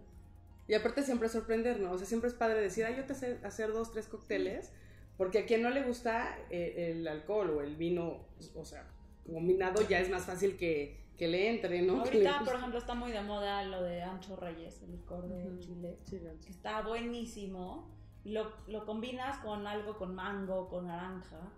Y 0.68 0.76
aparte 0.76 1.02
siempre 1.02 1.28
sorprender, 1.30 1.80
¿no? 1.80 1.92
O 1.94 1.98
sea, 1.98 2.06
siempre 2.06 2.30
es 2.30 2.36
padre 2.36 2.62
decir, 2.62 2.86
ay, 2.86 2.96
yo 2.96 3.06
te 3.06 3.16
sé 3.16 3.40
hacer 3.44 3.74
dos, 3.74 3.92
tres 3.92 4.08
cócteles, 4.08 4.72
porque 5.18 5.40
a 5.40 5.46
quien 5.46 5.64
no 5.64 5.72
le 5.72 5.82
gusta 5.84 6.38
eh, 6.52 6.92
el 6.92 7.08
alcohol 7.08 7.50
o 7.50 7.62
el 7.62 7.76
vino, 7.76 8.28
o 8.56 8.64
sea, 8.66 8.86
combinado 9.26 9.82
ya 9.88 10.00
es 10.00 10.10
más 10.10 10.26
fácil 10.26 10.56
que, 10.58 11.00
que 11.18 11.28
le 11.28 11.50
entre, 11.50 11.82
¿no? 11.82 12.02
Ahorita, 12.02 12.44
por 12.46 12.56
ejemplo, 12.56 12.78
está 12.78 12.94
muy 12.94 13.12
de 13.12 13.22
moda 13.22 13.64
lo 13.64 13.82
de 13.82 14.04
Ancho 14.04 14.36
Reyes, 14.36 14.82
el 14.84 14.92
licor 14.92 15.28
de 15.28 15.48
Ujú. 15.48 15.60
Chile, 15.60 15.98
Sí, 16.06 16.20
claro. 16.20 16.38
que 16.40 16.52
está 16.52 16.82
buenísimo. 16.84 17.90
Lo, 18.26 18.52
lo 18.68 18.86
combinas 18.86 19.40
con 19.40 19.66
algo 19.66 19.98
con 19.98 20.14
mango, 20.14 20.70
con 20.70 20.86
naranja. 20.88 21.52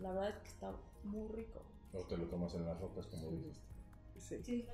La 0.00 0.10
verdad 0.10 0.30
es 0.30 0.36
que 0.38 0.48
está 0.48 0.74
muy 1.04 1.28
rico. 1.28 1.64
O 1.92 1.98
te 2.04 2.16
lo 2.16 2.24
tomas 2.26 2.54
en 2.54 2.64
las 2.66 2.80
rocas, 2.80 3.06
como 3.06 3.30
dices. 3.30 3.60
Sí. 4.18 4.42
Sí, 4.42 4.66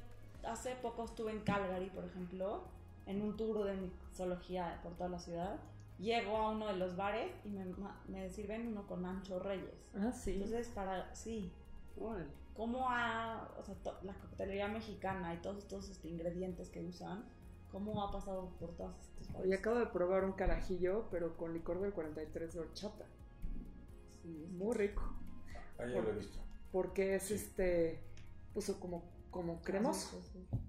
hace 0.44 0.74
poco 0.76 1.04
estuve 1.04 1.32
en 1.32 1.40
Calgary, 1.40 1.90
por 1.90 2.04
ejemplo, 2.04 2.62
en 3.06 3.22
un 3.22 3.36
tour 3.36 3.64
de 3.64 3.74
mixología 3.76 4.80
por 4.82 4.94
toda 4.96 5.10
la 5.10 5.18
ciudad. 5.18 5.58
Llego 5.98 6.36
a 6.36 6.50
uno 6.50 6.68
de 6.68 6.76
los 6.76 6.96
bares 6.96 7.32
y 7.44 7.48
me, 7.48 7.64
me 8.06 8.30
sirven 8.30 8.68
uno 8.68 8.86
con 8.86 9.04
Ancho 9.04 9.40
Reyes. 9.40 9.90
Ah, 9.96 10.12
sí. 10.12 10.34
Entonces, 10.34 10.68
para, 10.68 11.12
sí, 11.14 11.50
Órale. 11.98 12.26
cómo 12.56 12.88
ha, 12.88 13.52
o 13.58 13.62
sea, 13.64 13.74
to- 13.82 13.98
la 14.02 14.14
coctelería 14.14 14.68
mexicana 14.68 15.34
y 15.34 15.38
todos 15.38 15.58
estos 15.58 15.88
este, 15.88 16.08
ingredientes 16.08 16.68
que 16.70 16.84
usan, 16.84 17.24
cómo 17.72 18.00
ha 18.04 18.12
pasado 18.12 18.50
por 18.60 18.76
todas 18.76 18.96
estas 19.18 19.34
Hoy 19.40 19.52
acabo 19.52 19.78
de 19.80 19.86
probar 19.86 20.24
un 20.24 20.32
carajillo, 20.32 21.08
pero 21.10 21.36
con 21.36 21.52
licor 21.52 21.80
del 21.80 21.92
43 21.92 22.54
de 22.54 22.60
horchata. 22.60 23.06
Sí, 24.22 24.46
Muy 24.52 24.76
rico. 24.76 25.02
Ah, 25.78 25.86
ya 25.86 26.00
lo 26.00 26.10
he 26.10 26.14
visto. 26.14 26.38
Porque 26.72 27.16
es 27.16 27.24
Sí. 27.24 27.34
este, 27.34 28.00
puso 28.54 28.78
como, 28.80 29.02
como 29.30 29.60
cremoso, 29.62 30.20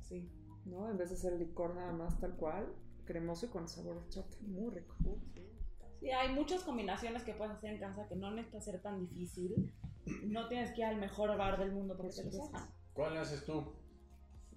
Sí. 0.01 0.29
¿no? 0.65 0.89
En 0.89 0.97
vez 0.97 1.09
de 1.09 1.17
ser 1.17 1.33
licor 1.33 1.75
nada 1.75 1.91
más 1.93 2.19
tal 2.19 2.35
cual, 2.35 2.73
cremoso 3.05 3.45
y 3.47 3.49
con 3.49 3.67
sabor 3.67 3.97
a 3.97 3.99
horchata. 3.99 4.37
Muy 4.41 4.69
rico. 4.73 4.95
Sí, 5.99 6.11
hay 6.11 6.33
muchas 6.33 6.63
combinaciones 6.63 7.23
que 7.23 7.33
puedes 7.33 7.53
hacer 7.53 7.71
en 7.73 7.79
casa 7.79 8.07
que 8.07 8.15
no 8.15 8.31
necesita 8.31 8.61
ser 8.61 8.81
tan 8.81 8.99
difícil. 8.99 9.73
No 10.23 10.47
tienes 10.47 10.71
que 10.71 10.81
ir 10.81 10.85
al 10.85 10.97
mejor 10.97 11.35
bar 11.37 11.59
del 11.59 11.71
mundo 11.73 11.97
para 11.97 12.09
hagan. 12.09 12.69
¿Cuál 12.93 13.17
haces 13.17 13.43
tú? 13.45 13.73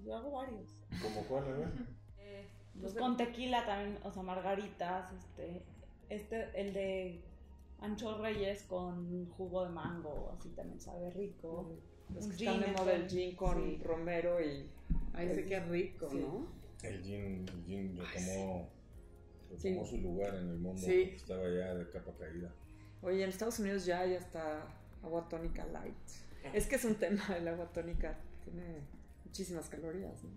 Yo 0.05 0.16
hago 0.16 0.31
varios. 0.31 0.70
¿Como 1.02 1.26
cuál, 1.28 1.44
a 1.44 1.57
ver? 1.59 1.72
Pues 2.81 2.94
con 2.94 3.16
tequila 3.16 3.66
también, 3.66 3.98
o 4.02 4.11
sea, 4.12 4.22
margaritas, 4.22 5.12
este, 5.12 5.62
este, 6.09 6.61
el 6.61 6.72
de 6.72 7.24
Ancho 7.82 8.18
Reyes 8.18 8.62
con 8.64 9.28
jugo 9.30 9.64
de 9.64 9.70
mango, 9.70 10.34
así 10.38 10.48
también 10.50 10.80
sabe 10.80 11.10
rico. 11.10 11.76
Es 12.16 12.24
Un 12.26 12.30
que 12.30 12.36
están 12.36 12.60
de 12.60 12.66
gin 12.66 12.74
moda 12.74 12.92
el 12.94 13.02
es 13.02 13.12
gin 13.12 13.36
con 13.36 13.56
sí. 13.64 13.80
romero 13.82 14.40
y... 14.40 14.70
Ay, 15.14 15.32
sí 15.34 15.44
que 15.44 15.60
rico, 15.60 16.08
Sí. 16.10 16.18
¿no? 16.18 16.46
El 16.82 17.02
gin, 17.02 17.46
el 17.48 17.64
gin 17.64 17.96
retomó, 17.96 18.68
Sí. 19.56 19.68
retomó 19.68 19.86
su 19.86 19.98
lugar 19.98 20.34
en 20.34 20.48
el 20.48 20.58
mundo. 20.58 20.80
Estaba 20.86 21.42
ya 21.48 21.74
de 21.74 21.90
capa 21.90 22.12
caída. 22.18 22.52
Oye, 23.02 23.22
en 23.24 23.28
Estados 23.28 23.58
Unidos 23.58 23.84
ya 23.84 24.00
hay 24.00 24.14
hasta 24.14 24.62
agua 25.02 25.28
tónica 25.28 25.66
light. 25.66 25.94
Es 26.54 26.66
que 26.66 26.76
es 26.76 26.84
un 26.84 26.94
tema 26.96 27.22
el 27.36 27.46
agua 27.48 27.66
tónica. 27.72 28.18
Tiene 28.44 28.80
muchísimas 29.24 29.68
calorías, 29.68 30.22
¿no? 30.24 30.30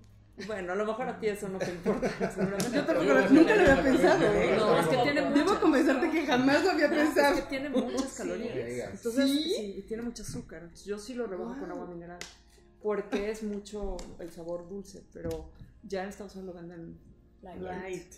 Bueno, 0.48 0.74
a 0.74 0.76
lo 0.76 0.86
mejor 0.86 1.08
a 1.08 1.18
ti 1.20 1.28
eso 1.28 1.48
no 1.48 1.58
te 1.60 1.72
importa. 1.72 2.10
Yo 2.74 2.84
tampoco 2.86 3.04
lo- 3.06 3.30
nunca 3.30 3.56
lo 3.56 3.62
había 3.62 3.82
pensado. 3.84 4.20
No, 4.58 4.80
es 4.80 4.88
que 4.88 4.98
tiene 4.98 5.22
Debo 5.22 5.30
muchas- 5.46 5.60
confesarte 5.60 6.12
que 6.12 6.26
jamás 6.28 6.64
lo 6.66 6.72
había 6.72 6.88
No, 6.90 6.96
es 6.96 7.02
pensado. 7.10 7.36
que 7.36 7.42
tiene 7.44 7.70
muchas 7.70 8.14
calorías. 8.14 8.90
Entonces, 8.96 9.32
¿Sí? 9.32 9.44
sí, 9.56 9.76
y 9.78 9.82
tiene 9.84 10.04
mucho 10.04 10.24
azúcar. 10.24 10.64
Entonces, 10.64 10.86
yo 10.86 11.00
sí 11.00 11.14
lo 11.14 11.26
rebajo 11.28 11.52
con 11.58 11.70
Wow. 11.70 11.72
agua 11.84 11.88
mineral. 11.88 12.20
Porque 12.82 13.32
es 13.32 13.44
mucho 13.44 13.96
el 14.20 14.30
sabor 14.32 14.68
dulce. 14.68 15.04
Pero 15.14 15.52
ya 15.84 16.04
en 16.04 16.10
Estados 16.10 16.36
Unidos 16.36 16.56
lo 16.56 16.62
venden 16.62 16.98
Light. 17.42 17.62
Light. 17.62 18.14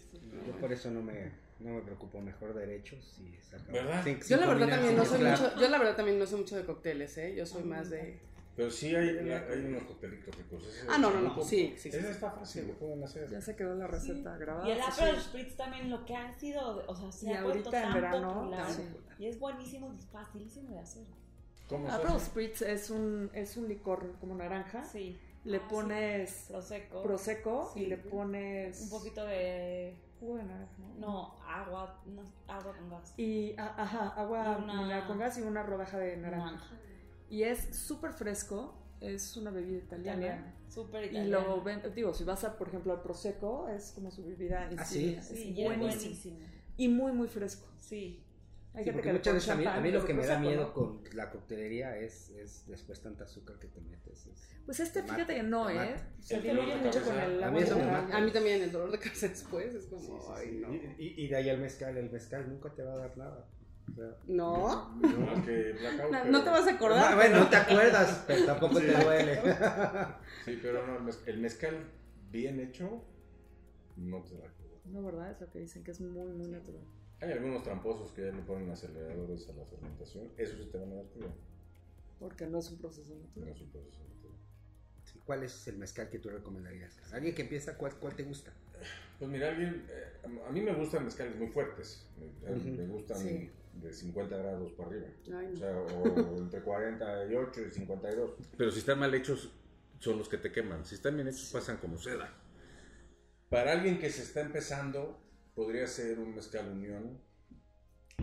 Yo 0.48 0.54
por 0.60 0.72
eso 0.74 0.90
no 0.90 1.02
me, 1.04 1.32
no 1.60 1.74
me 1.76 1.82
preocupo, 1.82 2.20
mejor 2.22 2.54
derechos 2.56 3.20
y 3.20 3.38
sacar. 3.46 3.72
¿Verdad? 3.74 4.02
Cinco- 4.04 4.26
Yo 4.28 4.38
la 4.38 4.48
verdad 4.48 4.70
también 4.70 4.96
no 4.98 5.06
sin 5.06 5.18
soy 5.20 5.28
mucho, 5.30 5.56
yo 5.60 5.70
la 5.70 5.78
verdad 5.78 5.96
también 5.96 6.18
no 6.20 6.26
soy 6.26 6.40
mucho 6.40 6.56
de 6.56 6.66
cócteles, 6.66 7.18
¿eh? 7.20 7.36
Yo 7.36 7.46
soy 7.46 7.64
más 7.64 7.90
de 7.90 8.20
Pero 8.58 8.72
sí 8.72 8.94
hay, 8.96 9.10
hay 9.10 9.66
unos 9.66 9.84
coctelitos 9.84 10.36
ricos. 10.36 10.64
Ese 10.68 10.88
Ah, 10.90 10.98
no, 10.98 11.12
no, 11.12 11.22
no, 11.22 11.44
sí, 11.44 11.76
sí, 11.78 11.92
sí. 11.92 11.98
Ese 11.98 12.10
está 12.10 12.32
fácil, 12.32 12.68
lo 12.68 12.74
pueden 12.74 13.04
hacer. 13.04 13.30
Ya 13.30 13.40
se 13.40 13.56
quedó 13.56 13.76
la 13.76 13.86
receta 13.88 14.36
grabada. 14.36 14.68
Y 14.68 14.72
el 14.72 14.80
sí, 14.82 14.92
sí. 14.92 15.22
Spritz 15.22 15.56
también 15.56 15.90
lo 15.92 16.04
que 16.06 16.16
ha 16.16 16.34
sido, 16.34 16.84
o 16.88 16.96
sea, 16.96 17.12
se 17.12 17.28
Y 17.28 17.34
ha 17.34 17.44
vuelto 17.44 17.70
ahorita 17.70 17.78
en 17.78 17.84
tan 17.84 17.94
verano, 17.94 18.34
popular. 18.34 18.66
sí. 18.72 18.82
Y 19.20 19.28
es 19.28 19.40
buenísimo 19.40 19.94
y 19.94 20.02
facilísimo 20.12 20.72
de 20.72 20.80
hacer. 20.80 21.06
¿Cómo 21.70 21.88
se 21.88 21.94
Aperol 21.94 22.16
hace? 22.16 22.26
Spritz 22.26 22.62
es 22.64 22.90
un, 22.90 23.30
es 23.34 23.58
un 23.58 23.68
licor 23.68 24.14
como 24.20 24.34
naranja. 24.36 24.84
Sí. 24.84 25.20
Le 25.44 25.58
Ah, 25.58 25.62
sí. 25.62 25.68
pones 25.76 26.46
Prosecco. 26.50 27.04
prosecco 27.04 27.72
Sí. 27.76 27.82
y 27.82 27.86
le 27.86 27.98
pones 27.98 28.82
Un 28.82 28.90
poquito 28.90 29.24
de... 29.24 29.96
jugo 30.20 30.38
de 30.38 30.44
naranja. 30.46 30.74
No, 30.98 31.36
agua, 31.48 32.02
no, 32.08 32.24
agua 32.48 32.76
con 32.76 32.90
gas. 32.90 33.14
Y, 33.18 33.54
a- 33.58 33.82
ajá, 33.84 34.10
agua 34.20 34.58
Y 34.60 34.64
una- 34.64 34.82
mineral 34.82 35.08
con 35.08 35.20
gas 35.20 35.38
y 35.38 35.42
una 35.44 35.62
rodaja 35.62 36.00
de 36.00 36.18
naranja. 36.18 36.46
Naranja. 36.54 36.76
Y 37.30 37.44
es 37.44 37.76
súper 37.76 38.14
fresco, 38.14 38.74
es 39.02 39.36
una 39.38 39.52
bebida 39.52 39.78
italiana. 39.80 40.18
Italiana. 40.26 40.54
Súper 40.70 41.04
Y 41.06 41.08
italiana. 41.08 41.44
lo 41.48 41.62
ven, 41.64 41.82
digo, 41.96 42.14
si 42.14 42.24
vas 42.24 42.44
a, 42.44 42.58
por 42.58 42.68
ejemplo, 42.70 42.94
al 42.94 43.02
Prosecco, 43.02 43.68
es 43.70 43.92
como 43.92 44.12
su 44.12 44.26
bebida 44.26 44.70
Ah, 44.78 44.86
sí. 44.86 45.18
Sí, 45.22 45.34
es 45.36 45.46
y 45.60 45.64
buenísimo. 45.64 46.40
Y 46.78 46.88
muy, 46.90 47.12
muy 47.12 47.28
fresco. 47.28 47.68
Sí. 47.80 48.24
Hay 48.74 48.84
Sí, 48.84 48.92
porque 48.92 49.12
muchas 49.12 49.34
veces 49.34 49.50
a 49.50 49.56
mí, 49.56 49.66
a 49.66 49.80
mí 49.80 49.92
lo 49.92 50.06
que 50.06 50.14
me 50.14 50.26
da 50.28 50.38
miedo 50.38 50.68
¿no? 50.68 50.74
con 50.74 51.02
la 51.14 51.32
coctelería 51.32 51.98
es, 51.98 52.30
es 52.30 52.68
después 52.68 53.02
tanta 53.02 53.24
azúcar 53.24 53.58
que 53.58 53.68
te 53.68 53.82
metes. 53.82 54.28
es- 54.28 54.50
Pues 54.66 54.80
este, 54.80 55.02
Te 55.02 55.08
fíjate 55.12 55.36
que 55.36 55.42
no, 55.44 55.68
¿eh? 55.70 55.96
Se 56.20 56.36
El 56.36 56.44
diluye 56.44 56.76
mucho 56.76 57.02
con 57.02 57.18
el 57.18 57.44
A 57.44 57.50
mí 57.50 57.60
eso 57.62 57.76
me 57.76 57.82
mineral. 57.82 58.04
mata. 58.04 58.18
A 58.18 58.22
mí 58.22 58.32
también 58.32 58.62
el 58.62 58.72
dolor 58.72 58.92
de 58.92 59.00
cabeza 59.00 59.30
después 59.30 59.74
es 59.74 59.86
como, 59.88 60.02
Sí, 60.02 60.12
sí, 60.12 60.32
ay, 60.36 60.48
sí. 60.52 60.58
no. 60.62 60.74
Y, 60.76 60.96
y- 61.00 61.26
y 61.26 61.28
de 61.28 61.36
ahí 61.38 61.50
al 61.50 61.58
mezcal, 61.60 61.98
el 61.98 62.12
mezcal 62.12 62.48
nunca 62.50 62.70
te 62.72 62.84
va 62.84 62.94
a 62.94 62.98
dar 62.98 63.18
nada. 63.18 63.48
O 63.90 63.96
sea, 63.96 64.18
No, 64.28 64.94
No, 65.00 65.46
que 65.46 65.74
blackout, 65.80 66.12
no, 66.12 66.20
pero- 66.20 66.32
no 66.32 66.44
te 66.44 66.50
vas 66.50 66.68
a 66.68 66.72
acordar. 66.72 67.14
Ah, 67.14 67.16
bueno, 67.16 67.40
no 67.40 67.50
te 67.50 67.56
acuerdas, 67.56 68.24
pero 68.28 68.46
tampoco 68.46 68.80
te 68.80 68.92
duele. 69.04 69.40
Sí, 70.46 70.60
pero 70.62 70.86
no, 70.88 70.98
el, 70.98 71.04
mez- 71.04 71.24
el 71.26 71.40
mezcal 71.40 71.76
bien 72.32 72.60
hecho 72.60 73.04
no 73.96 74.24
te 74.24 74.38
da. 74.38 74.48
No, 74.86 75.04
¿verdad? 75.04 75.32
Es 75.32 75.42
lo 75.42 75.50
que 75.50 75.60
dicen, 75.60 75.84
que 75.84 75.92
es 75.92 76.00
muy, 76.00 76.28
muy 76.34 76.48
natural. 76.48 76.84
Hay 77.20 77.32
algunos 77.32 77.64
tramposos 77.64 78.12
que 78.12 78.22
ya 78.26 78.32
le 78.32 78.42
ponen 78.44 78.70
aceleradores 78.70 79.50
a 79.50 79.54
la 79.54 79.66
fermentación. 79.66 80.32
Eso 80.38 80.56
sí 80.58 80.70
te 80.72 80.78
van 80.78 80.92
a 80.94 80.96
dar 80.96 81.06
cuidado. 81.08 81.34
Porque 82.20 82.48
no 82.48 82.60
es 82.60 82.70
un 82.72 82.78
proceso 82.78 83.14
No 83.16 83.22
natural. 83.26 83.50
es 83.50 83.62
un 83.62 83.70
proceso 83.72 84.00
natural. 84.04 84.36
Sí, 85.04 85.20
¿Cuál 85.26 85.44
es 85.44 85.68
el 85.68 85.78
mezcal 85.78 86.10
que 86.10 86.20
tú 86.20 86.30
recomendarías? 86.30 86.98
Alguien 87.14 87.34
que 87.36 87.42
empieza, 87.42 87.78
¿cuál, 87.78 87.96
cuál 87.96 88.16
te 88.16 88.24
gusta? 88.24 88.52
Pues 89.20 89.30
mira, 89.32 89.50
alguien, 89.50 89.86
eh, 89.90 90.22
a 90.48 90.52
mí 90.52 90.62
me 90.62 90.74
gustan 90.76 91.04
mezcales 91.06 91.36
muy 91.36 91.48
fuertes. 91.48 92.08
Me, 92.18 92.86
gustan 92.88 93.18
Sí. 93.18 93.50
De 93.82 93.94
50 93.94 94.38
grados 94.38 94.72
para 94.74 94.90
arriba. 94.90 95.08
Ay, 95.28 95.48
O 95.48 95.50
no. 95.52 95.56
sea, 95.58 95.78
o 95.80 96.38
entre 96.38 96.62
48 96.62 97.62
y 97.62 97.72
52. 97.72 98.32
Pero 98.58 98.72
si 98.72 98.80
están 98.80 99.00
mal 99.00 99.14
hechos, 99.14 99.52
son 100.00 100.18
los 100.18 100.30
que 100.30 100.38
te 100.38 100.52
queman. 100.52 100.86
Si 100.86 100.96
están 100.96 101.16
bien 101.16 101.28
hechos, 101.28 101.50
pasan 101.52 101.78
como 101.78 101.98
seda. 101.98 102.34
Para 103.50 103.72
alguien 103.74 104.00
que 104.00 104.10
se 104.10 104.24
está 104.24 104.42
empezando, 104.42 105.20
podría 105.56 105.88
ser 105.88 106.20
un 106.20 106.36
mezcal 106.36 106.70
unión 106.70 107.20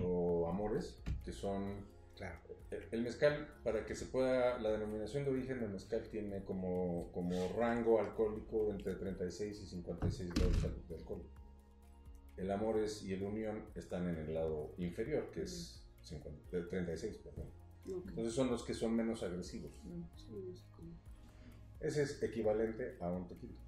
o 0.02 0.48
amores, 0.48 1.00
que 1.24 1.32
son... 1.32 1.92
Claro. 2.16 2.38
El- 2.70 2.88
El 2.92 3.02
mezcal, 3.02 3.48
para 3.64 3.84
que 3.86 3.94
se 3.94 4.06
pueda, 4.06 4.58
la 4.58 4.70
denominación 4.70 5.24
de 5.24 5.30
origen 5.30 5.60
del 5.60 5.70
mezcal 5.70 6.02
tiene 6.10 6.44
como, 6.44 7.10
como 7.12 7.52
rango 7.56 8.00
alcohólico 8.00 8.70
entre 8.70 8.94
36 8.94 9.60
y 9.62 9.66
56 9.66 10.32
grados 10.34 10.62
de 10.88 10.94
alcohol. 10.96 11.22
El 12.36 12.50
Amores 12.50 13.02
y 13.04 13.12
el 13.14 13.22
Unión 13.22 13.64
están 13.74 14.08
en 14.08 14.16
el 14.16 14.34
lado 14.34 14.74
inferior, 14.78 15.30
que 15.30 15.42
es 15.42 15.84
50 16.02 16.56
eh, 16.56 16.62
36, 16.68 17.18
perdón. 17.18 17.46
Ok. 17.86 18.08
Entonces 18.08 18.34
son 18.34 18.50
los 18.50 18.64
que 18.64 18.74
son 18.74 18.94
menos 18.94 19.22
agresivos. 19.22 19.72
Cómo. 19.82 20.08
Ese 21.80 22.02
es 22.02 22.22
equivalente 22.22 22.96
a 23.00 23.10
un 23.10 23.28
tequila. 23.28 23.60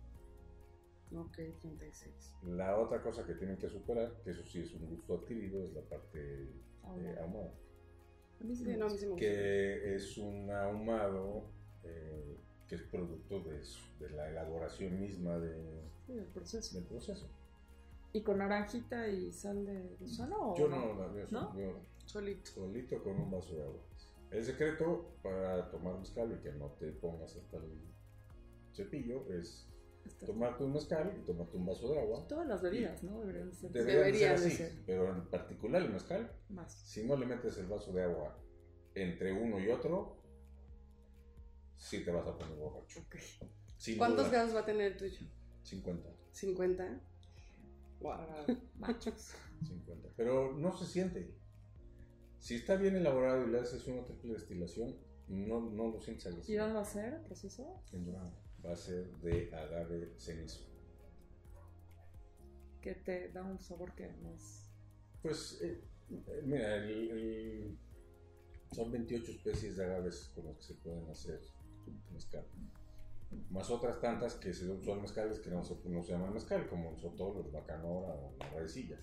Ok, 1.14 1.36
36. 1.60 2.34
La 2.44 2.78
otra 2.78 3.00
cosa 3.02 3.24
que 3.24 3.34
tienen 3.34 3.56
que 3.58 3.68
superar, 3.68 4.20
que 4.24 4.30
eso 4.30 4.42
sí 4.44 4.60
es 4.60 4.72
un 4.74 4.86
gusto 4.88 5.14
adquirido, 5.18 5.62
es 5.62 5.72
la 5.72 5.82
parte 5.82 6.18
eh, 6.44 6.48
Ahumado. 6.82 7.20
ahumada. 7.20 7.54
A 8.40 8.44
mí 8.44 8.54
sí 8.56 8.64
no, 8.64 8.86
a 8.86 8.88
mí 8.90 8.98
sí 8.98 9.04
me 9.06 9.12
gusta. 9.12 9.20
que 9.20 9.94
es 9.94 10.18
un 10.18 10.50
ahumado 10.50 11.44
eh, 11.84 12.36
que 12.68 12.74
es 12.74 12.82
producto 12.82 13.40
de, 13.42 13.62
de 14.00 14.10
la 14.14 14.28
elaboración 14.30 14.98
misma 15.00 15.38
de- 15.38 15.82
Sí, 16.06 16.12
el 16.12 16.26
proceso. 16.26 16.76
del 16.76 16.86
proceso. 16.86 17.28
¿Y 18.16 18.22
con 18.22 18.38
naranjita 18.38 19.06
y 19.08 19.30
sal 19.30 19.66
de 19.66 19.94
gusano? 20.00 20.52
o 20.52 20.56
Yo 20.56 20.68
no 20.68 20.94
la 20.94 21.54
yo 21.54 21.82
Solito. 22.06 22.50
solito 22.50 23.02
con 23.02 23.20
un 23.20 23.30
vaso 23.30 23.54
de 23.54 23.62
agua. 23.64 23.82
El 24.30 24.42
secreto 24.42 25.18
para 25.22 25.68
tomar 25.70 25.98
mezcal 25.98 26.32
y 26.32 26.42
que 26.42 26.50
no 26.52 26.70
te 26.80 26.92
pongas 26.92 27.36
hasta 27.36 27.58
el 27.58 27.78
cepillo 28.72 29.30
es 29.34 29.68
Está- 30.06 30.24
tomarte 30.26 30.64
un 30.64 30.72
mezcal 30.72 31.14
y 31.20 31.26
tomarte 31.26 31.58
un 31.58 31.66
vaso 31.66 31.92
de 31.92 32.00
agua. 32.00 32.26
Todas 32.26 32.46
las 32.48 32.62
bebidas, 32.62 33.02
¿no? 33.02 33.20
Deberían 33.20 33.52
ser 33.52 33.70
Debería 33.72 33.98
de 33.98 34.04
ser 34.04 34.12
Debería 34.14 34.28
de 34.28 34.34
así, 34.46 34.50
ser. 34.56 34.72
pero 34.86 35.10
en 35.14 35.28
particular 35.28 35.82
el 35.82 35.92
mezcal, 35.92 36.32
más. 36.48 36.72
si 36.72 37.06
no 37.06 37.16
le 37.18 37.26
metes 37.26 37.58
el 37.58 37.66
vaso 37.66 37.92
de 37.92 38.02
agua 38.02 38.38
entre 38.94 39.30
uno 39.34 39.60
y 39.60 39.68
otro, 39.68 40.22
sí 41.76 42.02
te 42.02 42.10
vas 42.10 42.26
a 42.26 42.38
poner 42.38 42.56
borracho. 42.56 43.00
¿Cuántos 43.98 44.30
grados 44.30 44.54
va 44.54 44.60
a 44.60 44.64
tener 44.64 44.92
el 44.92 44.96
tuyo? 44.96 45.20
50, 45.64 46.08
50. 46.30 47.00
Wow. 48.00 48.16
Machos. 48.78 49.34
50. 49.66 50.08
Pero 50.16 50.52
no 50.56 50.76
se 50.76 50.86
siente. 50.86 51.34
Si 52.38 52.56
está 52.56 52.76
bien 52.76 52.96
elaborado 52.96 53.46
y 53.46 53.50
le 53.50 53.60
haces 53.60 53.86
una 53.88 54.04
triple 54.04 54.34
destilación, 54.34 54.94
no, 55.28 55.60
no 55.70 55.88
lo 55.88 56.00
sientes 56.00 56.26
¿Y 56.26 56.28
agresivo. 56.28 56.60
dónde 56.62 56.74
va 56.76 56.82
a 56.82 56.84
ser 56.84 57.14
el 57.14 57.20
proceso? 57.22 57.82
En 57.92 58.04
Durango. 58.04 58.36
Va 58.64 58.72
a 58.72 58.76
ser 58.76 59.06
de 59.22 59.54
agave 59.54 60.14
cenizo. 60.18 60.60
Que 62.80 62.94
te 62.94 63.30
da 63.32 63.42
un 63.42 63.58
sabor 63.58 63.94
que 63.94 64.06
es... 64.34 64.68
Pues, 65.22 65.58
eh, 65.62 65.80
eh, 66.10 66.42
mira, 66.44 66.76
el- 66.76 67.10
el- 67.10 67.78
son 68.72 68.92
28 68.92 69.32
especies 69.32 69.76
de 69.76 69.84
agaves 69.84 70.30
con 70.34 70.44
las 70.46 70.56
que 70.58 70.62
se 70.62 70.74
pueden 70.74 71.08
hacer 71.10 71.40
mezcal. 72.12 72.44
Más 73.50 73.70
otras 73.70 74.00
tantas 74.00 74.34
que 74.34 74.52
son 74.52 75.02
mezcales 75.02 75.40
que 75.40 75.50
no 75.50 75.64
se, 75.64 75.76
no 75.88 76.02
se 76.02 76.12
llaman 76.12 76.34
mezcal, 76.34 76.68
como 76.68 76.92
el 76.92 76.98
sotol, 76.98 77.44
el 77.44 77.50
bacanora 77.50 78.14
o 78.14 78.34
las 78.38 78.52
raicillas, 78.52 79.00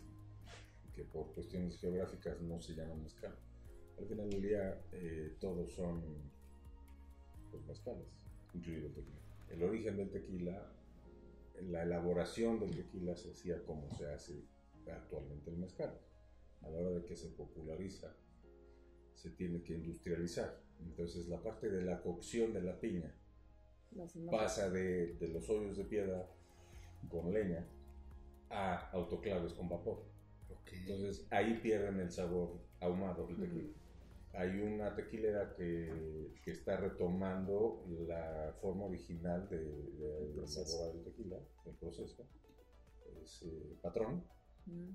que 0.94 1.04
por 1.04 1.34
cuestiones 1.34 1.78
geográficas 1.78 2.42
no 2.42 2.62
se 2.62 2.74
llaman 2.74 3.02
mezcal. 3.04 3.36
Al 3.98 4.06
final 4.06 4.30
del 4.30 4.42
día, 4.42 4.82
eh, 4.92 5.36
todos 5.40 5.74
son 5.74 6.04
pues, 7.52 7.66
mezcales, 7.66 8.08
incluido 8.54 8.88
el 8.88 8.94
tequila. 8.94 9.20
El 9.50 9.64
origen 9.64 9.98
del 9.98 10.10
tequila, 10.10 10.72
la 11.62 11.84
elaboración 11.84 12.60
del 12.60 12.76
tequila 12.76 13.16
se 13.16 13.32
hacía 13.32 13.64
como 13.64 13.92
se 13.92 14.08
hace 14.08 14.44
actualmente 14.92 15.50
el 15.50 15.58
mezcal. 15.58 16.00
A 16.62 16.70
la 16.70 16.80
hora 16.80 16.92
de 16.92 17.06
que 17.06 17.16
se 17.16 17.30
populariza, 17.30 18.16
se 19.14 19.30
tiene 19.32 19.62
que 19.64 19.74
industrializar. 19.74 20.62
Entonces 20.80 21.28
la 21.28 21.42
parte 21.42 21.70
de 21.70 21.84
la 21.84 22.02
cocción 22.02 22.54
de 22.54 22.62
la 22.62 22.80
piña 22.80 23.14
pasa 24.32 24.70
de, 24.70 25.14
de 25.16 25.28
los 25.30 25.50
hoyos 25.50 25.78
de 25.78 25.86
piedra 25.86 26.30
con 27.10 27.34
leña 27.34 27.66
a 28.50 28.90
autoclaves 28.92 29.54
con 29.54 29.70
vapor. 29.70 30.04
Entonces 30.72 31.28
ahí 31.30 31.60
pierden 31.62 32.00
el 32.00 32.12
sabor 32.12 32.60
ahumado 32.80 33.28
del 33.28 33.38
tequila. 33.40 33.74
Hay 34.34 34.60
una 34.60 34.96
tequilera 34.96 35.54
que, 35.56 36.34
que 36.44 36.52
está 36.52 36.78
retomando 36.78 37.86
la 38.08 38.56
forma 38.60 38.86
original 38.86 39.48
de, 39.50 39.58
de, 39.60 40.34
de 40.34 40.44
elaborar 40.44 40.96
el 40.96 41.04
tequila, 41.04 41.38
el 41.66 41.74
proceso. 41.76 42.28
Es 43.22 43.44
eh, 43.44 43.78
Patrón. 43.82 44.24
Mm. 44.66 44.90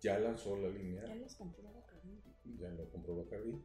Ya 0.00 0.18
lanzó 0.18 0.56
la 0.58 0.68
línea 0.68 1.04
Ya 1.06 1.14
los 1.16 1.34
compró 1.36 1.72
Bacardi. 1.72 2.20
ya 2.58 2.68
lo 2.70 2.90
compró 2.90 3.16
Bacardi. 3.16 3.62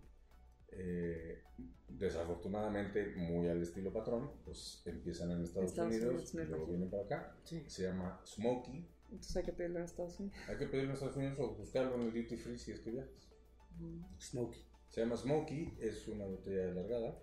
Eh, 0.77 1.41
desafortunadamente, 1.87 3.13
muy 3.15 3.47
al 3.47 3.61
estilo 3.61 3.93
patrón, 3.93 4.31
pues 4.43 4.81
empiezan 4.85 5.31
en 5.31 5.43
Estados, 5.43 5.69
Estados 5.71 5.93
Unidos, 5.95 6.33
Unidos, 6.33 6.49
luego 6.49 6.67
vienen 6.67 6.89
para 6.89 7.03
acá. 7.03 7.37
Sí. 7.43 7.63
Se 7.67 7.83
llama 7.83 8.21
Smokey. 8.25 8.87
Entonces 9.11 9.35
hay 9.37 9.43
que 9.43 9.53
pedirlo 9.53 9.79
en 9.79 9.85
Estados 9.85 10.19
Unidos. 10.19 10.37
Hay 10.47 10.57
que 10.57 10.65
pedirlo 10.67 10.89
en 10.89 10.93
Estados 10.93 11.17
Unidos 11.17 11.39
o 11.39 11.55
buscarlo 11.55 11.95
en 11.95 12.01
el 12.01 12.13
duty 12.13 12.35
free 12.37 12.57
si 12.57 12.71
es 12.71 12.79
que 12.79 12.91
viajas. 12.91 13.29
Mm. 13.77 14.01
Smokey. 14.19 14.61
Se 14.89 15.01
llama 15.01 15.15
Smokey, 15.17 15.77
es 15.79 16.07
una 16.07 16.25
botella 16.25 16.71
alargada 16.71 17.19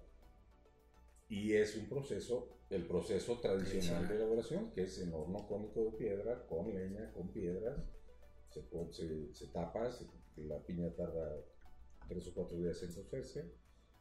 y 1.28 1.52
es 1.52 1.76
un 1.76 1.88
proceso, 1.88 2.58
el 2.70 2.86
proceso 2.86 3.38
tradicional 3.40 4.08
de 4.08 4.16
elaboración, 4.16 4.72
que 4.72 4.82
es 4.82 4.98
en 5.00 5.12
horno 5.12 5.46
cónico 5.46 5.84
de 5.84 5.92
piedra, 5.92 6.46
con 6.46 6.74
leña, 6.74 7.12
con 7.12 7.32
piedras. 7.32 7.78
Se, 8.48 8.62
se, 8.90 9.32
se 9.34 9.46
tapa, 9.48 9.90
se- 9.92 10.06
la 10.36 10.58
piña 10.64 10.90
tarda 10.96 11.36
tres 12.10 12.26
o 12.26 12.34
cuatro 12.34 12.58
días 12.58 12.82
en 12.82 12.92
cocerse 12.92 13.54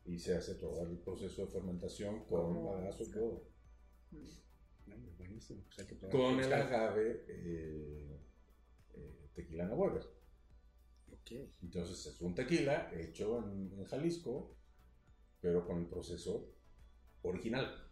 y 0.04 0.18
se 0.18 0.36
hace 0.36 0.56
todo 0.56 0.82
el 0.82 0.98
proceso 0.98 1.46
de 1.46 1.52
fermentación 1.52 2.26
con 2.26 2.66
bagazo 2.66 3.04
y 3.04 3.12
todo. 3.12 3.48
No, 4.88 4.96
hombre, 4.96 5.14
buenísimo. 5.18 5.64
Pues 5.76 5.88
que. 5.88 5.98
Con 6.10 6.40
el 6.40 6.52
agave 6.52 7.26
eh, 7.28 8.20
eh, 8.96 9.30
tequilana 9.36 9.76
Weber. 9.76 10.02
Ok. 11.12 11.32
Entonces 11.62 12.08
es 12.08 12.20
un 12.22 12.34
tequila 12.34 12.92
hecho 12.96 13.38
en, 13.46 13.72
en 13.78 13.86
Jalisco, 13.86 14.58
pero 15.40 15.64
con 15.68 15.78
el 15.78 15.86
proceso 15.86 16.52
original. 17.22 17.88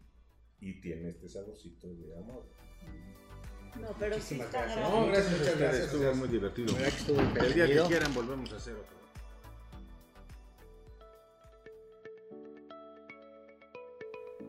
Y 0.59 0.81
tiene 0.81 1.09
este 1.09 1.29
saborcito 1.29 1.93
de 1.93 2.15
ahumado. 2.15 2.51
No, 3.79 3.95
pero 3.99 4.15
sí 4.15 4.33
Muchísimas 4.33 4.47
está 4.47 4.63
gracias. 4.63 4.89
No, 4.89 5.05
gracias, 5.05 5.39
muchas 5.39 5.59
gracias. 5.59 5.85
Estuvo 5.85 6.15
muy 6.15 6.27
divertido. 6.29 6.77
Estuvo 6.79 7.19
El 7.19 7.53
día 7.53 7.67
que 7.67 7.87
quieran 7.87 8.13
volvemos 8.15 8.51
a 8.53 8.55
hacer 8.55 8.73
otro. 8.73 9.06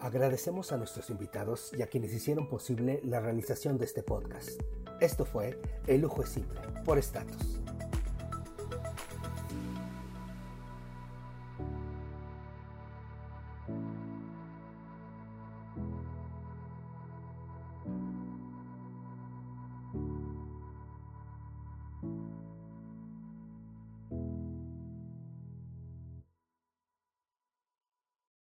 Agradecemos 0.01 0.73
a 0.73 0.77
nuestros 0.77 1.11
invitados 1.11 1.73
y 1.77 1.83
a 1.83 1.89
quienes 1.89 2.13
hicieron 2.13 2.49
posible 2.49 3.01
la 3.05 3.21
realización 3.21 3.79
de 3.79 3.85
este 3.85 4.03
podcast. 4.03 4.61
Esto 5.01 5.25
fue 5.25 5.61
El 5.87 6.03
lujo 6.03 6.23
es 6.23 6.29
simple, 6.29 6.61
por 6.85 6.99
Status. 6.99 7.61